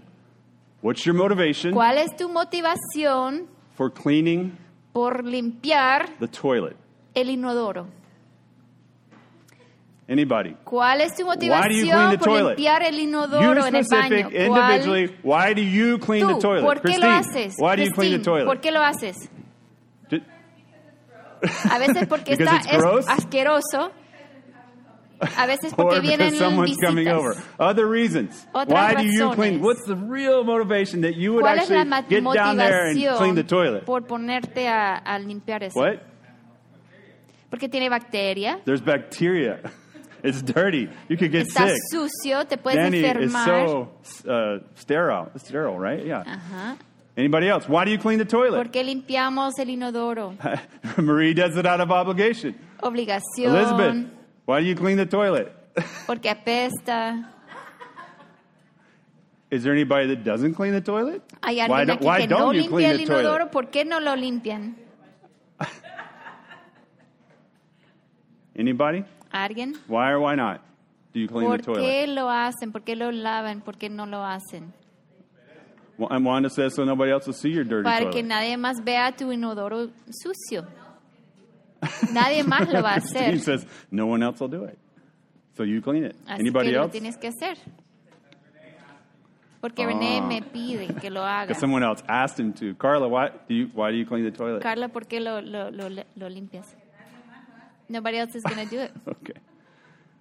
What's 0.81 1.05
your 1.05 1.14
motivation 1.14 1.72
¿Cuál 1.74 1.98
es 1.98 2.16
tu 2.16 2.29
motivación 2.31 3.46
for 3.77 3.92
cleaning 3.92 4.57
por 4.94 5.22
limpiar 5.24 6.09
the 6.18 6.29
toilet? 6.29 6.77
el 7.14 7.29
inodoro? 7.29 7.88
Anybody? 10.10 10.56
¿Cuál 10.64 11.02
es 11.02 11.14
tu 11.14 11.26
Why 11.26 11.36
do 11.36 11.44
you 11.44 11.50
clean 11.50 11.60
motivación 11.60 12.10
the 12.12 12.18
por 12.18 12.28
toilet? 12.28 12.48
limpiar 12.56 12.82
el 12.82 12.98
inodoro 12.98 13.66
en 13.66 13.74
el 13.76 13.84
baño? 13.90 14.30
¿Cuál- 14.30 14.72
individually, 14.72 15.16
why 15.22 15.52
do 15.54 15.60
you 15.60 15.98
clean 15.98 16.26
tú, 16.26 16.34
the 16.36 16.40
toilet? 16.40 16.64
¿Por 16.64 16.76
qué 16.76 16.80
Christine, 16.82 17.06
lo 17.06 17.14
haces? 17.14 17.54
why 17.58 17.76
do 17.76 17.82
you 17.82 17.92
clean 17.92 18.12
the 18.12 18.24
toilet? 18.24 18.46
¿Por 18.46 18.60
qué 18.60 18.70
lo 18.72 18.80
haces? 18.82 19.28
A 21.70 21.78
veces 21.78 22.06
porque 22.08 22.36
Because 22.36 22.56
está 22.56 22.56
it's 22.56 22.84
es 22.84 23.08
asqueroso. 23.08 23.92
A 25.36 25.46
veces 25.46 25.74
porque 25.76 26.00
because 26.00 26.16
vienen 26.16 26.34
someone's 26.36 26.70
visitas. 26.70 26.88
coming 26.88 27.08
over. 27.08 27.36
Other 27.58 27.86
reasons. 27.86 28.46
Otras 28.52 28.68
Why 28.72 28.94
do 28.94 29.08
you 29.08 29.30
clean? 29.34 29.60
What's 29.60 29.84
the 29.84 29.94
real 29.96 30.42
motivation 30.44 31.02
that 31.02 31.16
you 31.16 31.34
would 31.34 31.42
¿Cuál 31.42 31.58
es 31.58 31.70
la 31.70 31.82
actually 31.82 32.08
get 32.08 32.24
down 32.34 32.56
there 32.56 32.86
and 32.90 33.16
clean 33.18 33.34
the 33.34 33.44
toilet? 33.44 33.84
por 33.84 34.06
ponerte 34.06 34.66
a, 34.68 34.96
a 34.96 35.18
limpiar 35.18 35.62
eso? 35.64 35.78
What? 35.78 35.98
Porque 37.50 37.68
tiene 37.68 37.88
bacteria, 37.88 38.58
There's 38.64 38.82
bacteria. 38.82 39.60
It's 40.22 40.42
dirty. 40.42 40.88
You 41.09 41.16
could 41.16 41.31
get 41.33 41.46
está 41.46 41.68
sick. 41.68 41.76
sucio, 41.92 42.46
te 42.48 42.57
puedes 42.57 42.76
Danny 42.76 43.00
is 43.24 43.33
so 43.33 43.90
uh, 44.28 44.59
sterile. 44.74 45.31
Sterile, 45.37 45.78
right? 45.78 46.04
Yeah. 46.04 46.24
Ajá. 46.26 46.76
Anybody 47.16 47.48
else? 47.48 47.68
Why 47.68 47.85
do 47.85 47.90
you 47.90 47.98
clean 47.98 48.18
the 48.18 48.24
¿Por 48.26 48.48
toilet? 48.48 48.70
qué 48.72 48.85
limpiamos 48.85 49.59
el 49.59 49.68
inodoro? 49.70 50.35
Marie 50.98 51.35
does 51.35 51.57
it 51.57 51.66
out 51.66 51.81
of 51.81 51.90
obligation. 51.90 52.54
Obligación. 52.83 53.54
Elizabeth, 53.54 54.07
why 54.46 54.61
do 54.61 54.66
you 54.66 54.76
clean 54.76 54.96
the 54.96 55.07
toilet? 55.07 55.52
Porque 56.07 56.26
apesta. 56.31 57.28
Is 59.50 59.62
there 59.64 59.72
anybody 59.72 60.07
that 60.09 60.24
doesn't 60.24 60.54
clean 60.54 60.72
the 60.74 60.81
toilet? 60.81 61.22
Hay 61.42 61.57
Why 61.57 61.85
alguien 61.85 61.87
don't- 61.87 61.98
aquí 62.00 62.04
why 62.04 62.20
que 62.20 62.26
don't 62.28 62.54
you 62.54 62.62
limpia 62.62 62.70
clean 62.70 62.90
el 62.90 62.98
the 62.98 63.07
toilet? 63.07 63.24
inodoro. 63.24 63.50
¿Por 63.50 63.70
qué 63.70 63.85
no 63.85 63.98
lo 63.98 64.14
limpian? 64.14 64.76
Anybody? 68.59 69.05
¿Alguien? 69.31 69.74
Why 69.89 70.11
or 70.11 70.20
why 70.20 70.35
not 70.37 70.61
do 71.12 71.20
you 71.20 71.29
clean 71.29 71.47
¿Por 71.47 71.59
the 71.59 71.64
toilet? 71.64 71.83
qué 71.83 72.07
lo 72.07 72.29
hacen? 72.31 72.72
¿Por 72.72 72.83
qué 72.83 72.97
lo 72.97 73.11
lavan? 73.11 73.61
¿Por 73.61 73.76
qué 73.76 73.89
no 73.91 74.07
lo 74.07 74.24
hacen? 74.24 74.72
And 76.11 76.24
Wanda 76.24 76.49
says 76.49 76.74
so 76.76 76.85
nobody 76.85 77.11
else 77.11 77.26
will 77.26 77.35
see 77.35 77.51
your 77.51 77.64
dirty 77.64 77.83
Para 77.83 78.05
que 78.07 78.22
toilet. 78.22 78.26
nadie 78.29 78.57
más 78.57 78.85
vea 78.85 79.11
tu 79.16 79.33
inodoro 79.33 79.91
sucio. 80.11 80.64
Nadie 82.12 82.45
más 82.45 82.68
lo 82.72 82.83
va 82.83 82.95
a 82.95 83.01
Steve 83.01 83.24
hacer. 83.37 83.41
says 83.41 83.66
no 83.91 84.07
one 84.07 84.22
else 84.22 84.41
will 84.41 84.49
do 84.49 84.64
it. 84.64 84.79
So 85.57 85.64
you 85.64 85.81
clean 85.83 86.05
it. 86.05 86.14
Así 86.26 86.41
Anybody 86.41 86.70
que 86.70 86.76
lo 86.76 86.83
else? 86.85 86.93
tienes 86.93 87.16
que 87.16 87.29
hacer. 87.29 87.59
Porque 89.61 89.83
ah. 89.83 89.87
René 89.89 90.20
me 90.22 90.41
pide 90.41 90.95
que 91.01 91.11
lo 91.11 91.24
haga. 91.24 91.47
Because 91.49 91.61
someone 91.61 91.83
else 91.83 92.01
asked 92.09 92.39
him 92.39 92.53
to. 92.53 92.74
Carla, 92.76 93.09
why 93.09 93.31
do 93.49 93.55
you, 93.55 93.66
why 93.74 93.91
do 93.91 93.97
you 93.97 94.07
clean 94.07 94.24
the 94.24 94.31
toilet? 94.31 94.62
Carla, 94.62 94.89
¿por 94.89 95.07
qué 95.09 95.18
lo, 95.20 95.41
lo, 95.41 95.70
lo, 95.72 95.89
lo 96.14 96.29
limpias? 96.29 96.76
Nobody 97.89 98.18
else 98.18 98.34
is 98.34 98.43
going 98.43 98.64
to 98.68 98.70
do 98.70 98.80
it. 98.80 98.93
Okay. 99.09 99.41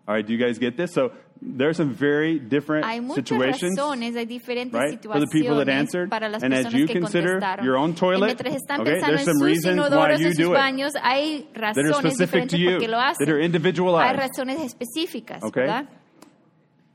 All 0.07 0.15
right, 0.15 0.25
do 0.25 0.31
you 0.31 0.39
guys 0.39 0.57
get 0.57 0.77
this? 0.77 0.93
So 0.93 1.11
there 1.41 1.67
are 1.67 1.73
some 1.73 1.93
very 1.93 2.39
different 2.39 2.85
Hay 2.85 3.01
muchas 3.01 3.27
situations, 3.27 3.77
razones, 3.77 4.13
hay 4.15 4.25
diferentes 4.25 4.71
right? 4.73 5.03
For 5.03 5.19
the 5.19 5.27
people 5.27 5.57
that 5.57 5.67
answered, 5.67 6.09
para 6.09 6.29
las 6.29 6.43
and 6.43 6.53
as 6.53 6.71
you 6.73 6.87
consider 6.87 7.41
your 7.61 7.75
own 7.77 7.93
toilet, 7.93 8.39
okay, 8.39 9.01
there's 9.01 9.25
some 9.25 9.41
reasons 9.41 9.77
why 9.81 10.15
you 10.15 10.33
do 10.33 10.53
it 10.53 10.57
baños, 10.57 10.93
hay 10.95 11.45
that 11.53 11.77
are 11.77 11.93
specific 11.93 12.47
to 12.47 12.57
you, 12.57 12.77
por 12.77 12.79
qué 12.79 12.87
lo 12.87 12.97
that 12.97 13.27
are 13.27 13.37
Hay 13.39 13.45
individualized. 13.45 14.17
razones 14.17 14.61
específicas, 14.61 15.43
Okay. 15.43 15.63
¿verdad? 15.63 15.87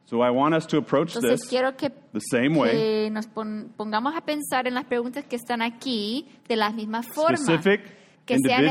So 0.07 0.23
I 0.23 0.31
want 0.31 0.55
us 0.55 0.65
to 0.69 0.79
approach 0.79 1.15
Entonces 1.15 1.41
this 1.41 1.51
que, 1.77 1.91
the 2.15 2.21
same 2.21 2.55
way, 2.57 2.71
que 2.71 3.11
nos 3.11 3.27
pon- 3.27 3.73
pongamos 3.77 4.15
a 4.17 4.23
pensar 4.23 4.67
en 4.67 4.73
las 4.75 4.85
preguntas 4.87 5.25
que 5.27 5.37
están 5.37 5.61
aquí 5.61 6.27
de 6.49 6.57
la 6.57 6.71
misma 6.71 7.03
forma. 7.03 7.37
specific, 7.37 7.81
que 8.25 8.37
sean 8.47 8.65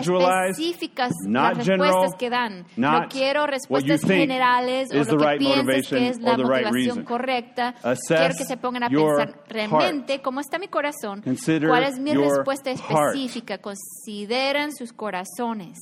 específicas 0.47 1.11
las 1.27 1.57
respuestas 1.67 2.15
que 2.17 2.29
dan. 2.29 2.65
No 2.77 3.07
quiero 3.09 3.45
respuestas 3.47 4.01
generales 4.19 4.89
o 4.91 4.97
lo 5.11 5.17
que 5.17 5.37
pienses 5.37 5.65
que 5.89 6.07
es 6.09 6.19
la 6.21 6.31
motivación 6.37 7.03
correcta. 7.05 7.75
Quiero 8.07 8.33
que 8.37 8.45
se 8.45 8.57
pongan 8.57 8.83
a 8.83 8.89
pensar 9.17 9.43
realmente 9.49 10.21
cómo 10.21 10.39
está 10.39 10.57
mi 10.57 10.67
corazón, 10.67 11.21
cuál 11.67 11.83
es 11.83 11.99
mi 11.99 12.11
respuesta 12.13 12.71
específica. 12.71 13.57
Consideren 13.57 14.73
sus 14.73 14.93
corazones. 14.93 15.77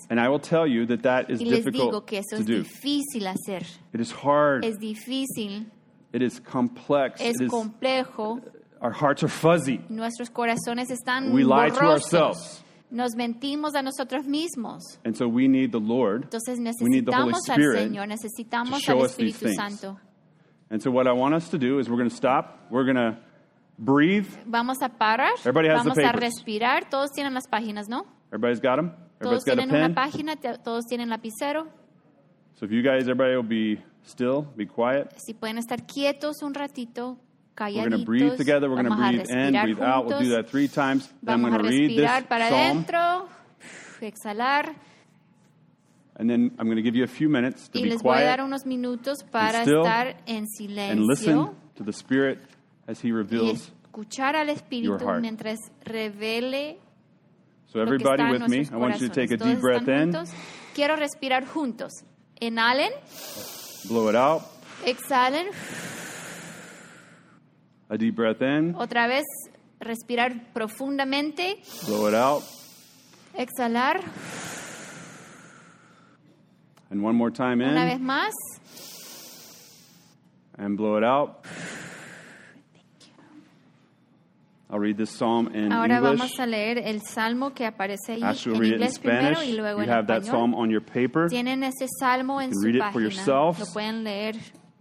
y 1.39 1.45
les 1.45 1.65
digo 1.65 2.05
que 2.05 2.17
eso 2.20 2.36
es 2.38 2.45
difícil 2.63 3.28
hacer. 3.28 3.65
Es 4.65 4.78
difícil. 4.80 5.72
Es 7.20 7.38
complejo. 7.49 8.39
Nuestros 9.89 10.30
corazones 10.32 10.89
están 10.89 11.32
We 11.34 11.43
lie 11.43 11.70
to 11.72 11.86
ourselves. 11.86 12.63
Nos 12.91 13.15
mentimos 13.15 13.75
a 13.75 13.81
nosotros 13.83 14.25
mismos. 14.25 14.81
And 15.05 15.15
so 15.15 15.27
we 15.27 15.47
need 15.47 15.71
the 15.71 15.79
Lord. 15.79 16.23
Entonces 16.23 16.57
we 16.81 16.89
need 16.89 17.05
the 17.05 17.11
Holy 17.15 17.33
necesitamos 17.33 17.49
al 17.49 17.57
Señor, 17.87 18.07
necesitamos 18.07 18.89
al 18.89 19.05
Espíritu. 19.05 19.53
Santo. 19.53 19.99
And 20.71 20.81
so 20.81 20.89
what 20.91 21.07
I 21.07 21.11
want 21.13 21.35
us 21.35 21.49
to 21.49 21.57
do 21.57 21.79
is 21.79 21.87
we're 21.89 21.97
going 21.97 22.09
to 22.09 22.15
stop. 22.15 22.67
We're 22.71 22.85
going 22.85 22.95
to 22.97 23.17
breathe. 23.77 24.27
Vamos 24.45 24.81
a 24.81 24.89
parar, 24.89 25.33
Everybody 25.39 25.67
has 25.69 25.83
the 25.83 25.89
vamos 25.89 25.97
a 25.99 26.11
papers. 26.11 26.21
respirar. 26.21 26.89
Todos 26.89 27.11
tienen 27.11 27.33
las 27.33 27.47
páginas, 27.47 27.87
¿no? 27.89 28.05
Everybody's 28.31 28.59
got 28.59 28.75
them? 28.77 28.91
Todos 29.21 29.41
Everybody's 29.41 29.45
got 29.45 29.53
a 29.53 29.55
tienen 29.61 29.75
una 29.75 29.87
pen? 29.87 29.95
página, 29.95 30.35
te- 30.35 30.57
todos 30.63 30.85
tienen 30.85 31.09
lapicero. 31.09 31.67
So 32.55 32.65
if 32.65 32.71
you 32.71 32.81
guys, 32.83 33.03
everybody 33.07 33.35
will 33.35 33.43
be 33.47 33.81
still, 34.03 34.45
be 34.55 34.65
quiet. 34.65 35.13
Si 35.17 35.33
pueden 35.33 35.57
estar 35.57 35.85
quietos 35.87 36.41
un 36.43 36.53
ratito, 36.53 37.17
We're 37.59 37.71
going 37.71 37.91
to 37.91 38.05
breathe 38.05 38.37
together. 38.37 38.69
We're 38.69 38.81
going 38.81 38.89
to 38.89 38.95
breathe 38.95 39.29
in, 39.29 39.61
breathe 39.61 39.81
out. 39.81 40.05
We'll 40.05 40.21
do 40.21 40.29
that 40.29 40.49
three 40.49 40.67
times. 40.67 41.11
Then 41.21 41.35
I'm 41.35 41.41
going 41.41 41.61
to 41.61 41.67
read 41.67 41.97
this 41.97 42.23
para 42.27 42.49
psalm. 42.49 42.85
adentro, 42.85 43.29
exhalar. 44.01 44.75
And 46.15 46.29
then 46.29 46.51
I'm 46.59 46.65
going 46.67 46.77
to 46.77 46.81
give 46.81 46.95
you 46.95 47.03
a 47.03 47.07
few 47.07 47.29
minutes 47.29 47.69
to 47.69 47.79
Y 47.79 47.83
be 47.83 47.89
les 47.91 48.01
voy 48.01 48.11
a 48.11 48.15
quiet 48.15 48.25
dar 48.37 48.41
unos 48.45 48.65
minutos 48.65 49.23
para 49.29 49.61
still 49.63 49.83
estar 49.83 50.17
en 50.27 50.45
and 50.77 51.05
listen 51.05 51.49
to 51.75 51.83
the 51.83 51.93
Spirit 51.93 52.39
as 52.87 53.01
He 53.01 53.11
reveals. 53.11 53.71
escuchar 53.85 54.35
al 54.35 54.49
Espíritu 54.49 54.99
heart. 54.99 55.21
mientras 55.21 55.59
revele 55.85 56.77
So 57.67 57.79
everybody 57.79 58.23
with 58.31 58.47
me, 58.49 58.67
I 58.71 58.77
want 58.77 58.99
you 58.99 59.07
to 59.07 59.13
take 59.13 59.31
a 59.31 59.37
deep 59.37 59.59
breath 59.59 59.87
in. 59.87 60.13
Quiero 60.73 60.95
respirar 60.95 61.45
juntos. 61.45 61.91
Inhalen, 62.41 62.91
blow 63.87 64.09
it 64.09 64.15
out. 64.15 64.43
exhalen. 64.85 65.47
A 67.89 67.97
deep 67.97 68.15
breath 68.15 68.41
in, 68.41 68.73
Otra 68.75 69.07
vez, 69.07 69.25
respirar 69.79 70.53
profundamente. 70.53 71.57
blow 71.87 72.07
it 72.07 72.13
out. 72.13 72.43
Exhalar. 73.35 73.99
And 76.91 77.03
one 77.03 77.15
more 77.15 77.31
time 77.31 77.61
in. 77.61 77.69
Una 77.69 77.85
vez 77.85 77.99
más. 77.99 78.31
and 80.57 80.75
blow 80.77 80.97
it 80.97 81.03
out. 81.03 81.45
I'll 84.71 84.77
read 84.79 84.97
this 84.97 85.09
psalm 85.09 85.47
in 85.55 85.71
Ahora 85.71 85.95
English. 85.97 86.19
vamos 86.19 86.39
a 86.39 86.45
leer 86.45 86.77
el 86.77 87.01
salmo 87.01 87.53
que 87.55 87.65
aparece 87.65 88.13
ahí 88.13 88.21
Actually, 88.23 88.55
en 88.55 88.59
read 88.61 88.67
in 88.67 88.73
inglés 88.75 88.99
primero 88.99 89.35
Spanish. 89.35 89.49
y 89.49 89.57
luego 89.57 89.77
You 89.79 89.83
en 89.85 89.89
have 89.89 90.07
that 90.07 90.23
psalm 90.25 90.51
español. 90.51 90.59
on 90.61 90.69
your 90.69 90.81
paper. 90.81 91.27
Tienen 91.27 91.63
ese 91.63 91.87
salmo 91.99 92.39
en 92.39 92.51
su 92.53 92.67
read 92.67 92.75
it 92.75 92.81
for 92.91 93.01
página. 93.01 93.09
yourselves. 93.09 93.59
Lo 93.59 93.65
pueden 93.73 94.03
leer. 94.03 94.35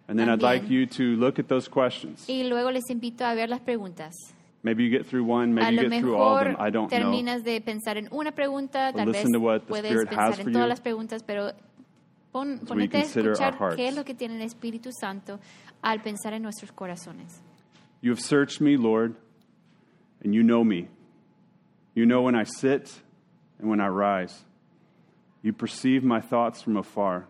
And 0.08 0.18
then 0.18 0.30
I'd 0.30 0.42
like 0.42 0.70
you 0.70 0.86
to 0.86 1.16
look 1.16 1.38
at 1.38 1.48
those 1.48 1.68
questions. 1.68 2.24
Y 2.28 2.44
luego 2.44 2.70
les 2.70 2.88
invito 2.90 3.24
a 3.26 3.34
ver 3.34 3.48
las 3.48 3.60
preguntas. 3.60 4.14
Maybe 4.62 4.82
you 4.82 4.90
get 4.90 5.06
through 5.06 5.24
one, 5.24 5.54
maybe 5.54 5.76
you 5.76 5.88
get 5.88 6.00
through 6.00 6.16
all 6.16 6.38
of 6.38 6.44
them. 6.44 6.56
I 6.58 6.70
don't 6.70 6.90
know. 6.90 6.98
terminas 6.98 7.44
de 7.44 7.60
pensar 7.60 7.96
en 7.98 8.08
una 8.10 8.32
pregunta, 8.32 8.92
tal 8.92 9.06
vez 9.06 9.16
listen 9.16 9.32
to 9.32 9.38
what 9.38 9.60
the 9.60 9.66
puedes 9.66 9.90
Spirit 9.90 10.08
has 10.08 10.16
pensar 10.16 10.34
for 10.34 10.48
en 10.48 10.52
todas 10.52 10.64
you 10.64 10.68
las 10.68 10.80
preguntas, 10.80 11.22
pero 11.22 11.52
pon, 12.32 12.58
we 12.60 12.66
ponete 12.66 12.96
a 12.96 13.00
consider 13.02 13.28
our 13.28 13.32
escuchar 13.34 13.58
hearts. 13.58 13.76
qué 13.76 13.88
es 13.88 13.94
lo 13.94 14.04
que 14.04 14.14
tiene 14.14 14.36
el 14.36 14.42
Espíritu 14.42 14.90
Santo 14.98 15.38
al 15.82 16.00
pensar 16.00 16.32
en 16.32 16.42
nuestros 16.42 16.72
corazones. 16.72 17.40
You 18.00 18.10
have 18.10 18.20
searched 18.20 18.60
me, 18.60 18.76
Lord, 18.76 19.14
and 20.24 20.34
you 20.34 20.42
know 20.42 20.64
me. 20.64 20.88
You 21.94 22.06
know 22.06 22.22
when 22.22 22.34
I 22.34 22.44
sit 22.44 23.02
and 23.58 23.68
when 23.68 23.80
I 23.80 23.88
rise. 23.88 24.44
You 25.42 25.52
perceive 25.52 26.02
my 26.02 26.20
thoughts 26.20 26.62
from 26.62 26.76
afar. 26.76 27.26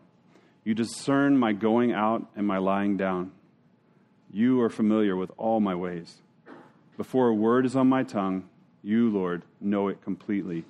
You 0.69 0.75
discern 0.75 1.39
my 1.39 1.55
going 1.55 1.95
out 1.95 2.29
and 2.37 2.47
my 2.47 2.59
lying 2.59 2.99
down. 2.99 3.33
You 4.31 4.61
are 4.61 4.69
familiar 4.69 5.17
with 5.17 5.31
all 5.39 5.61
my 5.61 5.75
ways. 5.75 6.21
Before 6.99 7.29
a 7.29 7.35
word 7.35 7.65
is 7.65 7.75
on 7.75 7.89
my 7.89 8.03
tongue, 8.03 8.51
you, 8.83 9.09
Lord, 9.09 9.45
know 9.63 9.89
it 9.89 10.03
completely. 10.03 10.67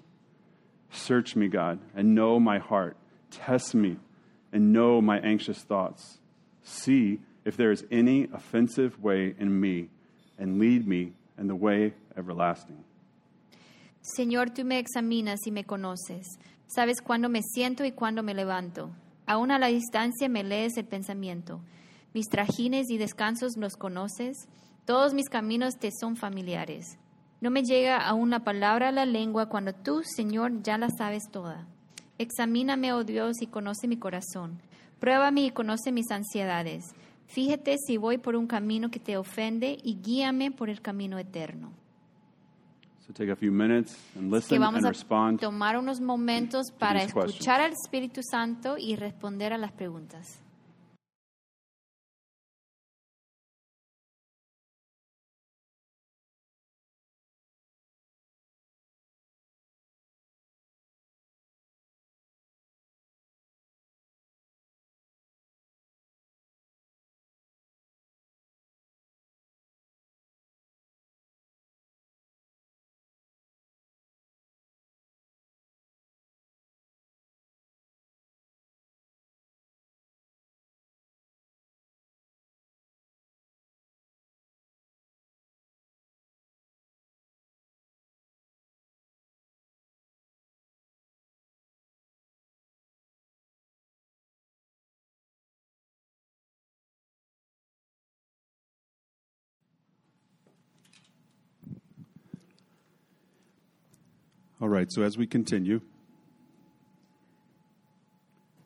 Search 0.92 1.34
me, 1.34 1.48
God, 1.48 1.80
and 1.96 2.14
know 2.14 2.38
my 2.38 2.60
heart. 2.60 2.96
Test 3.32 3.74
me 3.74 3.96
and 4.52 4.72
know 4.72 5.00
my 5.00 5.18
anxious 5.18 5.62
thoughts. 5.62 6.18
See 6.62 7.18
if 7.44 7.56
there 7.56 7.72
is 7.72 7.84
any 7.90 8.28
offensive 8.32 9.02
way 9.02 9.34
in 9.36 9.58
me, 9.60 9.88
and 10.38 10.60
lead 10.60 10.86
me 10.86 11.14
in 11.36 11.48
the 11.48 11.56
way 11.56 11.94
everlasting. 12.16 12.84
Señor, 14.16 14.54
tú 14.54 14.64
me 14.64 14.78
examinas 14.78 15.40
y 15.44 15.50
me 15.50 15.64
conoces. 15.64 16.38
Sabes 16.68 17.00
cuándo 17.02 17.28
me 17.28 17.40
siento 17.42 17.84
y 17.84 17.90
cuándo 17.90 18.22
me 18.22 18.32
levanto. 18.32 18.92
Aún 19.28 19.50
a 19.50 19.58
la 19.58 19.66
distancia 19.66 20.26
me 20.26 20.42
lees 20.42 20.78
el 20.78 20.86
pensamiento. 20.86 21.60
Mis 22.14 22.30
trajines 22.30 22.88
y 22.88 22.96
descansos 22.96 23.58
los 23.58 23.76
conoces. 23.76 24.48
Todos 24.86 25.12
mis 25.12 25.28
caminos 25.28 25.76
te 25.78 25.90
son 25.92 26.16
familiares. 26.16 26.96
No 27.42 27.50
me 27.50 27.62
llega 27.62 27.98
aún 27.98 28.30
la 28.30 28.42
palabra 28.42 28.88
a 28.88 28.92
la 28.92 29.04
lengua 29.04 29.50
cuando 29.50 29.74
tú, 29.74 30.00
Señor, 30.02 30.62
ya 30.62 30.78
la 30.78 30.88
sabes 30.88 31.24
toda. 31.30 31.66
Examíname, 32.16 32.94
oh 32.94 33.04
Dios, 33.04 33.42
y 33.42 33.48
conoce 33.48 33.86
mi 33.86 33.98
corazón. 33.98 34.62
Pruébame 34.98 35.42
y 35.42 35.50
conoce 35.50 35.92
mis 35.92 36.10
ansiedades. 36.10 36.94
Fíjate 37.26 37.76
si 37.86 37.98
voy 37.98 38.16
por 38.16 38.34
un 38.34 38.46
camino 38.46 38.90
que 38.90 38.98
te 38.98 39.18
ofende 39.18 39.76
y 39.84 39.98
guíame 40.00 40.52
por 40.52 40.70
el 40.70 40.80
camino 40.80 41.18
eterno. 41.18 41.70
So 41.70 41.76
take 41.76 41.76
a 41.76 41.76
few 41.76 41.76
minutes 41.76 42.96
and 42.96 42.97
que 44.48 44.58
vamos 44.58 44.84
a 44.84 45.38
tomar 45.38 45.78
unos 45.78 46.00
momentos 46.00 46.70
para 46.78 47.02
escuchar 47.02 47.60
al 47.60 47.72
Espíritu 47.72 48.20
Santo 48.22 48.76
y 48.78 48.96
responder 48.96 49.52
a 49.52 49.58
las 49.58 49.72
preguntas. 49.72 50.40
All 104.60 104.68
right, 104.68 104.88
so 104.90 105.02
as 105.02 105.16
we 105.16 105.26
continue, 105.26 105.80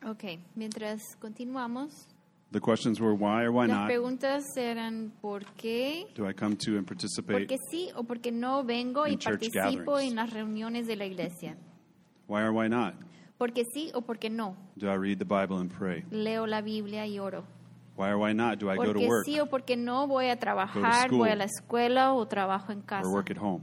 Ok, 0.04 0.24
mientras 0.56 1.00
continuamos, 1.20 2.08
The 2.50 2.60
questions 2.60 3.00
were 3.00 3.14
why 3.14 3.44
or 3.44 3.50
why 3.52 3.66
Las 3.66 3.76
not 3.78 3.86
preguntas 3.88 4.44
eran 4.56 5.10
¿por 5.22 5.44
qué? 5.56 6.06
do 6.14 6.28
I 6.28 6.34
come 6.34 6.54
to 6.56 6.76
and 6.76 6.86
¿Por 6.86 6.96
participate? 6.96 7.46
qué 7.46 7.56
sí 7.70 7.90
o 7.96 8.02
por 8.04 8.20
qué 8.20 8.30
no 8.32 8.62
vengo 8.64 9.06
y 9.06 9.12
in 9.12 9.18
church 9.18 9.48
participo 9.52 9.92
gatherings. 9.92 10.10
en 10.10 10.16
las 10.16 10.30
reuniones 10.32 10.86
de 10.86 10.96
la 10.96 11.06
iglesia? 11.06 11.56
Why 12.28 12.42
or 12.42 12.50
why 12.52 12.68
not 12.68 12.94
¿Por 13.38 13.52
qué 13.52 13.64
sí 13.72 13.90
o 13.94 14.02
por 14.02 14.18
qué 14.18 14.28
no? 14.28 14.56
do 14.76 14.88
I 14.90 14.96
read 14.96 15.18
the 15.18 15.24
Bible 15.24 15.60
and 15.60 15.70
pray? 15.70 16.04
Leo 16.10 16.46
la 16.46 16.60
Biblia 16.60 17.06
y 17.06 17.18
oro. 17.18 17.44
Why 17.96 18.08
or 18.10 18.16
why 18.18 18.32
not 18.34 18.58
do 18.58 18.68
I 18.70 18.76
go 18.76 18.84
¿Por 18.84 18.92
to 18.94 18.98
qué 19.00 19.08
work 19.08 19.24
sí 19.24 19.40
o 19.40 19.46
por 19.46 19.64
qué 19.64 19.76
no 19.76 20.06
voy 20.06 20.26
a 20.28 20.36
trabajar, 20.36 21.06
school. 21.08 21.18
voy 21.20 21.30
a 21.30 21.36
la 21.36 21.44
escuela 21.44 22.12
o 22.12 22.26
trabajo 22.26 22.70
en 22.72 22.82
casa? 22.82 23.06
or 23.06 23.14
work 23.14 23.30
at 23.30 23.38
home? 23.38 23.62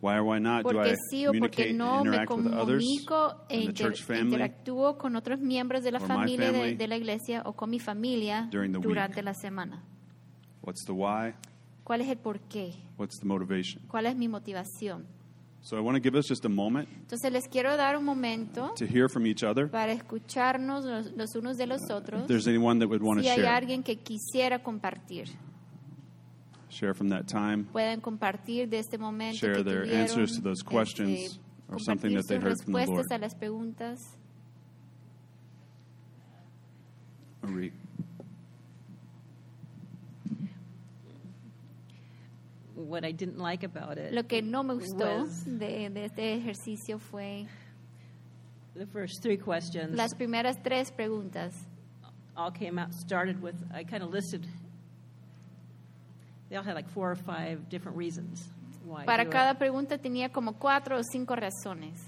Why 0.00 0.14
or 0.18 0.22
why 0.22 0.40
not 0.40 0.62
do 0.62 0.70
Porque 0.70 0.92
I 0.92 0.96
sí 1.10 1.26
o 1.26 1.32
porque 1.32 1.72
no 1.72 2.04
me 2.04 2.24
comunico 2.24 3.44
e 3.48 3.62
inter- 3.62 3.94
interactúo 4.22 4.96
con 4.96 5.16
otros 5.16 5.40
miembros 5.40 5.82
de 5.82 5.90
la 5.90 5.98
familia 5.98 6.52
de, 6.52 6.86
la 6.86 6.96
iglesia 6.96 7.42
o 7.44 7.54
con 7.54 7.68
mi 7.70 7.80
familia 7.80 8.48
during 8.52 8.72
the 8.72 8.78
durante 8.78 9.22
la 9.22 9.34
semana? 9.34 9.82
What's 10.62 10.84
the 10.84 10.92
why? 10.92 11.34
¿Cuál 11.82 12.02
es 12.02 12.08
el 12.08 12.18
por 12.18 12.38
qué? 12.40 12.74
What's 12.96 13.18
the 13.18 13.26
motivation? 13.26 13.82
¿Cuál 13.88 14.06
es 14.06 14.14
mi 14.14 14.28
motivación? 14.28 15.06
So 15.60 15.76
I 15.76 15.80
want 15.80 15.96
to 15.96 16.00
give 16.02 16.16
us 16.16 16.28
just 16.28 16.44
a 16.44 16.48
moment 16.48 16.88
Entonces 16.88 17.32
les 17.32 17.48
quiero 17.48 17.76
dar 17.76 17.96
un 17.96 18.04
momento 18.04 18.72
to 18.78 18.84
hear 18.86 19.08
from 19.08 19.26
each 19.26 19.42
other. 19.42 19.68
para 19.68 19.92
escucharnos 19.92 20.84
los, 20.84 21.12
los 21.16 21.34
unos 21.34 21.56
de 21.56 21.66
los 21.66 21.90
otros. 21.90 22.22
If 22.22 22.28
there's 22.28 22.46
anyone 22.46 22.78
that 22.78 22.88
would 22.88 23.02
want 23.02 23.18
to 23.18 23.24
Si 23.24 23.30
hay 23.30 23.38
share, 23.38 23.48
alguien 23.48 23.82
que 23.82 23.96
quisiera 23.96 24.62
compartir, 24.62 25.26
share 26.68 26.94
from 26.94 27.08
that 27.08 27.26
time, 27.26 27.66
pueden 27.72 28.00
compartir 28.00 28.68
de 28.68 28.78
este 28.78 28.98
momento 28.98 29.38
Share 29.38 29.54
que 29.56 29.62
their 29.64 29.82
tuvieron, 29.84 30.00
answers 30.00 30.32
to 30.36 30.40
those 30.42 30.62
questions 30.62 31.18
este, 31.18 31.38
or 31.70 31.78
something 31.78 32.14
that 32.14 32.26
they 32.28 32.36
heard 32.38 32.58
from 32.62 32.72
the 32.72 32.78
respuestas 32.78 33.10
Lord. 33.10 33.12
a 33.12 33.18
las 33.18 33.34
preguntas. 33.34 33.98
Marie. 37.42 37.72
what 42.74 43.04
I 43.04 43.10
didn't 43.12 43.38
like 43.38 43.64
about 43.64 43.98
it 43.98 44.12
Lo 44.12 44.22
que 44.22 44.40
no 44.40 44.62
me 44.62 44.74
gustó 44.74 45.22
was 45.24 45.44
de, 45.44 45.88
de 45.88 46.04
este 46.04 46.34
ejercicio 46.36 46.98
fue 46.98 47.46
the 48.76 48.86
first 48.86 49.20
three 49.22 49.36
questions 49.36 49.96
las 49.96 50.14
primeras 50.14 50.56
tres 50.62 50.90
preguntas. 50.90 51.54
all 52.36 52.50
came 52.52 52.78
out 52.78 52.92
started 52.94 53.42
with 53.42 53.56
I 53.74 53.82
kind 53.84 54.02
of 54.02 54.10
listed 54.10 54.46
they 56.48 56.56
all 56.56 56.62
had 56.64 56.74
like 56.74 56.88
four 56.88 57.10
or 57.10 57.16
five 57.16 57.68
different 57.68 57.96
reasons 57.96 58.48
why 58.86 59.04
Para 59.04 59.26
cada 59.28 59.58
pregunta 59.58 59.98
tenía 59.98 60.32
como 60.32 60.52
cuatro 60.54 60.98
o 60.98 61.02
cinco 61.02 61.34
razones. 61.36 61.98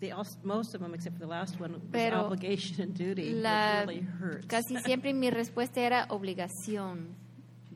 they 0.00 0.10
all, 0.12 0.26
most 0.44 0.74
of 0.74 0.80
them 0.80 0.94
except 0.94 1.16
for 1.16 1.20
the 1.20 1.26
last 1.30 1.58
one 1.60 1.72
was 1.72 1.82
Pero 1.90 2.18
obligation 2.26 2.80
and 2.80 2.94
duty 2.94 3.32
La, 3.34 3.80
which 3.80 3.88
really 3.88 4.00
hurts 4.20 4.46
casi 4.46 4.76
siempre 4.78 5.12
mi 5.12 5.30
respuesta 5.30 5.78
era 5.80 6.06
obligación. 6.10 7.14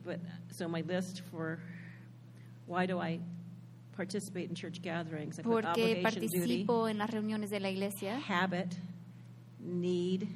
but 0.05 0.19
so 0.51 0.67
my 0.67 0.81
list 0.81 1.21
for 1.31 1.59
why 2.65 2.85
do 2.85 2.97
I 2.99 3.19
participate 3.95 4.49
in 4.49 4.55
church 4.55 4.81
gatherings 4.81 5.37
I 5.37 5.43
put 5.43 5.63
Porque 5.65 5.67
obligation 6.01 6.21
duty 6.31 6.63
participo 6.65 6.87
en 6.89 6.97
las 6.97 7.09
reuniones 7.09 7.49
de 7.49 7.59
la 7.59 7.69
iglesia 7.69 8.19
habit 8.27 8.73
need 9.59 10.27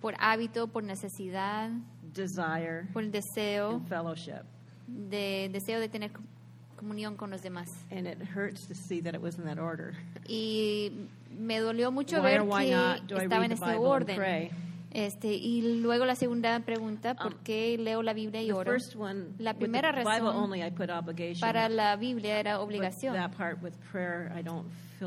por 0.00 0.14
hábito, 0.20 0.68
por 0.68 0.82
necesidad, 0.84 1.70
desire 2.16 2.86
por 2.92 3.02
el 3.02 3.10
deseo, 3.10 3.70
and 3.76 3.88
fellowship 3.88 4.42
de 4.86 5.48
deseo 5.52 5.80
de 5.80 5.88
tener 5.88 6.12
co- 6.12 6.22
comunión 6.76 7.16
con 7.16 7.30
los 7.30 7.42
demás. 7.42 7.68
and 7.90 8.06
it 8.06 8.18
hurts 8.34 8.66
to 8.68 8.74
see 8.74 9.00
that 9.00 9.14
it 9.14 9.20
was 9.20 9.38
in 9.38 9.44
that 9.44 9.58
order 9.58 9.94
Y 10.28 10.92
me 11.38 11.58
dolió 11.60 11.90
mucho 11.92 12.16
Why 12.22 12.22
ver 12.22 12.40
que 13.06 13.14
estaba 13.16 13.44
en 13.44 13.52
ese 13.52 13.74
orden. 13.76 14.50
Este, 14.92 15.34
y 15.34 15.80
luego 15.82 16.06
la 16.06 16.14
segunda 16.16 16.58
pregunta, 16.60 17.14
¿por 17.14 17.34
Um, 17.34 17.38
qué 17.44 17.76
leo 17.76 18.02
la 18.02 18.14
Biblia 18.14 18.40
y 18.40 18.50
oro? 18.50 18.72
one, 18.96 19.26
La 19.38 19.52
primera 19.52 19.92
razón 19.92 20.24
only, 20.34 20.62
I 20.62 20.70
put 20.70 20.88
obligation. 20.88 21.40
Para 21.40 21.68
la 21.68 21.96
Biblia 21.96 22.38
era 22.40 22.60
obligación, 22.60 23.14
part 23.36 23.58
prayer, 23.92 24.32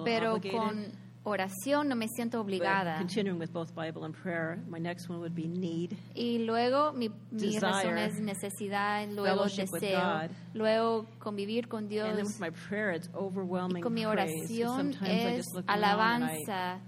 pero 0.04 0.34
obligated. 0.36 0.52
con 0.52 0.86
oración 1.24 1.88
no 1.88 1.96
me 1.96 2.08
siento 2.08 2.40
obligada. 2.40 2.98
continuing 3.00 3.40
with 3.40 3.52
both 3.52 3.74
Bible 3.76 4.06
and 4.06 4.16
prayer, 4.16 4.60
my 4.68 4.80
next 4.80 5.10
one 5.10 5.20
would 5.20 5.36
be 5.36 5.48
need. 5.48 5.98
Y 6.16 6.40
luego 6.46 6.94
mi, 6.94 7.10
mi 7.32 7.60
razón 7.60 7.98
es 7.98 8.20
necesidad, 8.20 9.08
luego 9.10 9.46
deseo, 9.46 10.30
luego 10.54 11.06
convivir 11.20 11.68
con 11.68 11.88
Dios. 11.88 12.08
And 12.08 12.18
then 12.18 12.26
with 12.26 12.40
my 12.40 12.50
prayer, 12.50 12.92
it's 12.92 13.08
Y 13.08 13.18
overwhelming 13.18 13.84
con 13.84 13.94
mi 13.94 14.06
oración 14.06 14.94
sometimes 14.94 15.02
I 15.02 15.40
es 15.40 15.48
alabanza. 15.68 16.80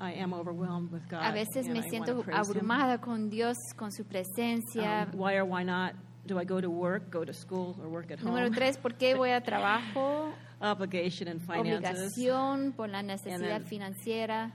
I 0.00 0.12
am 0.20 0.32
overwhelmed 0.32 0.90
with 0.90 1.08
God. 1.08 1.22
A 1.22 1.32
veces 1.32 1.68
me 1.68 1.82
siento 1.82 2.22
praise 2.22 2.48
Him. 2.48 2.56
abrumada 2.56 3.00
con 3.00 3.30
Dios, 3.30 3.56
con 3.76 3.92
su 3.92 4.04
presencia. 4.04 5.08
Um, 5.12 5.18
why 5.18 5.36
or 5.36 5.44
why 5.44 5.64
not 5.64 5.94
do 6.26 6.38
I 6.38 6.44
go 6.44 6.60
to 6.60 6.68
work, 6.68 7.10
go 7.10 7.24
to 7.24 7.32
school, 7.32 7.76
or 7.80 7.88
work 7.88 8.10
at 8.10 8.18
home? 8.18 8.32
Número 8.32 8.50
tres, 8.50 8.76
¿por 8.76 8.94
qué 8.94 9.14
voy 9.14 9.30
a 9.30 9.40
trabajo? 9.44 10.32
Obligation 10.64 11.28
and 11.28 11.40
finances. 11.42 12.16
Obligación 12.16 12.72
por 12.74 12.88
la 12.88 13.02
necesidad 13.02 13.60
then- 13.60 13.64
financiera. 13.64 14.52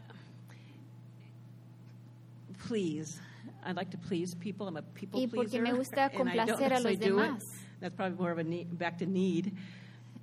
please. 2.67 3.19
I'd 3.65 3.75
like 3.75 3.91
to 3.91 3.97
please 3.97 4.33
people. 4.35 4.67
I'm 4.67 4.77
a 4.77 4.81
people 4.81 5.19
Y 5.19 5.27
porque 5.27 5.49
pleaser. 5.59 5.61
me 5.61 5.71
gusta 5.71 6.09
and 6.13 6.29
I 6.29 6.35
don't 6.35 6.47
complacer 6.47 6.71
a 6.71 6.79
los 6.79 6.83
necessarily 6.83 6.95
do 6.95 7.19
it. 7.19 7.29
demás. 7.31 7.43
That's 7.79 7.95
probably 7.95 8.17
more 8.17 8.31
of 8.31 8.37
a 8.39 8.43
need, 8.43 8.77
back 8.77 8.97
to 8.99 9.05
need. 9.05 9.53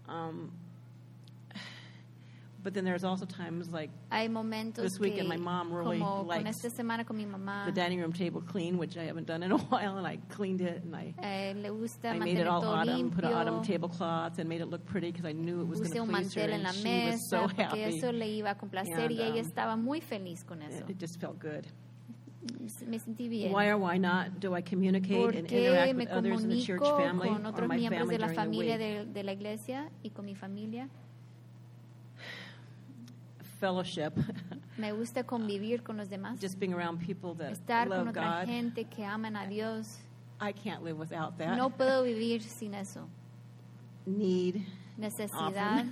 Um, 0.08 0.50
but 2.66 2.74
then 2.74 2.84
there's 2.84 3.04
also 3.04 3.24
times 3.24 3.70
like 3.70 3.90
Hay 4.10 4.26
momentos 4.26 4.82
This 4.82 4.98
weekend, 4.98 5.28
my 5.28 5.36
mom 5.36 5.72
really 5.72 6.00
como 6.00 6.24
con 6.24 6.26
likes 6.26 6.64
esta 6.64 6.68
semana 6.82 7.06
con 7.06 7.16
mi 7.16 7.24
mamá, 7.24 7.64
the 7.64 7.70
dining 7.70 8.00
room 8.00 8.12
table 8.12 8.40
clean, 8.40 8.76
which 8.76 8.96
I 8.96 9.04
haven't 9.04 9.28
done 9.28 9.44
in 9.44 9.52
a 9.52 9.56
while, 9.70 9.98
and 9.98 10.04
I 10.04 10.18
cleaned 10.30 10.60
it 10.60 10.82
and 10.82 10.96
I. 10.96 11.14
eh, 11.22 11.52
le 11.54 11.70
gusta 11.70 12.08
I 12.08 12.18
made 12.18 12.38
it 12.40 12.48
all 12.48 12.60
todo 12.60 12.74
autumn, 12.74 13.12
put 13.12 13.22
an 13.24 13.32
autumn 13.34 13.62
tablecloth, 13.62 14.40
and 14.40 14.48
made 14.48 14.60
it 14.62 14.66
look 14.66 14.84
pretty 14.84 15.12
because 15.12 15.24
I 15.24 15.30
knew 15.30 15.60
it 15.60 15.68
was 15.68 15.78
going 15.78 15.92
to 15.92 16.00
un 16.00 16.08
please 16.08 16.34
her. 16.34 16.40
mantel 16.40 16.54
en 16.54 16.62
la 16.64 16.70
And 16.70 16.76
she 16.78 17.06
was 17.12 17.30
so 17.30 17.36
mesa 17.42 17.46
porque 17.46 17.62
happy. 17.62 17.98
eso 17.98 18.10
le 18.10 18.26
iba 18.26 18.50
a 18.50 18.54
complacer 18.56 19.12
y 19.12 19.22
ella 19.22 19.40
um, 19.42 19.46
estaba 19.46 19.76
muy 19.76 20.00
feliz 20.00 20.42
con 20.42 20.60
eso. 20.62 20.84
It 20.88 20.98
just 20.98 21.20
felt 21.20 21.38
good. 21.38 21.68
Me 22.86 22.98
sentí 22.98 23.28
bien. 23.28 23.52
Why 23.52 23.68
or 23.68 23.76
why 23.76 23.96
not 23.98 24.40
do 24.40 24.54
I 24.56 24.60
communicate 24.62 25.16
¿Por 25.16 25.30
and 25.30 25.50
interact 25.50 25.94
me 25.94 26.04
with 26.04 26.12
others 26.12 26.42
in 26.42 26.48
the 26.50 26.60
church 26.62 26.80
comunico 26.80 26.96
family 26.98 27.28
con 27.28 27.46
or 27.46 27.52
otros 27.52 27.68
my 27.68 27.76
miembros 27.76 27.98
family 27.98 28.16
de 28.16 28.20
la 28.20 28.26
during 28.26 28.36
the 28.36 28.42
familia 28.42 28.76
week? 28.76 29.06
de, 29.06 29.12
de 29.12 29.22
la 29.22 29.32
iglesia 29.32 29.90
y 30.02 30.10
con 30.10 30.24
mi 30.24 30.34
familia? 30.34 30.88
Fellowship, 33.60 34.12
Me 34.78 34.92
gusta 34.92 35.24
convivir 35.24 35.82
con 35.82 35.96
los 35.96 36.08
demás, 36.08 36.38
just 36.40 36.58
being 36.58 36.74
around 36.74 36.98
people 37.00 37.34
that 37.34 37.52
estar 37.52 37.88
con 37.88 38.08
otra 38.08 38.40
God. 38.40 38.46
gente 38.46 38.84
que 38.84 39.04
aman 39.04 39.36
a 39.36 39.46
Dios. 39.46 39.98
I 40.40 40.52
can't 40.52 40.82
live 40.84 40.98
without 40.98 41.38
that. 41.38 41.56
No 41.56 41.70
puedo 41.70 42.02
vivir 42.04 42.42
sin 42.42 42.74
eso. 42.74 43.08
Need 44.06 44.64
Necesidad. 44.98 45.86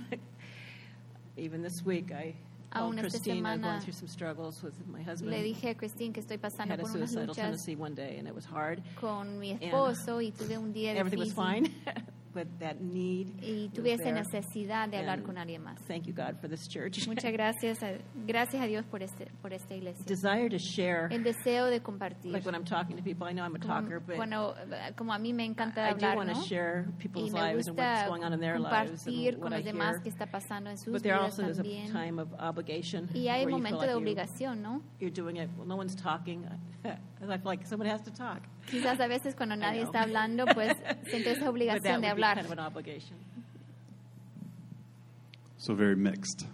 Even 1.37 1.61
this 1.61 1.83
week, 1.83 2.11
I 2.11 2.35
Aún 2.71 2.99
esta 2.99 3.09
Christine 3.09 3.37
I'm 3.37 3.59
semana 3.59 3.61
going 3.61 3.81
through 3.81 3.93
some 3.93 4.07
struggles 4.07 4.61
with 4.61 4.73
my 4.87 5.01
husband. 5.01 5.31
Le 5.31 5.41
dije 5.43 5.69
a 5.71 5.75
Christine 5.75 6.11
que 6.13 6.21
estoy 6.21 6.35
I 6.35 6.37
pasando 6.37 6.73
had 6.73 6.79
a 6.79 6.83
por 6.83 6.91
unas 6.91 7.09
suicidal 7.09 7.27
luchas 7.27 7.35
tendency 7.35 7.75
one 7.75 7.95
day, 7.95 8.17
and 8.17 8.27
it 8.27 8.35
was 8.35 8.45
hard. 8.45 8.81
con 8.99 9.39
mi 9.39 9.51
esposo 9.53 10.21
y 10.21 10.31
tuve 10.31 10.57
un 10.57 10.73
día 10.73 10.93
Everything 10.93 11.19
was 11.19 11.33
fine, 11.33 11.73
but 12.35 12.47
that 12.59 12.81
need 12.81 13.29
y 13.41 13.63
was 13.67 13.73
tuve 13.73 13.93
esa 13.93 14.03
there. 14.03 14.13
necesidad 14.21 14.89
de 14.89 14.97
hablar 14.97 15.23
con 15.23 15.37
alguien 15.37 15.63
más. 15.63 15.79
Thank 15.87 16.05
you, 16.05 16.13
God, 16.13 16.37
for 16.41 16.49
this 16.49 16.67
church. 16.67 16.97
Muchas 17.07 17.31
gracias 17.31 17.81
a, 17.81 17.93
gracias 18.27 18.61
a 18.61 18.67
Dios 18.67 18.85
por, 18.85 19.01
este, 19.01 19.31
por 19.41 19.53
esta 19.53 19.73
iglesia. 19.73 20.03
Desire 20.05 20.49
to 20.49 20.57
share. 20.57 21.07
El 21.11 21.23
deseo 21.23 21.67
de 21.67 21.79
compartir. 21.81 22.33
Like 22.33 22.45
when 22.45 22.53
I'm 22.53 22.65
talking 22.65 22.97
to 22.97 23.01
people, 23.03 23.25
I 23.25 23.31
know 23.33 23.43
I'm 23.43 23.55
a 23.55 23.59
Como, 23.59 23.73
talker, 23.73 23.99
but 24.01 24.17
bueno, 24.17 24.53
como 24.97 25.13
a 25.13 25.17
mí 25.17 25.33
me 25.33 25.45
encanta 25.45 25.89
I 25.89 25.93
do 25.93 26.05
want 26.15 26.29
to 26.29 26.35
¿no? 26.35 26.43
share 26.43 26.85
people's 26.99 27.31
lives 27.31 27.67
and 27.67 27.77
what's 27.77 28.07
going 28.07 28.23
on 28.23 28.33
in 28.33 28.39
their 28.41 28.59
lives 28.59 29.07
and 29.07 29.15
con 29.39 29.41
what 29.41 29.53
I 29.53 29.57
los 29.57 29.65
demás 29.65 29.95
hear. 29.95 30.03
que 30.03 30.09
está 30.09 30.25
pasando 30.29 30.69
en 30.69 30.77
sus 30.77 30.91
But 30.91 31.03
there 31.03 31.15
also 31.17 31.47
is 31.47 31.59
a 31.59 31.63
time 31.91 32.19
of 32.19 32.33
obligation 32.37 33.09
Y 33.13 33.29
hay 33.29 33.45
momento 33.45 33.79
feel 33.79 33.87
de 33.87 33.87
like 33.87 33.91
you, 33.93 33.97
obligación, 34.01 34.61
¿no? 34.61 34.81
you're 34.99 35.09
doing 35.09 35.37
it. 35.37 35.49
Well, 35.57 35.65
no 35.65 35.77
one's 35.77 35.95
talking. 35.95 36.45
I 36.85 36.97
feel 37.37 37.39
like 37.45 37.65
someone 37.65 37.87
has 37.89 38.01
to 38.03 38.11
talk. 38.11 38.41
Quizás 38.69 38.99
a 38.99 39.07
veces 39.07 39.35
cuando 39.35 39.55
nadie 39.55 39.81
está 39.83 40.01
hablando, 40.01 40.45
pues 40.47 40.75
esa 41.05 41.39
that 41.39 41.49
obligación 41.49 42.01
de 42.01 42.07
hablar. 42.07 42.37
kind 42.37 42.45
of 42.47 42.51
an 42.51 42.59
obligation. 42.59 43.17
So 45.57 45.75
very 45.75 45.95
mixed. 45.95 46.45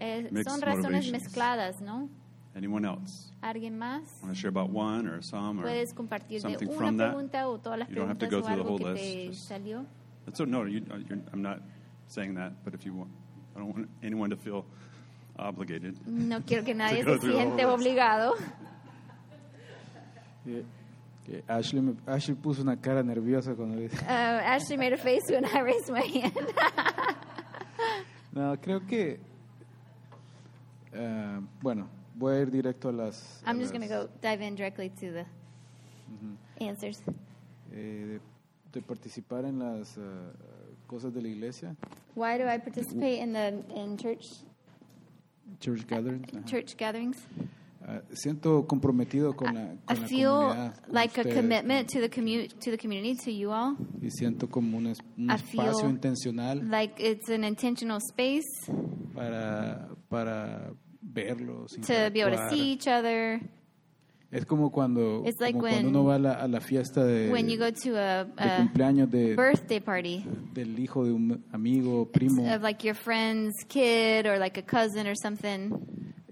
Eh, 0.00 0.28
Mixed 0.30 0.50
son 0.50 0.60
razones 0.60 1.10
mezcladas, 1.12 1.80
¿no? 1.80 2.08
Anyone 2.56 2.84
else? 2.86 3.32
¿Alguien 3.42 3.78
más? 3.78 4.02
Want 4.22 4.34
to 4.34 4.40
share 4.40 4.48
about 4.50 4.70
one 4.70 5.06
or 5.08 5.22
some 5.22 5.60
or 5.60 5.62
Puedes 5.64 5.94
compartir 5.94 6.42
de 6.42 6.48
una 6.66 6.76
from 6.76 6.96
that? 6.96 7.10
pregunta 7.14 7.48
o 7.48 7.58
todas 7.58 7.78
las 7.80 7.88
You 7.88 7.94
don't 7.96 8.08
have 8.08 8.18
to 8.18 8.26
preguntas 8.26 8.30
go 8.30 8.38
o 8.38 8.42
through 8.42 8.56
the 8.56 8.62
algo 8.62 8.68
whole 8.68 8.78
que 8.78 9.00
te 9.00 9.26
list, 9.26 9.38
just- 9.38 9.48
salió. 9.48 9.86
That's 10.26 10.40
no. 10.40 10.64
You, 10.66 10.82
uh, 10.90 10.96
you're, 11.08 11.20
I'm 11.32 11.42
not 11.42 11.60
saying 12.08 12.34
that, 12.34 12.52
but 12.64 12.74
if 12.74 12.84
you 12.84 12.92
want, 12.94 13.10
I 13.56 13.60
don't 13.60 13.74
want 13.74 13.88
anyone 14.02 14.30
to 14.30 14.36
feel 14.36 14.64
obligated. 15.38 15.96
No 16.06 16.40
quiero 16.42 16.64
que 16.64 16.74
nadie 16.74 17.04
se 17.04 17.18
siente 17.20 17.64
obligado. 17.64 18.34
Que, 21.26 21.42
Ashley, 21.48 21.80
me- 21.82 21.96
Ashley 22.06 22.34
puso 22.34 22.62
una 22.62 22.76
cara 22.80 23.02
nerviosa 23.02 23.54
cuando 23.54 23.76
dice. 23.76 23.96
Uh, 24.02 24.08
Ashley 24.42 24.76
made 24.76 24.92
a 24.92 24.96
face 24.96 25.30
when 25.30 25.44
I 25.44 25.60
raised 25.60 25.90
my 25.90 26.00
hand. 26.00 26.34
No, 28.32 28.56
creo 28.60 28.86
que. 28.86 29.18
eh, 30.92 31.40
bueno, 31.60 31.88
voy 32.14 32.36
a 32.36 32.40
ir 32.42 32.50
directo 32.50 32.88
a 32.88 32.92
las. 32.92 33.42
a 33.44 33.50
I'm 33.50 33.58
just 33.58 33.72
going 33.72 33.82
to 33.82 33.88
go 33.88 34.08
dive 34.22 34.40
in 34.40 34.54
directly 34.54 34.88
to 35.00 35.10
the 35.12 35.26
answers. 36.64 37.00
eh, 37.72 38.18
de 38.72 38.82
participar 38.82 39.44
en 39.44 39.58
las 39.58 39.98
ah, 39.98 40.30
cosas 40.86 41.12
de 41.12 41.20
la 41.22 41.28
iglesia, 41.28 41.74
Why 42.14 42.38
do 42.38 42.44
I 42.48 42.58
participate 42.58 43.18
in 43.20 43.32
the 43.32 43.64
in 43.74 43.96
church 43.96 44.28
church 45.60 45.84
gatherings. 45.88 46.28
ajá. 46.32 46.44
church 46.46 46.76
gatherings? 46.76 47.16
Ah, 47.82 48.02
siento 48.12 48.66
comprometido 48.66 49.34
con 49.34 49.54
la, 49.54 49.72
I 49.72 49.78
la 49.88 50.06
feel 50.06 50.28
comunidad. 50.28 50.74
con 50.84 50.92
like 50.94 51.20
a 51.20 51.24
commitment 51.34 51.88
to 51.90 52.00
the 52.00 52.10
community 52.10 52.48
to 52.62 52.70
the 52.70 52.76
community 52.78 53.16
to 53.24 53.30
you 53.30 53.50
all. 53.50 53.74
Y 54.02 54.10
siento 54.10 54.48
como 54.50 54.76
un, 54.78 54.88
es- 54.88 54.98
un 55.16 55.30
I 55.30 55.34
espacio 55.34 55.78
feel 55.80 55.90
intencional 55.90 56.68
Like 56.70 57.02
it's 57.02 57.30
an 57.30 57.42
intentional 57.44 57.98
space 58.10 58.46
para, 59.14 59.88
para 60.08 60.72
verlos. 61.02 61.72
to 61.72 61.80
be 62.12 62.20
able 62.20 62.36
to 62.36 62.42
interactuar. 62.42 62.50
see 62.50 62.72
each 62.72 62.86
other. 62.86 63.40
Es 64.30 64.44
como 64.46 64.70
cuando, 64.70 65.24
It's 65.26 65.40
like 65.40 65.54
como 65.58 65.62
cuando 65.68 65.78
when- 65.80 65.86
uno 65.88 66.04
va 66.04 66.14
a 66.14 66.18
la, 66.20 66.32
a 66.34 66.46
la 66.46 66.60
fiesta 66.60 67.04
de, 67.04 67.30
When 67.32 67.48
you 67.48 67.58
go 67.58 67.72
to 67.72 67.96
a, 67.96 68.24
de 68.24 68.32
a 68.36 68.56
cumpleaños 68.58 69.10
de, 69.10 69.34
birthday 69.34 69.80
party 69.80 70.24
del 70.52 70.78
hijo 70.78 71.04
de 71.04 71.12
un 71.12 71.44
amigo, 71.50 72.06
primo. 72.12 72.42
of 72.54 72.62
like 72.62 72.86
your 72.86 72.94
friend's 72.94 73.54
kid 73.68 74.26
or 74.26 74.38
like 74.38 74.56
a 74.56 74.62
cousin 74.62 75.08
or 75.08 75.16
something, 75.16 75.72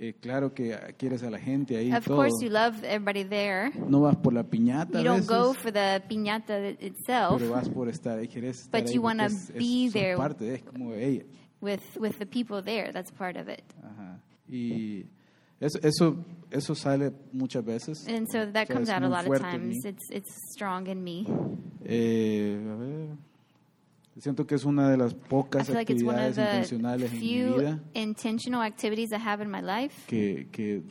Eh, 0.01 0.15
claro 0.21 0.55
que 0.55 0.79
quieres 0.97 1.25
a 1.25 1.31
la 1.31 1.41
gente 1.41 1.77
ahí 1.77 1.93
of 1.93 2.05
todo. 2.05 2.17
course 2.19 2.35
you 2.41 2.49
love 2.51 2.85
everybody 2.85 3.25
there. 3.25 3.73
No 3.89 4.01
vas 4.03 4.15
por 4.17 4.33
la 4.33 4.45
piñata 4.45 5.01
You 5.03 5.11
a 5.11 5.15
don't 5.17 5.27
veces, 5.27 5.29
go 5.29 5.55
for 5.55 5.73
the 5.73 6.01
piñata 6.09 6.69
itself 6.81 7.39
pero 7.39 7.51
vas 7.51 7.69
por 7.69 7.89
estar 7.89 8.17
ahí, 8.19 8.29
quieres 8.29 8.61
estar 8.61 8.81
But 8.81 8.89
ahí 8.91 8.95
you 8.95 9.09
es, 9.11 9.51
es- 9.51 9.53
be 9.55 9.91
son 9.91 9.93
there. 10.01 10.17
parte, 10.17 10.55
es 10.55 10.63
como, 10.63 10.93
hey, 10.95 11.27
with 11.61 11.81
with 11.99 12.17
the 12.19 12.27
people 12.27 12.63
there. 12.63 12.93
That's 12.93 13.11
part 13.11 13.37
of 13.37 13.49
it. 13.49 13.65
Ajá. 13.83 14.21
Y 14.49 15.07
eso, 15.61 15.81
eso, 15.83 16.25
eso 16.53 16.75
sale 16.77 17.11
muchas 17.33 17.65
veces. 17.65 18.07
And 18.07 18.29
so 18.31 18.47
that 18.53 18.65
O 18.65 18.67
sea, 18.67 18.75
comes 18.77 18.89
es 18.89 18.95
out 18.95 19.03
a 19.03 19.09
lot 19.09 19.27
of 19.27 19.41
times. 19.41 19.85
It's 19.85 20.09
it's 20.13 20.33
strong 20.55 20.87
in 20.87 21.03
me. 21.03 21.27
Eh, 21.85 22.57
a 22.71 22.75
ver, 22.77 23.09
siento 24.21 24.47
que 24.47 24.55
es 24.55 24.65
una 24.65 24.89
de 24.91 24.97
las 24.97 25.13
I 25.13 25.17
pocas 25.29 25.69
actividades 25.71 26.37
intencionales 26.39 27.13
en 27.13 27.19
mi 27.21 27.43
vida 27.45 27.81
intentional 27.95 28.63
activities 28.63 29.13
I 29.13 29.17
have 29.17 29.43
in 29.43 29.51
my 29.51 29.61
life 29.63 29.95
que, 30.07 30.49
que, 30.51 30.83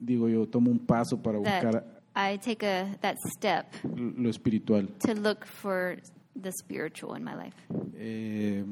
digo 0.00 0.28
yo, 0.28 0.46
tomo 0.48 0.70
un 0.70 0.78
paso 0.78 1.20
para 1.22 1.38
buscar 1.38 1.84
I 2.14 2.38
take 2.38 2.66
a 2.66 2.94
that 3.00 3.16
step 3.38 3.66
lo 3.96 4.28
espiritual. 4.28 4.86
to 5.06 5.14
look 5.14 5.44
for 5.46 5.96
the 6.40 6.50
spiritual 6.52 7.16
in 7.16 7.24
my 7.24 7.34
life. 7.34 7.56
Eh, 7.94 8.64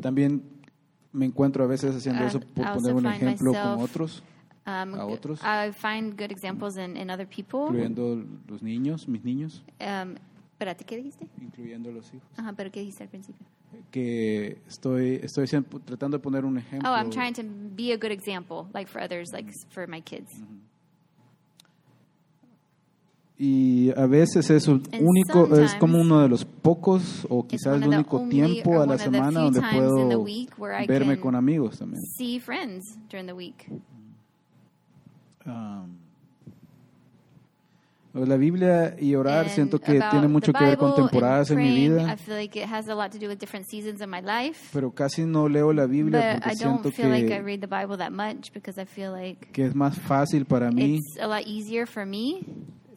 también 0.00 0.42
me 1.12 1.26
encuentro 1.26 1.64
a 1.64 1.66
veces 1.66 1.94
haciendo 1.94 2.24
eso 2.24 2.40
por 2.40 2.64
poner 2.74 2.94
un 2.94 3.02
find 3.02 3.14
ejemplo 3.14 3.52
con 3.52 3.62
myself- 3.62 3.82
otros, 3.84 4.22
Um, 4.66 4.94
A 4.94 5.06
otros. 5.06 5.40
I 5.42 5.72
find 5.72 6.12
good 6.16 6.30
examples 6.30 6.76
in, 6.76 6.94
in 6.96 7.10
other 7.10 7.26
people. 7.26 7.60
incluyendo 7.68 8.22
los 8.46 8.62
niños, 8.62 9.08
mis 9.08 9.24
niños, 9.24 9.64
Um, 9.80 10.14
espérate, 10.60 10.84
¿qué 10.84 10.96
dijiste? 10.98 11.26
incluyendo 11.40 11.90
los 11.90 12.12
hijos. 12.12 12.28
Ajá, 12.36 12.52
pero 12.52 12.70
¿qué 12.70 12.80
dijiste 12.80 13.04
al 13.04 13.08
principio? 13.08 13.46
Que 13.90 14.58
estoy, 14.68 15.18
estoy 15.22 15.46
tratando 15.86 16.18
de 16.18 16.22
poner 16.22 16.44
un 16.44 16.58
ejemplo. 16.58 16.90
Oh, 16.90 16.94
I'm 16.94 17.08
trying 17.08 17.32
to 17.32 17.42
be 17.74 17.92
a 17.92 17.96
good 17.96 18.10
example, 18.10 18.66
like 18.74 18.90
for 18.90 19.00
others, 19.00 19.30
like 19.32 19.50
for 19.70 19.88
my 19.88 20.02
kids. 20.02 20.28
Y 23.38 23.90
a 23.96 24.06
veces 24.06 24.50
es 24.50 24.68
un 24.68 24.82
único, 25.00 25.56
es 25.56 25.74
como 25.76 25.98
uno 25.98 26.20
de 26.20 26.28
los 26.28 26.44
pocos 26.44 27.26
o 27.30 27.46
quizás 27.46 27.80
el 27.80 27.88
único 27.88 28.18
only 28.18 28.30
tiempo 28.30 28.82
a 28.82 28.86
la 28.86 28.98
semana 28.98 29.40
donde 29.40 29.62
puedo 29.62 30.24
verme 30.86 31.18
con 31.18 31.34
amigos 31.34 31.78
también. 31.78 32.02
See 32.18 32.38
friends 32.38 32.98
during 33.08 33.26
the 33.26 33.32
week. 33.32 33.66
Um, 35.46 35.96
la 38.12 38.36
Biblia 38.36 38.96
y 38.98 39.14
orar 39.14 39.46
And 39.46 39.54
siento 39.54 39.78
que 39.78 40.00
tiene 40.10 40.28
mucho 40.28 40.52
que 40.52 40.64
ver 40.64 40.76
con 40.76 40.94
temporadas 40.94 41.50
en 41.52 41.58
mi 41.58 41.74
vida, 41.74 42.12
I 42.12 42.16
feel 42.16 42.36
like 42.36 42.58
it 42.60 42.66
has 42.68 42.88
a 42.88 42.94
lot 42.94 43.10
to 43.12 43.18
do 43.18 43.28
with 43.28 43.38
different 43.38 43.66
seasons 43.68 44.00
in 44.00 44.10
my 44.10 44.20
life. 44.20 44.68
pero 44.72 44.90
casi 44.92 45.24
no 45.24 45.48
leo 45.48 45.72
la 45.72 45.86
Biblia 45.86 46.34
But 46.34 46.42
porque 46.42 46.56
siento 46.56 46.90
que, 46.90 47.08
like 47.08 47.34
que 49.52 49.66
es 49.66 49.74
más 49.74 49.96
fácil 49.98 50.44
para 50.44 50.70
mí 50.70 50.98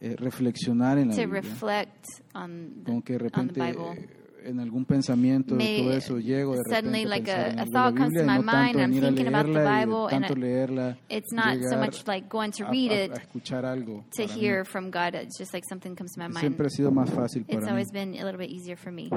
eh, 0.01 0.15
reflexionar 0.17 0.97
en 0.97 1.09
la 1.09 1.15
to 1.15 1.21
Biblia. 1.21 1.41
reflect 1.41 2.05
on 2.33 2.73
the, 2.83 2.91
Como 2.91 3.03
que 3.03 3.13
de 3.13 3.19
repente 3.19 3.61
Bible. 3.61 3.91
eh, 3.93 4.07
en 4.45 4.59
algún 4.59 4.85
pensamiento 4.85 5.55
de 5.55 5.77
todo 5.79 5.91
eso 5.93 6.19
llego 6.19 6.53
de 6.55 6.61
suddenly 6.63 7.05
repente 7.05 7.09
like 7.09 7.25
pensar 7.31 7.59
a- 7.59 7.65
thought 7.71 7.95
comes 7.97 8.13
to 8.13 8.23
my 8.25 8.39
mind, 8.39 8.75
I'm 8.79 8.91
thinking 8.99 9.27
about 9.27 9.45
the 9.45 9.63
Bible, 9.63 10.07
and 10.11 10.25
I- 10.25 10.95
It's 11.09 11.31
not 11.31 11.57
so 11.69 11.77
much 11.77 12.05
like 12.07 12.27
going 12.29 12.51
to 12.51 12.65
read 12.65 12.91
it 12.91 13.11
a 13.11 13.15
escuchar 13.21 13.65
algo 13.65 14.03
to 14.15 14.23
mí. 14.23 14.27
hear 14.29 14.65
from 14.65 14.91
God. 14.91 15.15
It's 15.15 15.37
just 15.37 15.53
like 15.53 15.63
something 15.67 15.95
comes 15.95 16.13
to 16.13 16.19
my 16.19 16.27
mind. 16.27 16.39
siempre 16.39 16.67
ha 16.67 16.69
sido 16.69 16.91
más 16.91 17.09
fácil 17.09 17.41
It's 17.43 17.53
para 17.55 17.65
mí 17.65 17.69
always 17.71 17.91
been 17.91 18.15
a 18.15 18.23
little 18.25 18.37
bit 18.39 18.49
easier 18.51 18.77
for 18.77 18.91
me. 18.91 19.09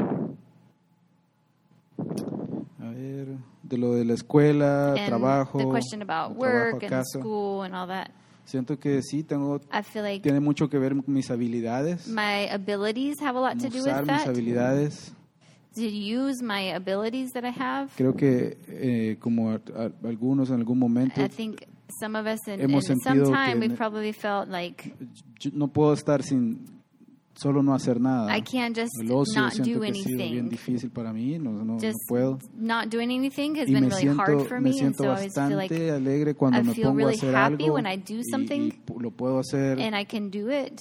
a 2.79 2.91
ver 2.91 3.27
de 3.63 3.79
lo 3.79 3.95
de 3.95 4.05
la 4.05 4.15
escuela 4.15 4.93
And 4.95 5.07
trabajo 5.07 5.59
the 5.59 5.65
question 5.67 6.03
about 6.03 6.37
trabajo 6.37 6.41
work 6.41 6.83
a 6.83 6.87
and 6.87 6.91
casa 6.91 7.19
school 7.19 7.63
and 7.63 7.75
all 7.75 7.87
that. 7.89 8.11
Siento 8.47 8.79
que 8.79 9.03
sí 9.03 9.23
tengo 9.23 9.61
I 9.73 9.83
feel 9.83 10.03
like 10.05 10.23
tiene 10.23 10.41
mucho 10.41 10.69
que 10.71 10.79
ver 10.79 10.95
con 10.97 11.13
mis 11.15 11.31
habilidades 11.31 12.09
my 12.09 12.49
abilities 12.51 13.21
have 13.21 13.37
a 13.39 13.41
lot 13.43 13.59
to 13.61 13.69
do 13.69 13.85
with 13.85 13.95
mis 14.01 14.07
that. 14.07 14.27
habilidades 14.29 15.13
To 15.75 15.83
use 15.83 16.43
my 16.43 16.73
abilities 16.75 17.33
that 17.35 17.45
I 17.45 17.51
have. 17.51 17.91
creo 17.99 18.15
que 18.17 18.57
eh, 18.69 19.17
como 19.21 19.51
a- 19.51 19.61
a- 19.77 20.09
algunos 20.09 20.49
en 20.49 20.57
algún 20.61 20.79
momento 20.79 21.21
I 21.23 21.29
think 21.29 21.61
some 22.01 22.19
of 22.19 22.27
us 22.27 22.41
in, 22.49 22.61
some 23.03 23.23
time 23.25 23.69
ne- 23.69 23.75
probably 23.77 24.13
felt 24.15 24.49
like 24.49 24.95
no 25.53 25.69
puedo 25.69 25.93
estar 25.93 26.23
sin 26.23 26.65
solo 27.37 27.63
no 27.63 27.75
hacer 27.75 28.01
nada 28.01 28.35
I 28.37 28.41
can't 28.43 28.75
just 28.77 28.93
el 29.01 29.13
ocio 29.13 29.41
not 29.43 29.53
siento 29.53 29.75
do 29.75 29.81
que 29.81 29.91
ha 29.91 29.95
sido 29.95 30.17
bien 30.17 30.31
anything. 30.33 30.49
difícil 30.49 30.91
para 30.91 31.13
mí 31.13 31.39
no, 31.39 31.53
no, 31.53 31.65
no 31.65 31.79
Just 31.79 31.99
puedo 32.09 32.39
not 32.57 32.89
doing 32.91 33.11
anything 33.11 33.57
has 33.57 33.69
y 33.69 33.75
been 33.75 33.85
really 33.91 34.03
siento, 34.03 34.23
hard 34.23 34.47
for 34.49 34.61
me 34.61 34.71
me, 34.71 34.81
and 34.81 34.95
siento 34.97 35.03
so 35.03 35.05
I 35.05 35.09
always 35.17 35.33
feel 35.35 35.43
bastante 35.43 35.57
like 35.57 35.91
alegre 35.91 36.35
cuando 36.35 36.59
I 36.61 36.63
me 36.63 36.75
pongo 36.75 36.95
really 36.97 37.15
a 37.15 37.17
hacer 37.19 37.35
happy 37.35 37.65
algo 37.65 37.75
when 37.75 37.87
I 37.87 37.97
do 37.97 38.23
something 38.31 38.73
y 38.73 39.01
lo 39.01 39.11
puedo 39.11 39.39
hacer 39.39 39.79
and 39.81 39.95
I 39.95 40.05
can 40.05 40.31
do 40.31 40.51
it. 40.51 40.81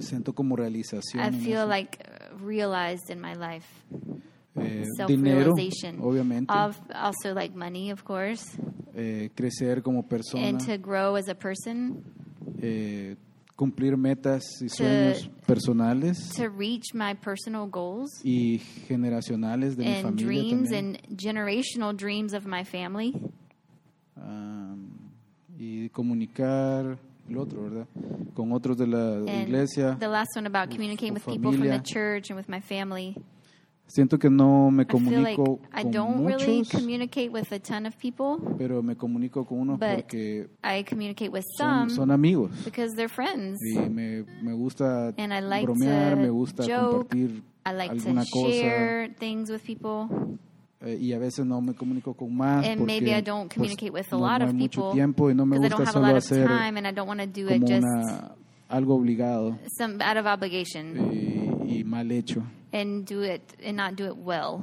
siento 0.00 0.32
como 0.34 0.56
realización 0.56 1.22
I 1.22 1.30
feel 1.32 1.58
eso. 1.62 1.66
like 1.68 1.98
realized 2.40 3.10
in 3.10 3.20
my 3.20 3.34
life. 3.34 3.66
Eh, 4.60 4.82
dinero 5.06 5.54
obviamente 6.00 6.52
Of 6.52 6.80
also 6.92 7.32
like 7.32 7.54
money, 7.54 7.92
of 7.92 8.02
course, 8.02 8.58
eh, 8.94 9.30
crecer 9.36 9.82
como 9.82 10.02
persona 10.08 10.48
and 10.48 10.58
to 10.66 10.76
grow 10.78 11.14
as 11.16 11.28
a 11.28 11.34
person, 11.36 12.02
eh, 12.60 13.14
cumplir 13.58 13.96
metas 13.96 14.44
y 14.62 14.68
sueños 14.68 15.28
personales 15.44 16.30
to 16.36 16.48
reach 16.48 16.94
my 16.94 17.12
personal 17.12 17.66
goals 17.68 18.08
y 18.24 18.58
generacionales 18.86 19.76
de 19.76 19.84
mi 19.84 19.90
and 19.94 20.02
familia 20.02 20.26
dreams 20.26 20.70
también. 20.70 20.96
and 21.08 21.18
generational 21.18 21.92
dreams 21.96 22.32
of 22.34 22.46
my 22.46 22.62
family. 22.64 23.12
Am, 24.16 24.88
y 25.58 25.88
comunicar 25.90 26.98
el 27.28 27.36
otro, 27.38 27.62
¿verdad? 27.64 27.86
Con 28.34 28.52
otros 28.52 28.76
de 28.78 28.86
la 28.86 29.16
And 29.16 29.48
iglesia. 29.48 29.96
the 29.98 30.08
last 30.08 30.36
one 30.36 30.46
about 30.46 30.70
communicating 30.70 31.14
with 31.14 31.24
people 31.26 31.52
from 31.52 31.68
the 31.68 31.80
church 31.82 32.30
and 32.30 32.36
with 32.38 32.48
my 32.48 32.60
family. 32.60 33.16
Siento 33.88 34.18
que 34.18 34.28
no 34.28 34.70
me 34.70 34.84
like 34.84 34.92
comunico 34.92 35.60
I 35.74 35.82
con 35.82 35.90
don't 35.90 36.26
really 36.26 36.58
muchos, 36.58 36.70
communicate 36.78 37.30
with 37.30 37.50
a 37.52 37.58
ton 37.58 37.86
of 37.86 37.96
people, 37.96 38.36
pero 38.58 38.82
me 38.82 38.94
comunico 38.96 39.46
con 39.46 39.60
unos 39.60 39.78
porque 39.80 40.46
I 40.62 40.84
communicate 40.84 41.30
with 41.30 41.44
son, 41.56 41.88
some 41.88 41.96
son 41.96 42.10
amigos. 42.10 42.50
because 42.66 42.94
they're 42.94 43.08
friends. 43.08 43.58
Y 43.62 43.78
me, 43.88 44.24
me 44.42 44.52
gusta 44.52 45.14
And 45.16 45.32
I 45.32 45.40
like 45.40 45.64
bromear, 45.64 46.10
to 46.10 46.16
me 46.20 46.28
gusta 46.28 46.64
joke. 46.66 47.08
compartir 47.08 47.42
I 47.64 47.72
like 47.72 47.90
alguna 47.92 48.24
to 48.24 48.30
cosa. 48.30 48.52
share 48.52 49.14
things 49.18 49.50
with 49.50 49.62
people. 49.64 50.38
eh, 50.80 50.96
y 51.00 51.12
a 51.14 51.18
veces 51.18 51.44
no 51.46 51.60
me 51.60 51.72
comunico 51.74 52.14
con 52.14 52.36
más 52.36 52.64
And 52.66 52.80
porque 52.80 53.00
maybe 53.00 53.14
I 53.14 53.20
don't 53.22 53.48
pues, 53.48 53.54
communicate 53.54 53.90
with 53.90 54.06
a 54.12 54.16
no, 54.16 54.20
lot 54.20 54.38
no 54.40 54.44
of 54.44 54.50
hay 54.50 54.56
mucho 54.56 54.80
people 54.82 54.92
tiempo 54.94 55.30
y 55.30 55.34
no 55.34 55.44
me 55.46 55.58
gusta 55.58 55.86
solo 55.90 56.06
hacer 56.14 56.46
como 56.46 56.56
una, 57.80 58.34
algo 58.68 58.94
obligado 58.96 59.58
some 59.78 60.02
out 60.02 60.16
of 60.16 60.26
obligation 60.26 61.10
y, 61.66 61.78
y 61.80 61.84
mal 61.84 62.10
hecho. 62.10 62.42
and 62.72 63.06
do 63.06 63.22
it 63.22 63.42
and 63.64 63.76
not 63.76 63.96
do 63.96 64.06
it 64.06 64.16
well. 64.16 64.62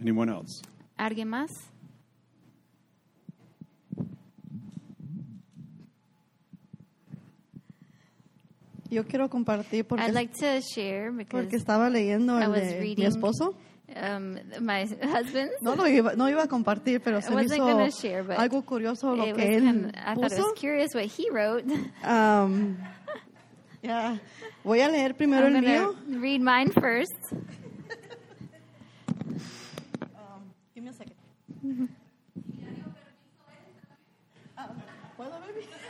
Anyone 0.00 0.28
else? 0.30 0.62
¿Alguien 0.98 1.28
más? 1.28 1.50
Yo 8.90 9.04
quiero 9.06 9.30
compartir 9.30 9.86
porque, 9.86 10.04
I'd 10.04 10.12
like 10.12 10.34
to 10.34 10.60
share 10.60 11.10
because 11.12 11.30
porque 11.30 11.56
estaba 11.56 11.88
leyendo 11.88 12.38
I 12.38 12.44
el 12.44 12.50
was 12.50 12.60
de 12.60 12.74
mi 12.74 12.80
reading 12.80 13.06
esposo. 13.06 13.54
Um, 13.94 14.38
my 14.60 14.86
husband. 15.02 15.50
No 15.60 15.74
lo 15.74 15.86
iba, 15.86 16.14
no 16.16 16.28
iba 16.28 16.42
a 16.44 16.48
compartir, 16.48 17.00
pero 17.02 17.20
se 17.20 17.34
me 17.34 17.44
hizo 17.44 17.90
share, 17.90 18.24
algo 18.36 18.64
curioso 18.64 19.14
lo 19.14 19.24
que 19.34 19.56
él 19.56 19.62
kind 19.62 19.86
of, 19.86 19.92
I 19.94 20.14
thought 20.14 20.32
it 20.32 20.38
was 20.38 20.52
curious 20.56 20.94
what 20.94 21.04
he 21.04 21.28
wrote. 21.30 21.64
Um, 22.02 22.78
yeah. 23.82 24.18
Voy 24.64 24.80
a 24.80 24.88
leer 24.88 25.14
primero 25.14 25.46
I'm 25.46 25.56
el 25.56 25.62
mío. 25.62 25.96
Read 26.20 26.40
mine 26.40 26.70
first. 26.70 27.12
um, 30.14 30.52
give 30.74 30.84
me 30.84 30.90
a 30.90 30.92
second. 30.92 31.16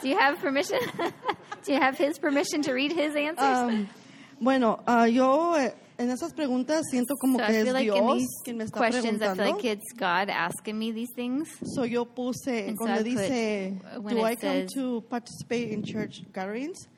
Do 0.03 0.09
you 0.09 0.19
have 0.19 0.39
permission? 0.41 0.79
Do 1.65 1.73
you 1.73 1.81
have 1.81 1.97
his 1.97 2.19
permission 2.19 2.63
to 2.63 2.73
read 2.73 2.93
his 2.93 3.15
answers? 3.15 3.39
Um, 3.39 3.89
bueno, 4.41 4.81
uh, 4.87 5.05
yo 5.09 5.55
eh, 5.55 5.71
en 6.03 6.11
esas 6.11 6.33
preguntas 6.35 6.83
siento 6.91 7.15
como 7.21 7.39
so 7.39 7.47
que 7.47 7.61
es 7.61 7.73
like 7.73 7.91
Dios 7.91 8.23
quien 8.45 8.57
me 8.59 8.65
está 8.65 8.81
questions, 8.81 9.05
I 9.05 9.09
feel 9.11 9.19
preguntando. 9.19 9.57
like 9.57 9.73
it's 9.73 9.93
God 9.99 10.31
asking 10.31 10.79
me 10.79 10.93
these 10.93 11.13
things. 11.15 11.49
So 11.75 11.85
yo 11.85 12.05
puse, 12.05 12.69
And 12.69 12.77
so 12.77 12.85
cuando 12.85 12.99
put, 13.03 13.05
dice, 13.05 13.73
uh, 13.97 14.01
when 14.01 14.17
do 14.17 14.23
I 14.25 14.37
come 14.37 14.53
says- 14.67 14.73
to 14.75 15.01
participate 15.09 15.73
in 15.73 15.83
church 15.83 16.23
gatherings? 16.33 16.89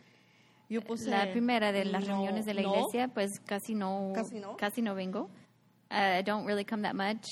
Yo 0.68 0.80
puse, 0.80 1.08
La 1.10 1.30
primera 1.30 1.72
de 1.72 1.84
las 1.84 2.02
no, 2.06 2.14
reuniones 2.16 2.46
de 2.46 2.54
la 2.54 2.62
no. 2.62 2.74
iglesia, 2.74 3.08
pues 3.08 3.38
casi 3.44 3.74
no, 3.74 4.12
Casi 4.14 4.40
no. 4.40 4.56
casi 4.56 4.80
no 4.82 4.94
vengo. 4.94 5.28
Uh, 5.90 6.18
I 6.18 6.22
don't 6.22 6.46
really 6.46 6.64
come 6.64 6.82
that 6.82 6.94
much, 6.94 7.24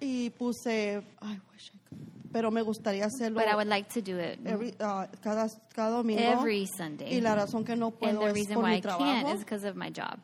Y 0.00 0.30
puse, 0.38 1.02
I 1.22 1.40
wish 1.52 1.70
I 1.74 1.78
could. 1.88 1.98
Pero 2.30 2.50
me 2.50 2.62
gustaría 2.62 3.06
hacerlo 3.06 3.38
but 3.40 3.48
I 3.48 3.54
would 3.54 3.68
like 3.68 3.88
to 3.94 4.02
do 4.02 4.18
it 4.18 4.38
every- 4.44 4.74
ah, 4.80 5.06
cada, 5.22 5.48
cada 5.74 5.96
domingo. 5.96 6.20
every 6.20 6.66
Sunday. 6.66 7.14
Y 7.16 7.20
la 7.20 7.34
razón 7.36 7.64
que 7.64 7.74
no 7.76 7.86
and 7.86 7.96
puedo 7.98 8.20
the 8.20 8.26
es 8.26 8.32
reason 8.34 8.54
por 8.56 8.64
why 8.64 8.70
mi 8.72 8.76
I 8.78 8.80
can't 8.82 8.98
trabajo. 8.98 9.34
is 9.34 9.40
because 9.40 9.64
of 9.66 9.76
my 9.76 9.90
job. 9.90 10.18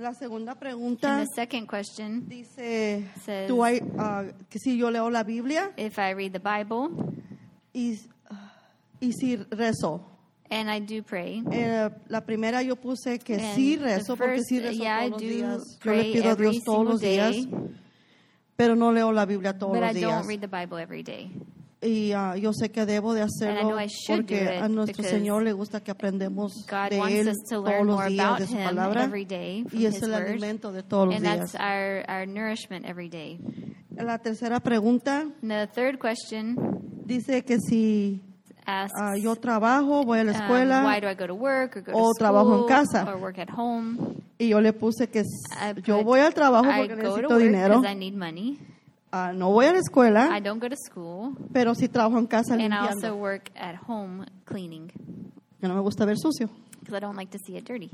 La 0.00 0.14
segunda 0.14 0.52
And 0.52 0.60
pregunta 0.60 1.18
the 1.20 1.26
second 1.34 1.66
question, 1.68 2.26
dice, 2.26 3.04
says- 3.22 3.48
do 3.48 3.62
I, 3.66 3.82
ah, 3.98 4.24
que 4.48 4.58
si 4.58 4.78
yo 4.78 4.90
leo 4.90 5.10
la 5.10 5.22
Biblia 5.24 5.72
if 5.76 5.98
I 5.98 6.14
read 6.14 6.32
the 6.32 6.38
Bible 6.40 6.88
y, 7.74 7.98
y 9.00 9.12
si 9.12 9.36
rezo. 9.36 10.00
and 10.50 10.70
I 10.70 10.80
do 10.80 11.02
pray, 11.02 11.42
Eh, 11.52 11.90
la 12.08 12.22
primera 12.22 12.62
yo 12.62 12.76
puse 12.76 13.18
que 13.18 13.34
And 13.34 13.54
sí 13.54 13.76
the 13.76 13.84
rezo 13.84 14.16
porque 14.16 14.36
first, 14.38 14.48
sí 14.48 14.58
rezo 14.60 14.80
yeah, 14.82 15.04
I 15.04 15.10
todos 15.10 15.10
los 15.10 15.20
do 15.20 15.26
días. 15.36 15.58
Yo 15.58 15.92
le 15.92 16.00
pray 16.02 16.12
pido 16.14 16.24
a 16.24 16.32
every 16.32 16.50
Dios 16.50 16.64
todos 16.64 16.84
los 16.86 17.00
single 17.00 17.16
días, 17.16 17.32
day, 17.50 17.50
pero 18.56 18.74
no 18.76 18.92
leo 18.92 19.12
la 19.12 19.26
Biblia 19.26 19.58
todos 19.58 19.74
but 19.74 19.82
I 19.82 19.86
los 19.88 19.94
días. 19.96 20.10
don't 20.10 20.26
read 20.26 20.40
the 20.40 20.48
Bible 20.48 20.78
every 20.78 21.02
day. 21.02 21.30
Y 21.82 22.12
ah, 22.12 22.36
yo 22.36 22.52
sé 22.52 22.70
que 22.70 22.84
debo 22.84 23.14
de 23.14 23.22
hacerlo 23.22 23.74
porque 24.06 24.48
a 24.48 24.68
nuestro 24.68 25.02
Señor 25.02 25.42
le 25.42 25.52
gusta 25.52 25.80
que 25.80 25.90
aprendemos 25.90 26.66
God 26.68 26.90
de 26.90 27.20
Él 27.20 27.32
todos 27.48 27.86
los 27.86 28.06
días 28.06 28.38
de 28.38 28.46
su 28.46 28.54
palabra 28.54 29.10
y 29.72 29.86
es 29.86 30.02
el 30.02 30.12
alimento 30.12 30.72
de 30.72 30.82
todos 30.82 31.08
los 31.08 31.20
días. 31.22 31.52
that's 31.52 31.54
our, 31.54 32.04
our 32.06 32.26
nourishment 32.26 32.84
every 32.84 33.08
day. 33.08 33.38
La 33.96 34.18
tercera 34.18 34.60
pregunta 34.60 35.26
dice 37.06 37.44
que 37.44 37.58
si 37.58 38.20
asks, 38.66 38.92
ah, 39.00 39.16
yo 39.16 39.36
trabajo, 39.36 40.04
voy 40.04 40.18
a 40.18 40.24
la 40.24 40.32
um, 40.32 40.38
escuela 40.38 40.84
why 40.84 41.00
do 41.00 41.08
I 41.08 41.14
go 41.14 41.26
to 41.26 41.34
work 41.34 41.76
or 41.76 41.82
go 41.82 41.92
o 41.94 42.12
to 42.12 42.18
trabajo 42.18 42.60
en 42.60 42.68
casa. 42.68 43.04
or 43.08 43.16
work 43.16 43.38
at 43.38 43.48
home? 43.48 44.20
y 44.38 44.48
yo 44.48 44.60
le 44.60 44.72
puse 44.72 45.08
que 45.08 45.20
I 45.20 45.80
yo 45.82 46.04
voy 46.04 46.20
al 46.20 46.34
trabajo 46.34 46.70
I 46.70 46.78
porque 46.78 46.96
necesito 46.96 47.36
dinero, 47.38 47.82
ah, 49.12 49.32
no 49.34 49.50
voy 49.50 49.66
a 49.66 49.72
la 49.72 49.78
escuela, 49.78 50.36
I 50.36 50.40
don't 50.40 50.60
go 50.60 50.68
to 50.68 50.76
school, 50.76 51.36
pero 51.52 51.74
sí 51.74 51.88
trabajo 51.88 52.18
en 52.18 52.26
casa 52.26 52.54
and 52.54 52.62
I 52.62 52.76
also 52.76 52.94
limpiando, 52.94 53.16
work 53.16 53.50
at 53.56 53.76
home 53.86 54.26
cleaning 54.44 54.88
que 55.60 55.68
no 55.68 55.74
me 55.74 55.80
gusta 55.80 56.04
ver 56.06 56.16
sucio. 56.16 56.48
because 56.80 56.94
I 56.94 57.00
don't 57.00 57.16
like 57.16 57.30
to 57.32 57.38
see 57.38 57.56
it 57.56 57.64
dirty. 57.64 57.90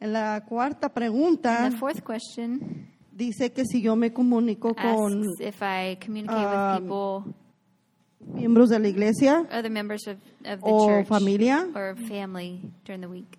En 0.00 0.12
la 0.12 0.40
cuarta 0.40 0.90
pregunta 0.90 1.64
And 1.64 1.72
the 1.72 1.78
fourth 1.78 2.02
question 2.04 2.88
dice 3.12 3.50
que 3.52 3.64
si 3.64 3.80
yo 3.80 3.96
me 3.96 4.12
comunico 4.12 4.74
con 4.74 5.22
asks 5.22 5.40
if 5.40 5.62
I 5.62 5.96
communicate 6.00 6.44
um, 6.44 6.74
with 6.74 6.82
people, 6.82 7.34
miembros 8.34 8.68
de 8.68 8.78
la 8.78 8.88
iglesia 8.88 9.46
other 9.50 9.70
members 9.70 10.06
of, 10.06 10.16
of 10.44 10.60
the 10.60 10.66
o 10.66 10.86
church 10.86 11.06
familia, 11.06 11.66
or 11.74 11.96
family 12.08 12.60
during 12.84 13.00
the 13.00 13.08
week. 13.08 13.38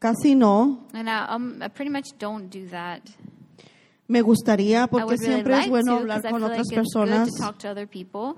casi 0.00 0.34
no. 0.34 0.80
And 0.92 1.08
I, 1.08 1.26
um, 1.28 1.62
I 1.62 1.68
pretty 1.68 1.90
much 1.90 2.08
don't 2.18 2.50
do 2.50 2.66
that. 2.68 3.08
Me 4.06 4.20
gustaría 4.20 4.86
porque 4.86 5.16
really 5.16 5.24
siempre 5.24 5.52
like 5.52 5.64
es 5.64 5.70
bueno 5.70 5.92
to 5.94 5.98
hablar 6.00 6.22
con 6.22 6.42
like 6.42 6.52
otras 6.52 6.66
good 6.68 6.76
personas 6.76 7.28
to 7.30 7.42
talk 7.42 7.58
to 7.58 7.68
other 7.70 7.88
people. 7.88 8.34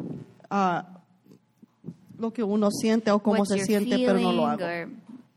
ah, 0.51 0.87
lo 2.19 2.33
que 2.33 2.43
uno 2.43 2.71
siente 2.71 3.11
o 3.11 3.19
cómo 3.21 3.45
se 3.45 3.59
siente, 3.65 3.97
pero 3.99 4.19
no 4.19 4.33
lo 4.33 4.47
hago. 4.47 4.65
or, 4.65 4.89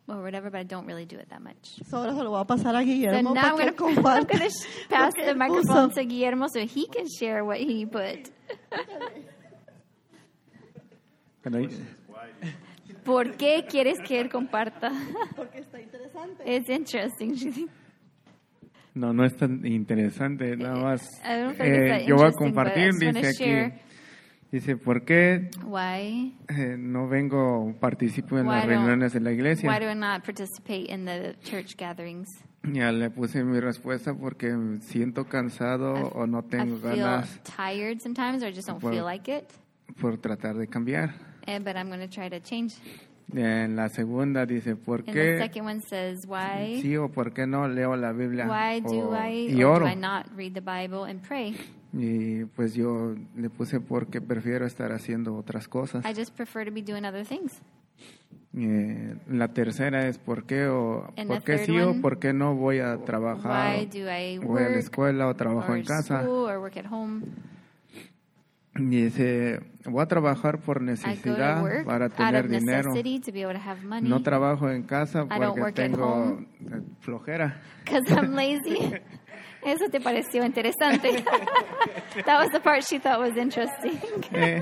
or 0.08 0.22
whatever, 0.24 0.50
but 0.50 0.60
I 0.62 0.64
don't 0.64 0.86
really 0.88 1.06
do 1.06 1.18
it 1.18 1.30
that 1.30 1.42
much. 1.42 1.82
So, 1.90 1.98
ahora 1.98 2.14
se 2.16 2.24
lo 2.24 2.30
voy 2.30 2.42
a 2.42 2.46
pasar 2.46 2.76
a 2.76 2.80
So 2.80 2.86
Guillermo 2.86 3.34
now 3.34 3.42
para 3.42 3.48
I'm 3.50 3.58
que 3.58 3.64
going 3.76 3.76
to 3.76 3.84
I'm 3.84 3.96
comparta 3.96 4.28
gonna 4.38 4.50
pass 4.90 5.14
the 5.16 5.22
él 5.32 5.36
microphone 5.36 5.90
to 5.92 6.04
Guillermo 6.06 6.48
so 6.48 6.60
he 6.62 6.88
can 6.88 7.06
share 7.08 7.44
what 7.44 7.58
he 7.58 7.86
put. 7.86 8.30
¿Por 13.04 13.36
qué 13.38 13.66
quieres 13.68 13.98
que 14.06 14.20
él 14.20 14.30
comparta? 14.30 14.92
Porque 15.36 15.60
está 15.60 15.80
interesante. 15.82 16.44
It's 16.46 16.70
interesting. 16.70 17.70
No, 19.00 19.14
no 19.14 19.24
es 19.24 19.34
tan 19.38 19.66
interesante, 19.66 20.58
nada 20.58 20.76
más. 20.76 21.02
I 21.24 21.46
think 21.48 21.52
it's 21.52 21.60
Eh, 21.62 22.06
yo 22.06 22.16
voy 22.18 22.26
a 22.26 22.30
I 22.30 22.34
compartir, 22.34 22.92
dice 22.96 23.28
aquí, 23.30 23.74
dice, 24.52 24.76
¿por 24.76 25.06
qué 25.06 25.50
Why? 25.66 26.36
eh, 26.50 26.76
no 26.78 27.08
vengo, 27.08 27.74
participo 27.80 28.38
en 28.38 28.48
Why 28.48 28.56
las 28.56 28.66
reuniones 28.66 29.14
de 29.14 29.22
la 29.22 29.30
Why 29.30 29.36
iglesia? 29.36 29.80
do 29.80 29.90
I 29.90 29.96
not 29.96 30.26
participate 30.26 30.92
in 30.94 31.06
the 31.06 31.36
church 31.44 31.78
gatherings? 31.78 32.28
Ya 32.64 32.92
le 32.92 33.10
puse 33.10 33.42
mi 33.46 33.62
respuesta 33.62 34.14
porque 34.14 34.54
siento 34.82 35.24
cansado 35.30 35.94
o 35.94 36.28
no 36.28 36.44
tengo 36.44 36.76
I 36.76 36.80
feel 36.82 36.98
ganas 36.98 37.40
tired 37.44 38.02
sometimes, 38.02 38.44
or 38.44 38.50
I 38.50 38.54
just 38.54 38.68
don't 38.68 38.82
Por- 38.82 38.92
feel 38.92 39.06
like 39.06 39.32
it. 39.34 39.46
por 40.02 40.18
tratar 40.18 40.58
de 40.58 40.68
cambiar. 40.68 41.12
Eh, 41.48 41.60
but 41.60 41.78
I'm 41.78 41.88
going 41.88 42.02
to 42.06 42.10
try 42.10 42.30
to 42.30 42.42
change. 42.42 42.74
En 43.36 43.76
la 43.76 43.90
segunda 43.90 44.46
dice, 44.46 44.76
¿por 44.76 45.00
And 45.02 45.06
the 45.08 45.14
qué 45.14 45.38
second 45.40 45.68
one 45.68 45.82
says, 45.82 46.26
why? 46.28 46.82
sí 46.82 46.98
o 46.98 47.10
por 47.10 47.32
qué 47.34 47.46
no 47.46 47.68
leo 47.68 47.96
la 47.96 48.12
Biblia 48.12 48.48
Why 48.48 48.82
do 48.82 49.10
o- 49.10 49.16
I 49.28 49.52
y 49.54 49.64
or 49.64 49.84
oro? 49.84 49.86
do 49.86 49.92
I 49.92 49.96
not 49.96 50.26
read 50.36 50.54
the 50.54 50.62
Bible 50.62 51.10
and 51.10 51.22
pray? 51.22 51.56
Y 51.94 52.46
pues 52.56 52.74
yo 52.76 53.16
le 53.36 53.50
puse 53.50 53.80
porque 53.80 54.20
prefiero 54.22 54.66
estar 54.66 54.92
haciendo 54.92 55.36
otras 55.36 55.68
cosas. 55.68 56.04
I 56.06 56.14
just 56.20 56.36
prefer 56.36 56.66
to 56.66 56.72
be 56.72 56.82
doing 56.82 57.06
other 57.06 57.26
things. 57.26 57.60
Eh, 58.58 59.16
la 59.30 59.50
tercera 59.50 60.08
es 60.08 60.18
por 60.18 60.46
qué 60.46 60.66
o 60.68 61.14
And 61.16 61.28
por 61.28 61.40
the 61.42 61.44
qué 61.46 61.58
third 61.58 61.66
sí 61.68 61.80
o 61.82 62.02
por 62.02 62.18
qué 62.18 62.34
no 62.34 62.56
voy 62.56 62.80
a 62.80 62.98
trabajar 63.06 63.78
Why 63.78 63.86
do 63.86 64.10
I 64.12 64.40
voy 64.40 64.58
a 64.62 64.66
la 64.66 64.70
work 64.70 64.76
escuela 64.80 65.28
o 65.28 65.36
trabajo 65.36 65.72
or 65.74 65.78
en 65.78 65.86
casa 65.86 66.24
school 66.24 66.50
or 66.50 66.58
work 66.58 66.76
at 66.78 66.88
home? 66.92 67.22
Y 68.80 69.04
dice 69.04 69.60
voy 69.86 70.02
a 70.02 70.06
trabajar 70.06 70.60
por 70.60 70.82
necesidad 70.82 71.84
para 71.86 72.10
tener 72.10 72.48
dinero 72.48 72.92
no 74.02 74.22
trabajo 74.22 74.70
en 74.70 74.84
casa 74.84 75.26
porque 75.26 75.72
tengo 75.74 76.40
eh, 76.62 76.82
flojera 77.02 77.62
I'm 78.10 78.36
lazy. 78.36 78.94
Eso 79.66 79.90
te 79.92 80.00
pareció 80.00 80.46
interesante. 80.46 81.24
that 82.26 82.40
was 82.40 82.50
the 82.52 82.62
part 82.62 82.84
she 82.84 82.98
thought 82.98 83.20
was 83.20 83.36
interesting. 83.36 84.00
Eh, 84.32 84.62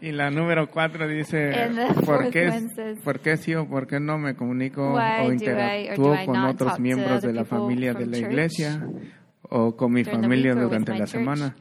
y 0.00 0.12
la 0.12 0.30
número 0.30 0.70
cuatro 0.70 1.08
dice 1.08 1.50
¿por 2.04 2.30
qué, 2.30 2.50
says, 2.74 3.00
por 3.02 3.20
qué 3.20 3.36
sí 3.36 3.54
o 3.54 3.66
por 3.66 3.86
qué 3.86 3.98
no 3.98 4.18
me 4.18 4.36
comunico 4.36 4.92
o 4.92 5.32
interactúo 5.32 6.14
I 6.14 6.26
con 6.26 6.36
otros 6.44 6.78
miembros 6.78 7.22
de 7.22 7.32
la 7.32 7.44
familia 7.44 7.94
de 7.94 8.06
la 8.06 8.18
church 8.18 8.30
iglesia 8.30 8.86
o 9.42 9.74
con 9.74 9.92
mi 9.92 10.04
familia 10.04 10.54
durante 10.54 10.96
la 10.96 11.06
semana? 11.06 11.56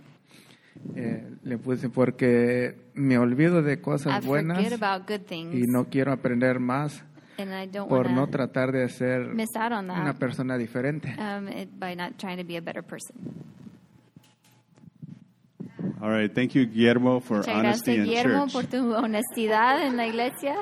Eh, 0.96 1.30
le 1.44 1.58
puse 1.58 1.90
porque 1.90 2.90
me 2.94 3.18
olvido 3.18 3.62
de 3.62 3.74
I 3.74 3.78
cosas 3.78 4.26
buenas 4.26 4.60
y 4.60 5.62
no 5.68 5.86
quiero 5.90 6.12
aprender 6.12 6.60
más 6.60 7.04
and 7.38 7.54
I 7.54 7.68
don't 7.68 7.88
por 7.88 8.10
no 8.10 8.22
want 8.22 8.32
to 8.32 8.38
tratar 8.38 8.72
de 8.72 8.90
ser 8.90 9.30
una 9.30 10.14
persona 10.14 10.58
diferente. 10.58 11.16
um, 11.20 11.48
it, 11.48 11.70
by 11.80 11.96
not 11.96 12.18
trying 12.18 12.38
to 12.38 12.44
be 12.44 12.58
a 12.58 12.62
better 12.62 12.82
person. 12.82 13.16
All 16.02 16.10
right. 16.10 16.34
Thank 16.34 16.54
you, 16.54 16.66
Guillermo, 16.66 17.20
for 17.20 17.38
Muchas 17.38 17.56
honesty 17.56 17.96
gracias, 17.96 17.98
in 17.98 18.04
Guillermo, 18.06 18.44
church. 18.46 18.54
por 18.54 18.64
tu 18.66 18.94
honestidad 18.94 19.86
en 19.86 19.98
la 19.98 20.08
iglesia. 20.08 20.56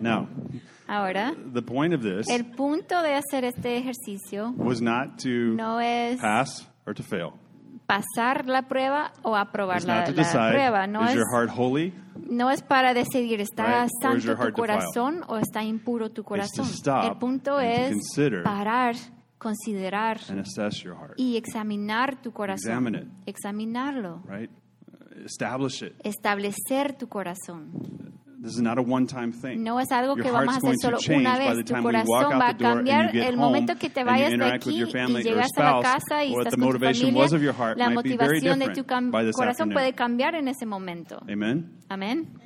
Now, 0.00 0.28
Ahora, 0.86 1.34
the 1.52 1.62
point 1.62 1.94
of 1.94 2.02
this 2.02 2.28
el 2.28 2.44
punto 2.44 3.00
de 3.02 3.14
hacer 3.14 3.44
este 3.44 3.78
ejercicio 3.78 4.52
was 4.56 4.82
not 4.82 5.18
to 5.22 5.54
no 5.54 5.80
es 5.80 6.20
pass 6.20 6.68
or 6.86 6.94
to 6.94 7.02
fail. 7.02 7.38
Pasar 7.86 8.46
la 8.46 8.62
prueba 8.62 9.12
o 9.22 9.36
aprobar 9.36 9.84
la, 9.84 10.06
la 10.06 10.50
prueba. 10.50 10.86
No 10.86 11.06
es, 11.06 11.18
no 12.30 12.50
es 12.50 12.62
para 12.62 12.94
decidir, 12.94 13.40
¿está 13.40 13.82
Right? 13.82 13.90
Santo 14.00 14.20
tu 14.20 14.28
defiled? 14.28 14.54
corazón 14.54 15.20
o 15.28 15.36
está 15.36 15.62
impuro 15.62 16.10
tu 16.10 16.24
corazón? 16.24 16.66
El 17.04 17.18
punto 17.18 17.60
es 17.60 17.94
parar, 18.42 18.96
considerar 19.38 20.18
y 21.16 21.36
examinar 21.36 22.20
tu 22.22 22.32
corazón. 22.32 23.12
Examinarlo. 23.26 24.22
right? 24.26 24.50
Establish 25.24 25.82
it. 25.82 25.94
Establecer 26.04 26.96
tu 26.96 27.08
corazón. 27.08 27.70
This 28.44 28.56
is 28.56 28.60
not 28.60 28.76
a 28.76 28.82
one-time 28.82 29.32
thing. 29.32 29.62
No 29.62 29.80
es 29.80 29.90
algo 29.90 30.16
Your 30.16 30.26
que 30.26 30.30
vamos 30.30 30.54
a 30.54 30.58
hacer 30.58 30.76
solo 30.78 30.98
una 31.18 31.38
vez. 31.38 31.64
Tu 31.64 31.72
corazón 31.80 32.38
va 32.38 32.48
a 32.48 32.56
cambiar 32.58 33.16
el 33.16 33.38
momento 33.38 33.74
que 33.76 33.88
te 33.88 34.04
vayas 34.04 34.38
de 34.38 34.44
aquí 34.44 34.82
y 34.82 35.22
llegas 35.22 35.48
a 35.56 35.62
la 35.62 35.80
casa 35.80 36.24
y 36.24 36.34
estás 36.34 36.54
con 36.54 36.72
tu 36.72 36.78
familia. 36.78 37.74
La 37.76 37.88
motivación 37.88 38.58
de 38.58 38.68
tu 38.68 38.84
corazón 38.84 39.70
puede 39.70 39.94
cambiar 39.94 40.34
en 40.34 40.48
ese 40.48 40.66
momento. 40.66 41.22
Amen? 41.26 41.72
Amén. 41.88 42.43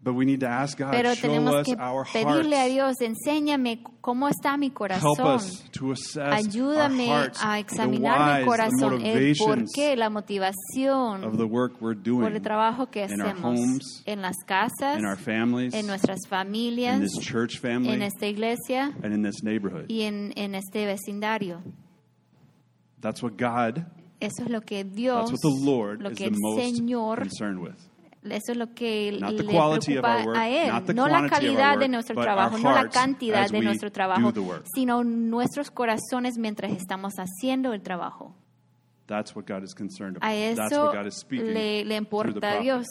But 0.00 0.14
we 0.14 0.24
need 0.24 0.40
to 0.40 0.46
ask 0.46 0.78
God, 0.78 0.92
Pero 0.92 1.12
show 1.14 1.28
tenemos 1.28 1.54
us 1.56 1.66
que 1.66 1.74
our 1.74 2.04
pedirle 2.04 2.56
a. 2.56 2.68
Dios, 2.68 3.00
enséñame 3.00 3.82
cómo 4.00 4.28
está 4.28 4.56
mi 4.56 4.70
corazón. 4.70 5.18
us 5.20 5.64
to 5.72 5.90
assess 5.90 6.32
Ayúdame 6.32 7.10
a 7.42 7.58
examinar 7.58 8.40
mi 8.40 8.46
corazón, 8.46 9.04
el 9.04 9.34
porqué, 9.36 9.96
la 9.96 10.08
motivación 10.08 11.20
por 11.20 12.32
el 12.32 12.42
trabajo 12.42 12.86
que 12.86 13.02
hacemos 13.02 13.58
homes, 13.58 14.02
en 14.06 14.22
las 14.22 14.36
casas, 14.46 15.02
families, 15.18 15.74
en 15.74 15.88
nuestras 15.88 16.20
familias, 16.28 17.00
family, 17.60 17.92
en 17.92 18.02
esta 18.02 18.26
iglesia 18.26 18.94
and 19.02 19.12
in 19.12 19.22
this 19.22 19.42
neighborhood. 19.42 19.86
y 19.88 20.02
en, 20.02 20.32
en 20.36 20.54
este 20.54 20.86
vecindario. 20.86 21.60
That's 23.00 23.20
what 23.20 23.36
God, 23.36 23.84
Eso 24.20 24.44
es 24.44 24.50
lo 24.50 24.60
que 24.60 24.84
Dios, 24.84 25.28
that's 25.28 25.32
what 25.32 25.40
the 25.42 25.64
Lord 25.64 26.02
lo 26.02 26.10
is 26.10 26.18
que 26.18 26.30
the 26.30 26.36
el 26.36 26.56
Señor, 26.56 27.18
concerned 27.18 27.60
with. 27.60 27.87
Eso 28.22 28.52
es 28.52 28.58
lo 28.58 28.74
que 28.74 29.16
Not 29.20 29.32
le 29.32 29.44
preocupa 29.44 30.24
work, 30.24 30.36
a 30.36 30.48
Él, 30.48 30.94
no 30.94 31.08
la 31.08 31.28
calidad 31.28 31.74
de 31.74 31.84
work, 31.84 31.90
nuestro 31.90 32.14
but 32.16 32.24
trabajo, 32.24 32.58
no 32.58 32.72
la 32.72 32.88
cantidad 32.88 33.48
de 33.48 33.60
nuestro 33.60 33.92
trabajo, 33.92 34.32
sino 34.74 35.04
nuestros 35.04 35.70
corazones 35.70 36.38
mientras 36.38 36.72
estamos 36.72 37.14
haciendo 37.14 37.72
el 37.72 37.82
trabajo. 37.82 38.34
That's 39.06 39.34
what 39.34 39.46
God 39.46 39.62
is 39.62 39.74
concerned 39.74 40.18
A 40.20 40.26
about. 40.26 40.56
That's 40.56 40.72
eso 40.72 40.84
what 40.84 40.94
God 40.94 41.06
is 41.06 41.14
speaking 41.14 41.54
le, 41.54 41.84
le 41.84 41.96
importa 41.96 42.58
a. 42.58 42.60
Dios. 42.60 42.86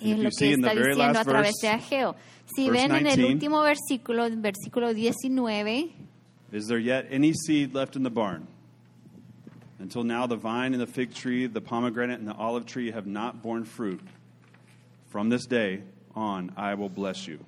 Y 0.00 0.12
es 0.12 0.18
lo 0.18 0.30
que 0.30 0.52
está 0.52 0.74
diciendo 0.74 1.18
a 1.18 1.24
través 1.24 1.54
de 1.62 1.68
Ageo. 1.68 2.16
Si 2.54 2.68
ven 2.68 2.90
en 2.94 3.06
el 3.06 3.16
19, 3.16 3.32
último 3.32 3.62
versículo, 3.62 4.28
versículo 4.36 4.92
19, 4.92 5.92
Is 6.52 6.66
there 6.66 6.78
yet 6.78 7.06
any 7.10 7.32
seed 7.32 7.74
left 7.74 7.96
in 7.96 8.02
the 8.02 8.10
barn? 8.10 8.46
Until 9.78 10.04
now, 10.04 10.26
the 10.26 10.36
vine 10.36 10.72
and 10.72 10.80
the 10.80 10.86
fig 10.86 11.14
tree, 11.14 11.46
the 11.46 11.60
pomegranate 11.60 12.18
and 12.18 12.28
the 12.28 12.34
olive 12.34 12.64
tree 12.64 12.90
have 12.90 13.06
not 13.06 13.42
borne 13.42 13.64
fruit. 13.64 14.00
From 15.14 15.30
this 15.30 15.46
day 15.46 15.84
on, 16.16 16.52
I 16.56 16.74
will 16.74 16.88
bless 16.88 17.28
you. 17.28 17.38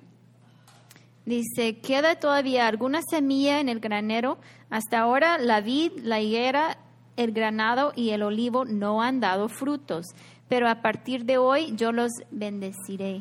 dice, 1.25 1.81
queda 1.81 2.15
todavía 2.15 2.65
alguna 2.65 3.01
semilla 3.01 3.59
en 3.59 3.67
el 3.67 3.81
granero. 3.81 4.37
Hasta 4.69 4.99
ahora 4.99 5.37
la 5.37 5.59
vid, 5.59 5.91
la 6.01 6.21
higuera, 6.21 6.77
el 7.17 7.33
granado 7.33 7.91
y 7.93 8.11
el 8.11 8.23
olivo 8.23 8.63
no 8.63 9.01
han 9.01 9.19
dado 9.19 9.49
frutos. 9.49 10.05
Pero 10.47 10.69
a 10.69 10.81
partir 10.81 11.25
de 11.25 11.39
hoy 11.39 11.73
yo 11.75 11.91
los 11.91 12.13
bendeciré. 12.31 13.19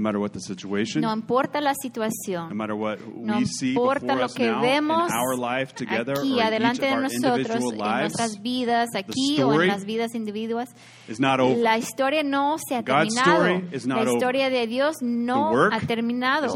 No 0.00 0.04
matter 0.04 0.18
what 0.18 0.30
the 0.30 0.40
situation, 0.40 1.02
No 1.02 1.12
importa 1.12 1.60
la 1.60 1.72
no 1.72 1.76
situación. 1.82 2.56
matter 2.56 2.74
what 2.74 3.00
No 3.14 3.36
we 3.36 3.44
see 3.44 3.70
importa 3.74 4.14
lo 4.14 4.28
que 4.28 4.50
vemos 4.50 5.10
in 5.10 5.14
our 5.14 5.36
life 5.36 5.74
together 5.74 6.16
aquí, 6.18 6.40
adelante 6.40 6.86
de 6.86 6.92
our 6.92 7.02
nosotros, 7.02 7.38
individual 7.38 7.72
en 7.74 7.78
lives, 7.78 8.00
nuestras 8.00 8.42
vidas, 8.42 8.88
aquí 8.94 9.42
o 9.42 9.50
story 9.50 9.66
en 9.66 9.68
las 9.68 9.84
vidas 9.84 10.14
individuas. 10.14 10.70
is 11.06 11.20
not 11.20 11.38
over. 11.38 11.58
La 11.58 11.76
historia 11.76 12.22
no 12.22 12.56
se 12.66 12.76
ha 12.76 12.80
God's 12.80 13.14
terminado. 13.14 14.04
La 14.04 14.12
historia 14.12 14.48
de 14.48 14.66
Dios 14.66 14.96
no 15.02 15.50
ha 15.70 15.80
terminado. 15.80 16.54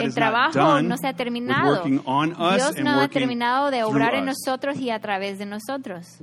El 0.00 0.14
trabajo 0.14 0.82
no 0.82 0.96
se 0.96 1.08
ha 1.08 1.14
terminado. 1.14 1.82
Dios 1.84 2.76
no 2.80 3.00
ha 3.00 3.08
terminado 3.08 3.72
de 3.72 3.82
obrar 3.82 4.14
en 4.14 4.26
nosotros 4.26 4.78
y 4.78 4.90
a 4.90 5.00
través 5.00 5.38
de 5.40 5.46
nosotros. 5.46 6.18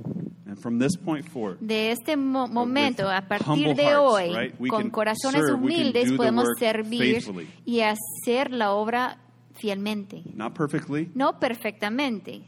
And 0.50 0.58
from 0.58 0.80
this 0.80 0.96
point 0.96 1.24
forward, 1.28 1.58
De 1.60 1.92
este 1.92 2.16
mo- 2.16 2.48
momento, 2.48 3.08
a 3.08 3.20
partir 3.22 3.46
humble 3.46 3.74
de 3.74 3.84
hearts, 3.84 4.00
hoy, 4.00 4.34
right, 4.34 4.54
con 4.68 4.82
can 4.82 4.90
corazones 4.90 5.46
serve, 5.46 5.52
humildes, 5.60 6.06
do 6.06 6.10
the 6.10 6.16
podemos 6.16 6.44
work 6.46 6.58
servir 6.58 6.98
faithfully. 7.22 7.46
y 7.64 7.82
hacer 7.82 8.50
la 8.50 8.72
obra 8.72 9.18
fielmente. 9.54 10.22
not 10.34 10.52
perfectly, 10.56 11.08
No 11.14 11.38
perfectamente, 11.38 12.42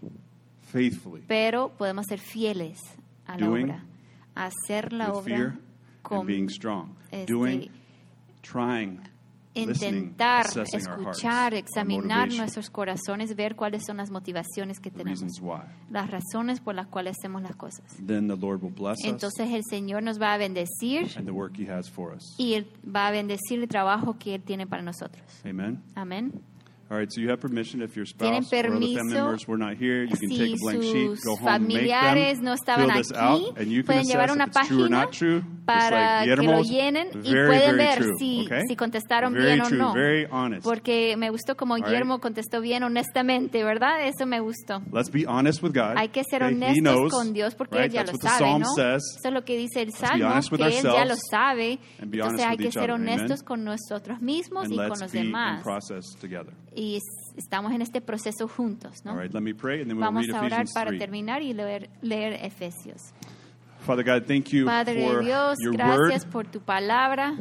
faithfully. 0.63 1.23
pero 1.29 1.69
podemos 1.79 2.07
ser 2.09 2.19
fieles 2.19 2.81
a 3.27 3.39
la 3.39 3.47
Doing 3.47 3.65
obra. 3.67 3.85
Hacer 4.35 4.93
la 4.93 5.13
obra 5.13 5.57
con 6.03 6.29
este, 6.29 7.71
trying, 8.41 8.99
intentar 9.55 10.47
escuchar, 10.73 11.55
examinar 11.55 12.29
nuestros 12.33 12.71
corazones, 12.71 13.37
ver 13.37 13.55
cuáles 13.57 13.85
son 13.87 13.99
las 13.99 14.11
motivaciones 14.11 14.81
que 14.81 14.91
tenemos, 14.91 15.21
las 15.91 16.11
razones 16.11 16.61
por 16.61 16.75
las 16.75 16.87
cuales 16.87 17.17
hacemos 17.19 17.43
las 17.43 17.55
cosas. 17.57 17.85
Entonces 19.09 19.51
el 19.53 19.63
Señor 19.69 20.03
nos 20.03 20.21
va 20.21 20.35
a 20.35 20.39
bendecir 20.39 21.09
y 22.39 22.65
va 22.89 23.09
a 23.09 23.11
bendecir 23.11 23.61
el 23.61 23.69
trabajo 23.69 24.19
que 24.19 24.35
Él 24.37 24.43
tiene 24.43 24.67
para 24.67 24.83
nosotros. 24.83 25.25
Amén. 25.95 26.33
All 26.93 26.99
right, 26.99 27.11
so 27.11 27.23
you 27.23 27.31
have 27.31 27.41
permission 27.41 27.81
if 27.81 27.97
your 27.97 28.05
spouse 28.05 28.29
or 28.29 28.35
other 28.35 28.45
family 28.45 28.95
permiso 28.95 29.15
members 29.15 29.49
were 29.49 29.57
not 29.57 29.79
here, 29.79 30.05
you 30.05 30.15
can 30.15 30.29
take 30.29 30.39
Si 30.39 30.53
a 30.53 30.57
blank 30.59 30.83
sheet, 30.83 31.09
sus 31.17 31.25
go 31.25 31.37
home, 31.37 31.67
make 31.67 31.79
familiares 31.79 32.37
them, 32.37 32.45
no 32.45 32.53
estaban 32.53 32.85
fill 32.85 32.97
this 32.99 33.13
aquí, 33.13 33.17
out, 33.17 33.59
and 33.59 33.73
you 33.73 33.83
can 33.83 33.95
pueden 33.95 34.05
llevar 34.05 34.25
assess 34.27 34.35
una 34.35 34.45
if 34.45 34.49
it's 34.51 34.69
true 34.69 34.85
or 34.85 34.89
página 34.89 34.91
not 34.91 35.13
true. 35.13 35.41
Just 35.41 35.65
para 35.65 36.27
like 36.27 36.41
que 36.41 36.47
lo 36.47 36.63
llenen 36.63 37.09
y 37.25 37.33
very, 37.33 37.47
pueden 37.47 37.77
very 37.77 37.79
ver 37.79 37.99
true, 37.99 38.13
si, 38.19 38.45
okay? 38.45 38.61
si 38.69 38.77
contestaron 38.77 39.33
very 39.33 39.55
bien 39.55 39.61
o 39.63 39.71
no. 39.71 39.95
Very 39.95 40.27
honest. 40.31 40.65
Porque 40.65 41.17
me 41.17 41.31
gustó 41.31 41.57
como 41.57 41.77
right. 41.77 41.87
Guillermo 41.87 42.19
contestó 42.19 42.61
bien 42.61 42.83
honestamente, 42.83 43.65
¿verdad? 43.65 44.07
Eso 44.07 44.27
me 44.27 44.41
gustó. 44.41 44.83
Let's 44.93 45.11
be 45.11 45.25
honest 45.27 45.63
with 45.63 45.73
God. 45.73 45.97
Hay 45.97 46.09
que 46.09 46.25
ser 46.25 46.43
okay? 46.43 46.57
Honestos 46.57 46.83
knows, 46.83 47.11
con 47.11 47.33
Dios 47.33 47.55
porque 47.55 47.79
right? 47.79 47.93
That's 47.93 48.13
lo 48.13 48.19
sabe, 48.19 48.39
Psalm 48.39 48.61
¿no? 48.61 48.75
says. 48.75 49.03
Eso 49.17 49.29
es 49.29 49.33
lo 49.33 49.45
que 49.45 49.57
dice 49.57 49.81
el 49.81 49.93
Salmo, 49.93 50.41
que 50.59 50.79
Él 50.79 50.83
ya 50.83 51.05
lo 51.07 51.15
sabe. 51.17 51.79
Entonces 52.01 52.45
hay 52.45 52.59
que 52.59 52.71
ser 52.71 52.91
honestos 52.91 53.43
con 53.43 53.65
nosotros 53.65 54.21
mismos 54.21 54.69
y 54.69 54.77
con 54.77 55.01
los 55.01 55.11
demás. 55.13 55.63
Y 56.83 56.99
estamos 57.37 57.73
en 57.73 57.81
este 57.81 58.01
proceso 58.01 58.49
juntos, 58.49 59.05
¿no? 59.05 59.13
All 59.13 59.19
right, 59.19 59.33
let 59.33 59.41
me 59.41 59.55
pray 59.55 59.81
and 59.83 59.89
then 59.89 59.99
we'll 59.99 60.07
Vamos 60.07 60.29
a 60.29 60.33
orar 60.39 60.45
Ephesians 60.47 60.73
para 60.73 60.89
3. 60.91 60.99
terminar 60.99 61.41
y 61.43 61.53
leer, 61.55 61.89
leer 62.03 62.33
Efesios. 62.45 63.13
Father 63.87 64.03
God, 64.05 64.27
thank 64.27 64.49
you 64.53 64.65
Padre 64.65 65.07
for 65.07 65.23
Dios, 65.23 65.59
your 65.61 65.75
gracias 65.75 66.25
word. 66.25 66.33
por 66.33 66.45
tu 66.51 66.61
palabra. 66.61 67.37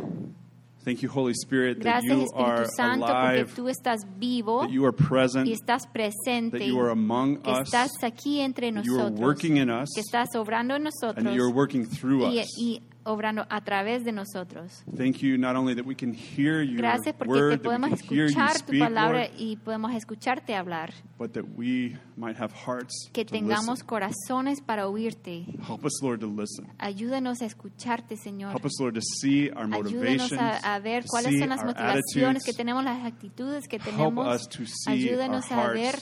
Thank 0.83 1.01
you, 1.01 1.09
Holy 1.09 1.33
Spirit, 1.33 1.77
that 1.83 2.01
Gracias 2.01 2.17
you 2.17 2.27
are 2.35 2.65
Santo 2.75 3.05
porque 3.05 3.39
alive, 3.41 3.53
tú 3.55 3.69
estás 3.69 3.99
vivo 4.17 4.61
that 4.61 4.71
you 4.71 4.83
are 4.83 4.91
present, 4.91 5.47
y 5.47 5.53
estás 5.53 5.85
presente, 5.85 6.57
that 6.57 6.65
you 6.67 6.79
are 6.79 6.89
among 6.91 7.37
que 7.37 7.51
us, 7.51 7.67
estás 7.67 7.91
aquí 8.03 8.41
entre 8.41 8.71
that 8.71 8.83
you 8.83 8.95
are 8.95 9.09
nosotros, 9.11 9.19
working 9.19 9.57
in 9.57 9.69
us, 9.69 9.89
que 9.93 10.01
estás 10.01 10.35
obrando 10.35 10.75
en 10.75 10.87
and 10.87 10.91
that 10.91 11.35
you 11.35 11.43
are 11.43 11.49
nosotros 11.49 11.53
working 11.53 11.85
through 11.85 12.25
y, 12.33 12.39
us. 12.41 12.47
y 12.57 12.81
obrando 13.03 13.45
a 13.49 13.61
través 13.61 14.03
de 14.03 14.11
nosotros. 14.11 14.83
Thank 14.97 15.17
you 15.17 15.37
not 15.37 15.55
only 15.55 15.75
that 15.75 15.85
we 15.85 15.95
can 15.95 16.13
hear 16.13 16.61
your 16.63 16.77
Gracias 16.77 17.15
porque 17.17 17.31
word, 17.33 17.61
podemos 17.61 17.91
escuchar 17.91 18.53
tu 18.53 18.59
speak, 18.59 18.79
palabra 18.79 19.27
Lord, 19.27 19.31
y 19.37 19.55
podemos 19.57 19.93
escucharte 19.93 20.55
hablar, 20.55 20.93
but 21.17 21.31
that 21.33 21.45
we 21.57 21.97
might 22.15 22.37
have 22.39 22.53
hearts 22.53 23.09
que 23.13 23.25
tengamos 23.25 23.79
listen. 23.79 23.87
corazones 23.87 24.61
para 24.61 24.87
oírte. 24.87 25.45
Help 25.67 25.85
us, 25.85 26.01
Lord, 26.01 26.19
to 26.19 26.27
listen. 26.27 26.67
Ayúdanos 26.77 27.41
a 27.41 27.45
escucharte, 27.45 28.17
Señor. 28.17 28.51
Help 28.51 28.65
us, 28.65 28.79
Lord, 28.79 28.95
to 28.95 29.01
see 29.01 29.49
our 29.51 29.65
Ayúdanos 29.65 30.33
a, 30.33 30.75
a 30.75 30.79
ver 30.79 31.03
cuáles 31.07 31.39
son 31.39 31.49
las 31.49 31.63
motivaciones 31.63 32.43
que 32.43 32.53
tenemos, 32.53 32.83
las 32.83 33.05
actitudes 33.05 33.67
que 33.67 33.77
Help 33.77 33.85
tenemos. 33.85 34.35
us 34.35 34.47
to 34.47 34.65
see 34.65 34.91
Ayúdanos 35.09 35.51
our 35.51 35.71
a 35.71 35.73
ver 35.73 35.95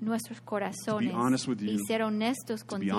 nuestros 0.00 0.40
corazones 0.40 1.46
with 1.46 1.60
y 1.60 1.76
you, 1.76 1.84
ser 1.86 2.02
honestos 2.02 2.64
contigo. 2.64 2.98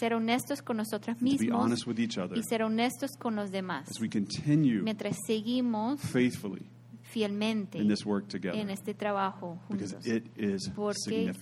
Ser 0.00 0.14
honestos 0.14 0.62
con 0.62 0.76
nosotros 0.76 1.20
mismos 1.20 1.64
honest 1.64 1.86
with 1.86 1.98
each 1.98 2.18
other 2.18 2.36
y 2.38 2.42
ser 2.42 2.62
honestos 2.62 3.12
con 3.18 3.36
los 3.36 3.50
demás. 3.50 3.88
as 3.90 4.00
we 4.00 4.08
continue 4.08 4.82
Mientras 4.82 5.16
seguimos 5.26 6.00
faithfully 6.00 6.66
fielmente 7.02 7.78
in 7.78 7.88
this 7.88 8.04
work 8.04 8.28
together. 8.28 8.58
en 8.58 8.70
este 8.70 8.94
trabajo 8.94 9.58
juntos. 9.68 10.06
it 10.06 10.26
is 10.36 10.70
Porque 10.74 11.32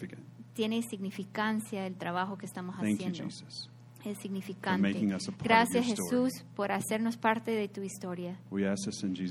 tiene 0.55 0.83
significancia 0.83 1.87
el 1.87 1.97
trabajo 1.97 2.39
que 2.39 2.47
estamos 2.47 2.77
Thank 2.77 2.87
you, 2.87 2.95
haciendo. 2.95 3.25
Jesus. 3.25 3.71
Es 4.05 4.19
significante. 4.19 4.93
Gracias. 5.43 5.85
Jesús 5.85 6.45
por 6.55 6.71
hacernos 6.71 7.17
parte 7.17 7.51
de 7.51 7.69
tu 7.69 7.83
historia. 7.83 8.39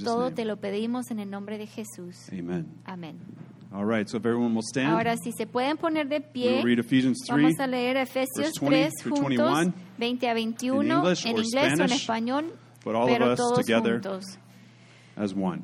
Todo 0.03 0.23
name. 0.25 0.35
te 0.35 0.43
lo 0.43 0.57
pedimos 0.57 1.11
en 1.11 1.19
el 1.19 1.29
nombre 1.29 1.57
de 1.57 1.65
Jesús. 1.65 2.27
Amen. 2.31 2.67
Amén. 2.83 3.15
All 3.73 3.85
right, 3.85 4.07
so 4.09 4.17
if 4.17 4.25
everyone 4.25 4.53
will 4.55 4.61
stand, 4.63 4.89
Ahora, 4.93 5.17
si 5.17 5.31
se 5.37 5.45
pueden 5.45 5.77
poner 5.77 6.07
de 6.07 6.23
we'll 6.33 6.63
read 6.63 6.79
Ephesians 6.79 7.17
3. 7.27 7.41
vamos 7.41 7.59
a 7.59 7.67
leer 7.67 7.97
Efesios 7.97 8.27
verse 8.37 8.59
20 8.59 8.75
3 8.75 8.91
through 9.01 9.15
juntos, 9.17 9.37
21, 9.37 9.73
20 9.97 10.27
a 10.27 10.33
21, 10.33 10.85
in 10.85 10.91
English 10.91 11.25
en 11.25 11.37
inglés 11.37 11.55
o 11.55 11.67
en 11.67 11.75
Spanish, 11.75 12.01
español, 12.01 12.53
but 12.85 12.95
all 12.95 13.03
of 13.03 13.09
pero 13.09 13.31
us 13.31 13.37
todos 13.37 13.57
together 13.59 13.99
juntos. 13.99 14.37
as 15.17 15.33
one. 15.33 15.63